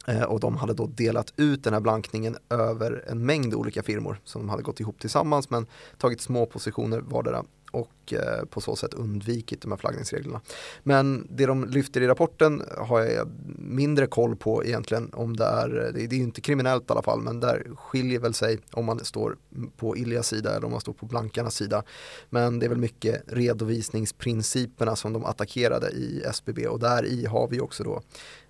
Eh, 0.09 0.23
och 0.23 0.41
de 0.41 0.57
hade 0.57 0.75
då 0.75 0.87
delat 0.87 1.33
ut 1.37 1.65
den 1.65 1.73
här 1.73 1.81
blankningen 1.81 2.37
över 2.51 3.05
en 3.09 3.27
mängd 3.27 3.55
olika 3.55 3.83
firmor 3.83 4.21
som 4.25 4.43
de 4.43 4.49
hade 4.49 4.63
gått 4.63 4.81
ihop 4.81 5.01
tillsammans 5.01 5.51
men 5.51 5.67
tagit 5.99 6.21
små 6.21 6.47
positioner 6.47 7.01
vardera 7.01 7.45
och 7.71 8.13
eh, 8.13 8.45
på 8.45 8.61
så 8.61 8.77
sätt 8.77 8.95
undvikit 8.95 9.63
de 9.63 9.73
här 9.73 9.79
flaggningsreglerna. 9.79 10.41
Men 10.83 11.27
det 11.31 11.47
de 11.47 11.65
lyfter 11.65 12.01
i 12.01 12.07
rapporten 12.07 12.63
har 12.79 13.01
jag 13.01 13.29
mindre 13.59 14.07
koll 14.07 14.37
på 14.37 14.65
egentligen 14.65 15.11
om 15.13 15.37
det 15.37 15.45
är, 15.45 15.91
det 15.95 16.03
är 16.03 16.19
ju 16.19 16.23
inte 16.23 16.41
kriminellt 16.41 16.91
i 16.91 16.93
alla 16.93 17.03
fall, 17.03 17.21
men 17.21 17.41
där 17.41 17.67
skiljer 17.77 18.21
väl 18.21 18.35
sig 18.35 18.59
om 18.73 18.85
man 18.85 19.05
står 19.05 19.37
på 19.77 19.97
Iljas 19.97 20.29
sida 20.29 20.57
eller 20.57 20.65
om 20.65 20.73
man 20.73 20.81
står 20.81 20.93
på 20.93 21.07
blankarnas 21.07 21.55
sida. 21.55 21.83
Men 22.31 22.59
det 22.59 22.67
är 22.67 22.71
väl 22.71 22.79
mycket 22.79 23.23
redovisningsprinciperna 23.27 24.97
som 24.97 25.13
de 25.13 25.25
attackerade 25.25 25.91
i 25.91 26.23
SBB 26.25 26.67
och 26.67 26.81
där 26.81 27.05
i 27.05 27.27
har 27.27 27.49
vi 27.49 27.61
också 27.61 27.85
då 27.85 28.01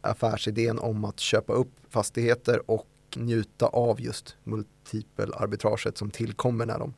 affärsidén 0.01 0.79
om 0.79 1.05
att 1.05 1.21
köpa 1.21 1.53
upp 1.53 1.71
fastigheter 1.91 2.71
och 2.71 2.87
njuta 3.17 3.67
av 3.67 4.01
just 4.01 4.37
multipelarbitraget 4.45 5.99
som 5.99 6.11
tillkommer 6.11 6.67
när 6.67 6.79
de 6.79 6.95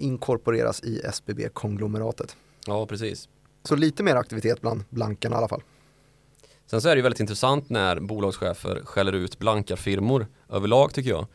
inkorporeras 0.00 0.82
i 0.82 1.00
SBB-konglomeratet. 1.04 2.36
Ja, 2.66 2.86
precis. 2.86 3.28
Så 3.64 3.76
lite 3.76 4.02
mer 4.02 4.16
aktivitet 4.16 4.60
bland 4.60 4.84
blankarna 4.90 5.36
i 5.36 5.38
alla 5.38 5.48
fall. 5.48 5.62
Sen 6.66 6.80
så 6.80 6.88
är 6.88 6.94
det 6.94 6.98
ju 6.98 7.02
väldigt 7.02 7.20
intressant 7.20 7.70
när 7.70 8.00
bolagschefer 8.00 8.80
skäller 8.84 9.12
ut 9.12 9.38
blankarfirmor 9.38 10.26
överlag 10.48 10.94
tycker 10.94 11.10
jag. 11.10 11.26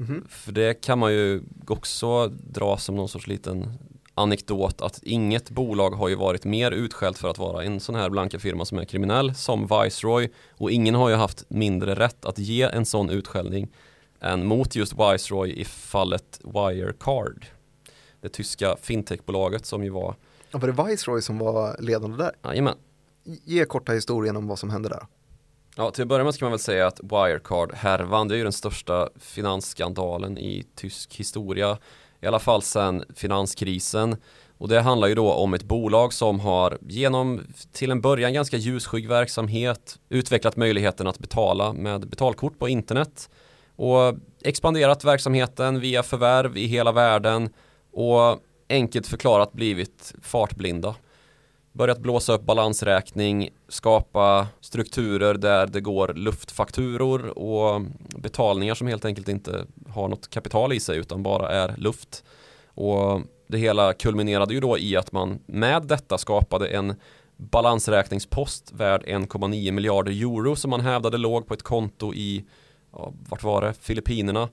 Mm. 0.00 0.24
För 0.28 0.52
det 0.52 0.74
kan 0.74 0.98
man 0.98 1.12
ju 1.12 1.42
också 1.66 2.28
dra 2.28 2.76
som 2.78 2.96
någon 2.96 3.08
sorts 3.08 3.26
liten 3.26 3.78
anekdot 4.14 4.82
att 4.82 5.02
inget 5.02 5.50
bolag 5.50 5.90
har 5.90 6.08
ju 6.08 6.14
varit 6.14 6.44
mer 6.44 6.70
utskällt 6.70 7.18
för 7.18 7.28
att 7.28 7.38
vara 7.38 7.64
en 7.64 7.80
sån 7.80 7.94
här 7.94 8.10
blanka 8.10 8.38
firma 8.38 8.64
som 8.64 8.78
är 8.78 8.84
kriminell 8.84 9.34
som 9.34 9.66
Viceroy 9.66 10.30
och 10.50 10.70
ingen 10.70 10.94
har 10.94 11.08
ju 11.08 11.14
haft 11.14 11.44
mindre 11.48 11.94
rätt 11.94 12.24
att 12.24 12.38
ge 12.38 12.62
en 12.62 12.86
sån 12.86 13.10
utskällning 13.10 13.68
än 14.20 14.46
mot 14.46 14.76
just 14.76 14.92
Viceroy 14.92 15.52
i 15.52 15.64
fallet 15.64 16.40
Wirecard 16.44 17.46
det 18.24 18.30
tyska 18.30 18.76
fintechbolaget 18.80 19.66
som 19.66 19.84
ju 19.84 19.90
var 19.90 20.16
ja, 20.50 20.58
Var 20.58 20.68
det 20.68 20.84
Viceroy 20.84 21.22
som 21.22 21.38
var 21.38 21.76
ledande 21.80 22.16
där? 22.16 22.32
Jajamän 22.44 22.74
Ge 23.24 23.64
korta 23.64 23.92
historien 23.92 24.36
om 24.36 24.46
vad 24.46 24.58
som 24.58 24.70
hände 24.70 24.88
där 24.88 25.06
Ja, 25.76 25.90
till 25.90 26.02
att 26.02 26.08
börja 26.08 26.24
med 26.24 26.34
ska 26.34 26.44
man 26.44 26.52
väl 26.52 26.58
säga 26.58 26.86
att 26.86 27.00
Wirecard-härvan, 27.00 28.28
det 28.28 28.34
är 28.34 28.36
ju 28.36 28.42
den 28.42 28.52
största 28.52 29.08
finansskandalen 29.16 30.38
i 30.38 30.64
tysk 30.74 31.14
historia. 31.14 31.78
I 32.20 32.26
alla 32.26 32.38
fall 32.38 32.62
sedan 32.62 33.04
finanskrisen. 33.14 34.16
Och 34.58 34.68
det 34.68 34.80
handlar 34.80 35.08
ju 35.08 35.14
då 35.14 35.32
om 35.32 35.54
ett 35.54 35.62
bolag 35.62 36.12
som 36.12 36.40
har 36.40 36.78
genom 36.80 37.40
till 37.72 37.90
en 37.90 38.00
början 38.00 38.32
ganska 38.32 38.56
ljusskygg 38.56 39.08
verksamhet 39.08 39.98
utvecklat 40.08 40.56
möjligheten 40.56 41.06
att 41.06 41.18
betala 41.18 41.72
med 41.72 42.08
betalkort 42.08 42.58
på 42.58 42.68
internet 42.68 43.30
och 43.76 44.14
expanderat 44.42 45.04
verksamheten 45.04 45.80
via 45.80 46.02
förvärv 46.02 46.56
i 46.56 46.66
hela 46.66 46.92
världen 46.92 47.50
och 47.94 48.40
enkelt 48.68 49.06
förklarat 49.06 49.52
blivit 49.52 50.14
fartblinda. 50.22 50.94
Börjat 51.72 51.98
blåsa 51.98 52.32
upp 52.32 52.42
balansräkning, 52.42 53.48
skapa 53.68 54.48
strukturer 54.60 55.34
där 55.34 55.66
det 55.66 55.80
går 55.80 56.08
luftfakturor 56.08 57.38
och 57.38 57.82
betalningar 58.16 58.74
som 58.74 58.86
helt 58.86 59.04
enkelt 59.04 59.28
inte 59.28 59.66
har 59.88 60.08
något 60.08 60.30
kapital 60.30 60.72
i 60.72 60.80
sig 60.80 60.98
utan 60.98 61.22
bara 61.22 61.50
är 61.50 61.74
luft. 61.76 62.24
Och 62.66 63.20
det 63.46 63.58
hela 63.58 63.92
kulminerade 63.92 64.54
ju 64.54 64.60
då 64.60 64.78
i 64.78 64.96
att 64.96 65.12
man 65.12 65.38
med 65.46 65.82
detta 65.82 66.18
skapade 66.18 66.68
en 66.68 66.94
balansräkningspost 67.36 68.72
värd 68.72 69.04
1,9 69.06 69.70
miljarder 69.70 70.12
euro 70.12 70.56
som 70.56 70.70
man 70.70 70.80
hävdade 70.80 71.18
låg 71.18 71.46
på 71.46 71.54
ett 71.54 71.62
konto 71.62 72.14
i, 72.14 72.44
ja, 72.92 73.12
vart 73.28 73.42
var 73.42 73.60
det, 73.60 73.74
Filippinerna. 73.80 74.48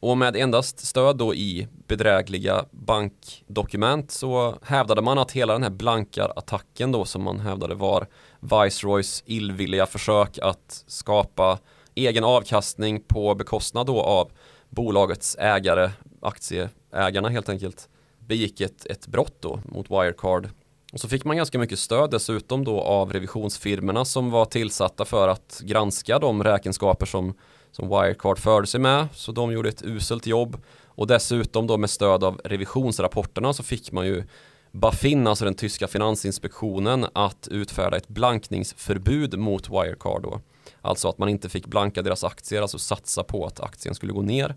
Och 0.00 0.18
med 0.18 0.36
endast 0.36 0.86
stöd 0.86 1.16
då 1.16 1.34
i 1.34 1.68
bedrägliga 1.86 2.64
bankdokument 2.70 4.10
så 4.10 4.54
hävdade 4.62 5.02
man 5.02 5.18
att 5.18 5.32
hela 5.32 5.52
den 5.52 5.62
här 5.62 5.70
blankarattacken 5.70 6.92
då 6.92 7.04
som 7.04 7.22
man 7.22 7.40
hävdade 7.40 7.74
var 7.74 8.06
Viceroys 8.40 9.22
illvilliga 9.26 9.86
försök 9.86 10.38
att 10.42 10.84
skapa 10.86 11.58
egen 11.94 12.24
avkastning 12.24 13.00
på 13.00 13.34
bekostnad 13.34 13.86
då 13.86 14.00
av 14.02 14.30
bolagets 14.68 15.36
ägare, 15.38 15.90
aktieägarna 16.20 17.28
helt 17.28 17.48
enkelt, 17.48 17.88
begick 18.18 18.60
ett, 18.60 18.86
ett 18.86 19.06
brott 19.06 19.36
då 19.40 19.60
mot 19.64 19.90
Wirecard. 19.90 20.48
Och 20.92 21.00
så 21.00 21.08
fick 21.08 21.24
man 21.24 21.36
ganska 21.36 21.58
mycket 21.58 21.78
stöd 21.78 22.10
dessutom 22.10 22.64
då 22.64 22.80
av 22.80 23.12
revisionsfirmerna 23.12 24.04
som 24.04 24.30
var 24.30 24.44
tillsatta 24.44 25.04
för 25.04 25.28
att 25.28 25.60
granska 25.64 26.18
de 26.18 26.44
räkenskaper 26.44 27.06
som 27.06 27.34
som 27.70 27.88
Wirecard 27.88 28.38
förde 28.38 28.66
sig 28.66 28.80
med. 28.80 29.08
Så 29.12 29.32
de 29.32 29.52
gjorde 29.52 29.68
ett 29.68 29.82
uselt 29.84 30.26
jobb. 30.26 30.62
Och 30.84 31.06
dessutom 31.06 31.66
då 31.66 31.76
med 31.76 31.90
stöd 31.90 32.24
av 32.24 32.40
revisionsrapporterna 32.44 33.52
så 33.52 33.62
fick 33.62 33.92
man 33.92 34.06
ju 34.06 34.24
Bafin, 34.72 35.26
alltså 35.26 35.44
den 35.44 35.54
tyska 35.54 35.88
finansinspektionen, 35.88 37.06
att 37.12 37.48
utfärda 37.50 37.96
ett 37.96 38.08
blankningsförbud 38.08 39.38
mot 39.38 39.70
Wirecard 39.70 40.22
då. 40.22 40.40
Alltså 40.80 41.08
att 41.08 41.18
man 41.18 41.28
inte 41.28 41.48
fick 41.48 41.66
blanka 41.66 42.02
deras 42.02 42.24
aktier, 42.24 42.62
alltså 42.62 42.78
satsa 42.78 43.24
på 43.24 43.46
att 43.46 43.60
aktien 43.60 43.94
skulle 43.94 44.12
gå 44.12 44.22
ner. 44.22 44.54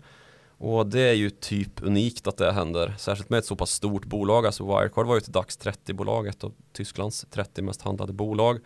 Och 0.58 0.86
det 0.86 1.00
är 1.00 1.14
ju 1.14 1.30
typ 1.30 1.82
unikt 1.82 2.26
att 2.26 2.36
det 2.36 2.52
händer, 2.52 2.94
särskilt 2.98 3.30
med 3.30 3.38
ett 3.38 3.44
så 3.44 3.56
pass 3.56 3.70
stort 3.70 4.04
bolag. 4.04 4.46
Alltså 4.46 4.64
Wirecard 4.64 5.06
var 5.06 5.14
ju 5.14 5.18
ett 5.18 5.26
DAX 5.26 5.58
30-bolag, 5.58 6.26
ett 6.26 6.44
av 6.44 6.52
Tysklands 6.72 7.26
30 7.30 7.62
mest 7.62 7.82
handlade 7.82 8.12
bolag. 8.12 8.58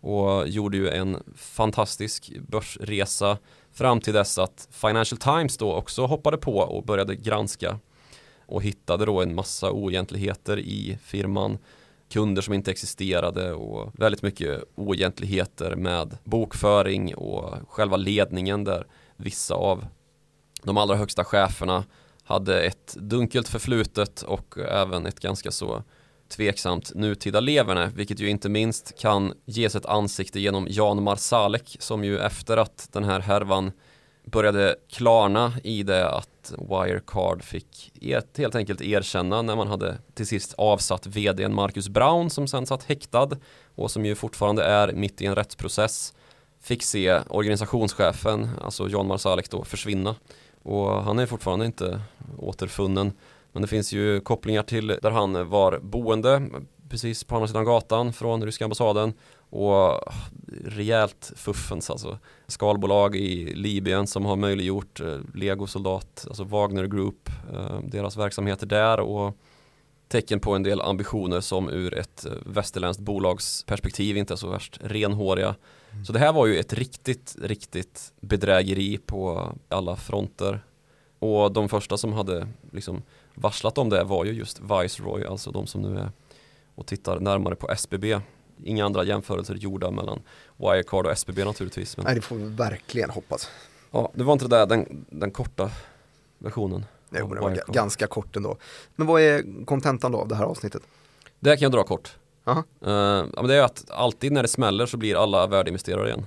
Och 0.00 0.48
gjorde 0.48 0.76
ju 0.76 0.88
en 0.88 1.22
fantastisk 1.36 2.32
börsresa 2.48 3.38
Fram 3.72 4.00
till 4.00 4.14
dess 4.14 4.38
att 4.38 4.68
Financial 4.70 5.18
Times 5.18 5.56
då 5.56 5.74
också 5.74 6.06
hoppade 6.06 6.36
på 6.36 6.58
och 6.58 6.84
började 6.84 7.14
granska 7.14 7.78
och 8.46 8.62
hittade 8.62 9.04
då 9.04 9.22
en 9.22 9.34
massa 9.34 9.70
oegentligheter 9.70 10.58
i 10.58 10.98
firman. 11.02 11.58
Kunder 12.08 12.42
som 12.42 12.54
inte 12.54 12.70
existerade 12.70 13.52
och 13.52 13.92
väldigt 13.94 14.22
mycket 14.22 14.64
oegentligheter 14.74 15.76
med 15.76 16.18
bokföring 16.24 17.14
och 17.14 17.54
själva 17.68 17.96
ledningen 17.96 18.64
där 18.64 18.86
vissa 19.16 19.54
av 19.54 19.86
de 20.62 20.76
allra 20.76 20.96
högsta 20.96 21.24
cheferna 21.24 21.84
hade 22.22 22.62
ett 22.62 22.96
dunkelt 22.98 23.48
förflutet 23.48 24.22
och 24.22 24.58
även 24.58 25.06
ett 25.06 25.20
ganska 25.20 25.50
så 25.50 25.82
tveksamt 26.30 26.94
nutida 26.94 27.40
leverne, 27.40 27.92
vilket 27.94 28.20
ju 28.20 28.28
inte 28.28 28.48
minst 28.48 28.98
kan 28.98 29.32
ges 29.44 29.74
ett 29.74 29.86
ansikte 29.86 30.40
genom 30.40 30.66
Jan 30.70 31.02
Marsalek 31.02 31.76
som 31.80 32.04
ju 32.04 32.18
efter 32.18 32.56
att 32.56 32.88
den 32.92 33.04
här 33.04 33.20
härvan 33.20 33.72
började 34.24 34.76
klarna 34.90 35.52
i 35.64 35.82
det 35.82 36.08
att 36.08 36.52
Wirecard 36.58 37.42
fick 37.42 37.92
ett, 38.02 38.38
helt 38.38 38.54
enkelt 38.54 38.80
erkänna 38.80 39.42
när 39.42 39.56
man 39.56 39.68
hade 39.68 39.98
till 40.14 40.26
sist 40.26 40.54
avsatt 40.58 41.06
vdn 41.06 41.54
Marcus 41.54 41.88
Brown 41.88 42.30
som 42.30 42.46
sen 42.46 42.66
satt 42.66 42.84
häktad 42.84 43.28
och 43.74 43.90
som 43.90 44.06
ju 44.06 44.14
fortfarande 44.14 44.64
är 44.64 44.92
mitt 44.92 45.20
i 45.20 45.26
en 45.26 45.34
rättsprocess 45.34 46.14
fick 46.60 46.82
se 46.82 47.20
organisationschefen, 47.28 48.48
alltså 48.60 48.88
Jan 48.88 49.06
Marsalek 49.06 49.50
då, 49.50 49.64
försvinna. 49.64 50.14
Och 50.62 51.04
han 51.04 51.18
är 51.18 51.26
fortfarande 51.26 51.66
inte 51.66 52.00
återfunnen. 52.38 53.12
Men 53.52 53.62
det 53.62 53.68
finns 53.68 53.92
ju 53.92 54.20
kopplingar 54.20 54.62
till 54.62 54.86
där 54.86 55.10
han 55.10 55.48
var 55.48 55.78
boende 55.78 56.50
precis 56.90 57.24
på 57.24 57.34
andra 57.34 57.48
sidan 57.48 57.64
gatan 57.64 58.12
från 58.12 58.44
ryska 58.44 58.64
ambassaden 58.64 59.12
och 59.50 60.00
rejält 60.64 61.32
fuffens 61.36 61.90
alltså. 61.90 62.18
Skalbolag 62.46 63.16
i 63.16 63.54
Libyen 63.54 64.06
som 64.06 64.24
har 64.24 64.36
möjliggjort 64.36 65.00
eh, 65.00 65.18
legosoldat, 65.34 66.24
alltså 66.28 66.44
Wagner 66.44 66.86
Group, 66.86 67.28
eh, 67.52 67.80
deras 67.84 68.16
verksamheter 68.16 68.66
där 68.66 69.00
och 69.00 69.36
tecken 70.08 70.40
på 70.40 70.54
en 70.54 70.62
del 70.62 70.80
ambitioner 70.80 71.40
som 71.40 71.70
ur 71.70 71.98
ett 71.98 72.26
eh, 72.26 72.32
västerländskt 72.46 73.02
bolagsperspektiv 73.02 74.16
inte 74.16 74.34
är 74.34 74.36
så 74.36 74.50
värst 74.50 74.78
renhåriga. 74.80 75.54
Mm. 75.92 76.04
Så 76.04 76.12
det 76.12 76.18
här 76.18 76.32
var 76.32 76.46
ju 76.46 76.58
ett 76.58 76.72
riktigt, 76.72 77.36
riktigt 77.42 78.12
bedrägeri 78.20 78.98
på 78.98 79.52
alla 79.68 79.96
fronter. 79.96 80.60
Och 81.18 81.52
de 81.52 81.68
första 81.68 81.96
som 81.96 82.12
hade 82.12 82.48
liksom 82.72 83.02
varslat 83.40 83.78
om 83.78 83.88
det 83.88 84.04
var 84.04 84.24
ju 84.24 84.32
just 84.32 84.60
Viceroy, 84.60 85.24
alltså 85.24 85.50
de 85.50 85.66
som 85.66 85.82
nu 85.82 85.98
är 85.98 86.10
och 86.74 86.86
tittar 86.86 87.20
närmare 87.20 87.56
på 87.56 87.70
SBB. 87.70 88.20
Inga 88.64 88.84
andra 88.84 89.04
jämförelser 89.04 89.54
gjorda 89.54 89.90
mellan 89.90 90.22
Wirecard 90.56 91.06
och 91.06 91.12
SBB 91.12 91.44
naturligtvis. 91.44 91.96
Men... 91.96 92.06
Nej, 92.06 92.14
det 92.14 92.20
får 92.20 92.36
vi 92.36 92.44
verkligen 92.44 93.10
hoppas. 93.10 93.50
Ja, 93.90 94.10
det 94.14 94.24
var 94.24 94.32
inte 94.32 94.44
det 94.44 94.56
där, 94.56 94.66
den, 94.66 95.06
den 95.10 95.30
korta 95.30 95.70
versionen. 96.38 96.84
Jo, 97.10 97.26
men 97.26 97.36
det 97.36 97.40
var 97.40 97.50
Wirecard. 97.50 97.74
ganska 97.74 98.06
kort 98.06 98.36
ändå. 98.36 98.56
Men 98.96 99.06
vad 99.06 99.20
är 99.20 99.64
kontentan 99.64 100.12
då 100.12 100.18
av 100.18 100.28
det 100.28 100.34
här 100.34 100.44
avsnittet? 100.44 100.82
Det 101.40 101.56
kan 101.56 101.62
jag 101.62 101.72
dra 101.72 101.84
kort. 101.84 102.16
Uh, 102.48 102.62
men 102.80 103.46
det 103.46 103.54
är 103.54 103.62
att 103.62 103.90
alltid 103.90 104.32
när 104.32 104.42
det 104.42 104.48
smäller 104.48 104.86
så 104.86 104.96
blir 104.96 105.22
alla 105.22 105.46
värdeinvesterare 105.46 106.08
igen. 106.08 106.26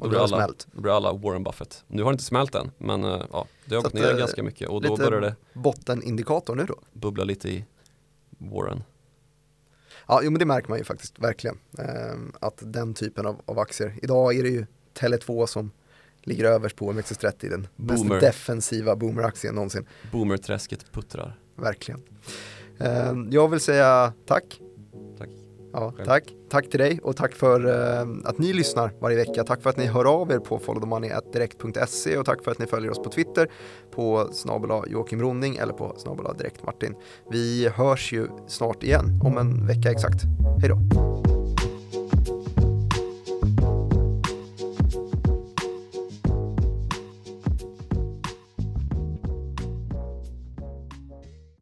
Och 0.00 0.06
då 0.06 0.08
blir, 0.08 0.18
alla, 0.18 0.36
smält. 0.36 0.66
då 0.72 0.80
blir 0.80 0.96
alla 0.96 1.12
Warren 1.12 1.44
Buffett. 1.44 1.84
Nu 1.86 2.02
har 2.02 2.10
det 2.10 2.14
inte 2.14 2.24
smält 2.24 2.54
än, 2.54 2.70
men 2.78 3.04
uh, 3.04 3.22
ja, 3.32 3.46
det 3.64 3.74
har 3.74 3.82
gått 3.82 3.92
ner 3.92 4.12
uh, 4.12 4.18
ganska 4.18 4.42
mycket 4.42 4.68
och 4.68 4.82
då 4.82 4.96
börjar 4.96 5.20
det 5.20 5.36
bottenindikator 5.52 6.54
nu 6.54 6.64
då? 6.64 6.74
Bubbla 6.92 7.24
lite 7.24 7.48
i 7.48 7.64
Warren. 8.38 8.82
Ja, 10.06 10.20
jo, 10.22 10.30
men 10.30 10.38
det 10.38 10.44
märker 10.44 10.68
man 10.68 10.78
ju 10.78 10.84
faktiskt 10.84 11.18
verkligen. 11.18 11.58
Ehm, 11.78 12.32
att 12.40 12.62
den 12.64 12.94
typen 12.94 13.26
av, 13.26 13.40
av 13.44 13.58
aktier. 13.58 13.98
Idag 14.02 14.36
är 14.36 14.42
det 14.42 14.48
ju 14.48 14.66
Tele2 14.94 15.46
som 15.46 15.70
ligger 16.22 16.44
överst 16.44 16.76
på 16.76 16.92
OMXS30, 16.92 17.50
den 17.50 17.68
Boomer. 17.76 18.04
mest 18.04 18.20
defensiva 18.20 18.96
boomeraktien 18.96 19.54
någonsin. 19.54 19.86
Boomerträsket 20.12 20.92
puttrar. 20.92 21.38
Verkligen. 21.56 22.02
Ehm, 22.78 23.28
jag 23.30 23.48
vill 23.48 23.60
säga 23.60 24.12
tack 24.26 24.60
Ja, 25.72 25.94
tack. 26.04 26.34
Tack 26.50 26.70
till 26.70 26.80
dig 26.80 27.00
och 27.02 27.16
tack 27.16 27.34
för 27.34 27.66
uh, 27.66 28.16
att 28.24 28.38
ni 28.38 28.52
lyssnar 28.52 28.92
varje 29.00 29.16
vecka. 29.16 29.44
Tack 29.44 29.62
för 29.62 29.70
att 29.70 29.76
ni 29.76 29.86
hör 29.86 30.04
av 30.04 30.32
er 30.32 30.38
på 30.38 30.58
followthemoney.direkt.se 30.58 32.16
och 32.16 32.26
tack 32.26 32.44
för 32.44 32.50
att 32.50 32.58
ni 32.58 32.66
följer 32.66 32.90
oss 32.90 32.98
på 32.98 33.10
Twitter 33.10 33.50
på 33.90 34.28
snabela 34.32 34.82
Joakim 34.86 35.20
Ronning 35.20 35.56
eller 35.56 35.72
på 35.72 35.94
snabela 35.96 36.32
Direkt 36.32 36.66
Martin. 36.66 36.94
Vi 37.30 37.68
hörs 37.68 38.12
ju 38.12 38.28
snart 38.46 38.82
igen 38.82 39.20
om 39.24 39.38
en 39.38 39.66
vecka 39.66 39.90
exakt. 39.90 40.22
Hej 40.60 40.68
då! 40.68 41.39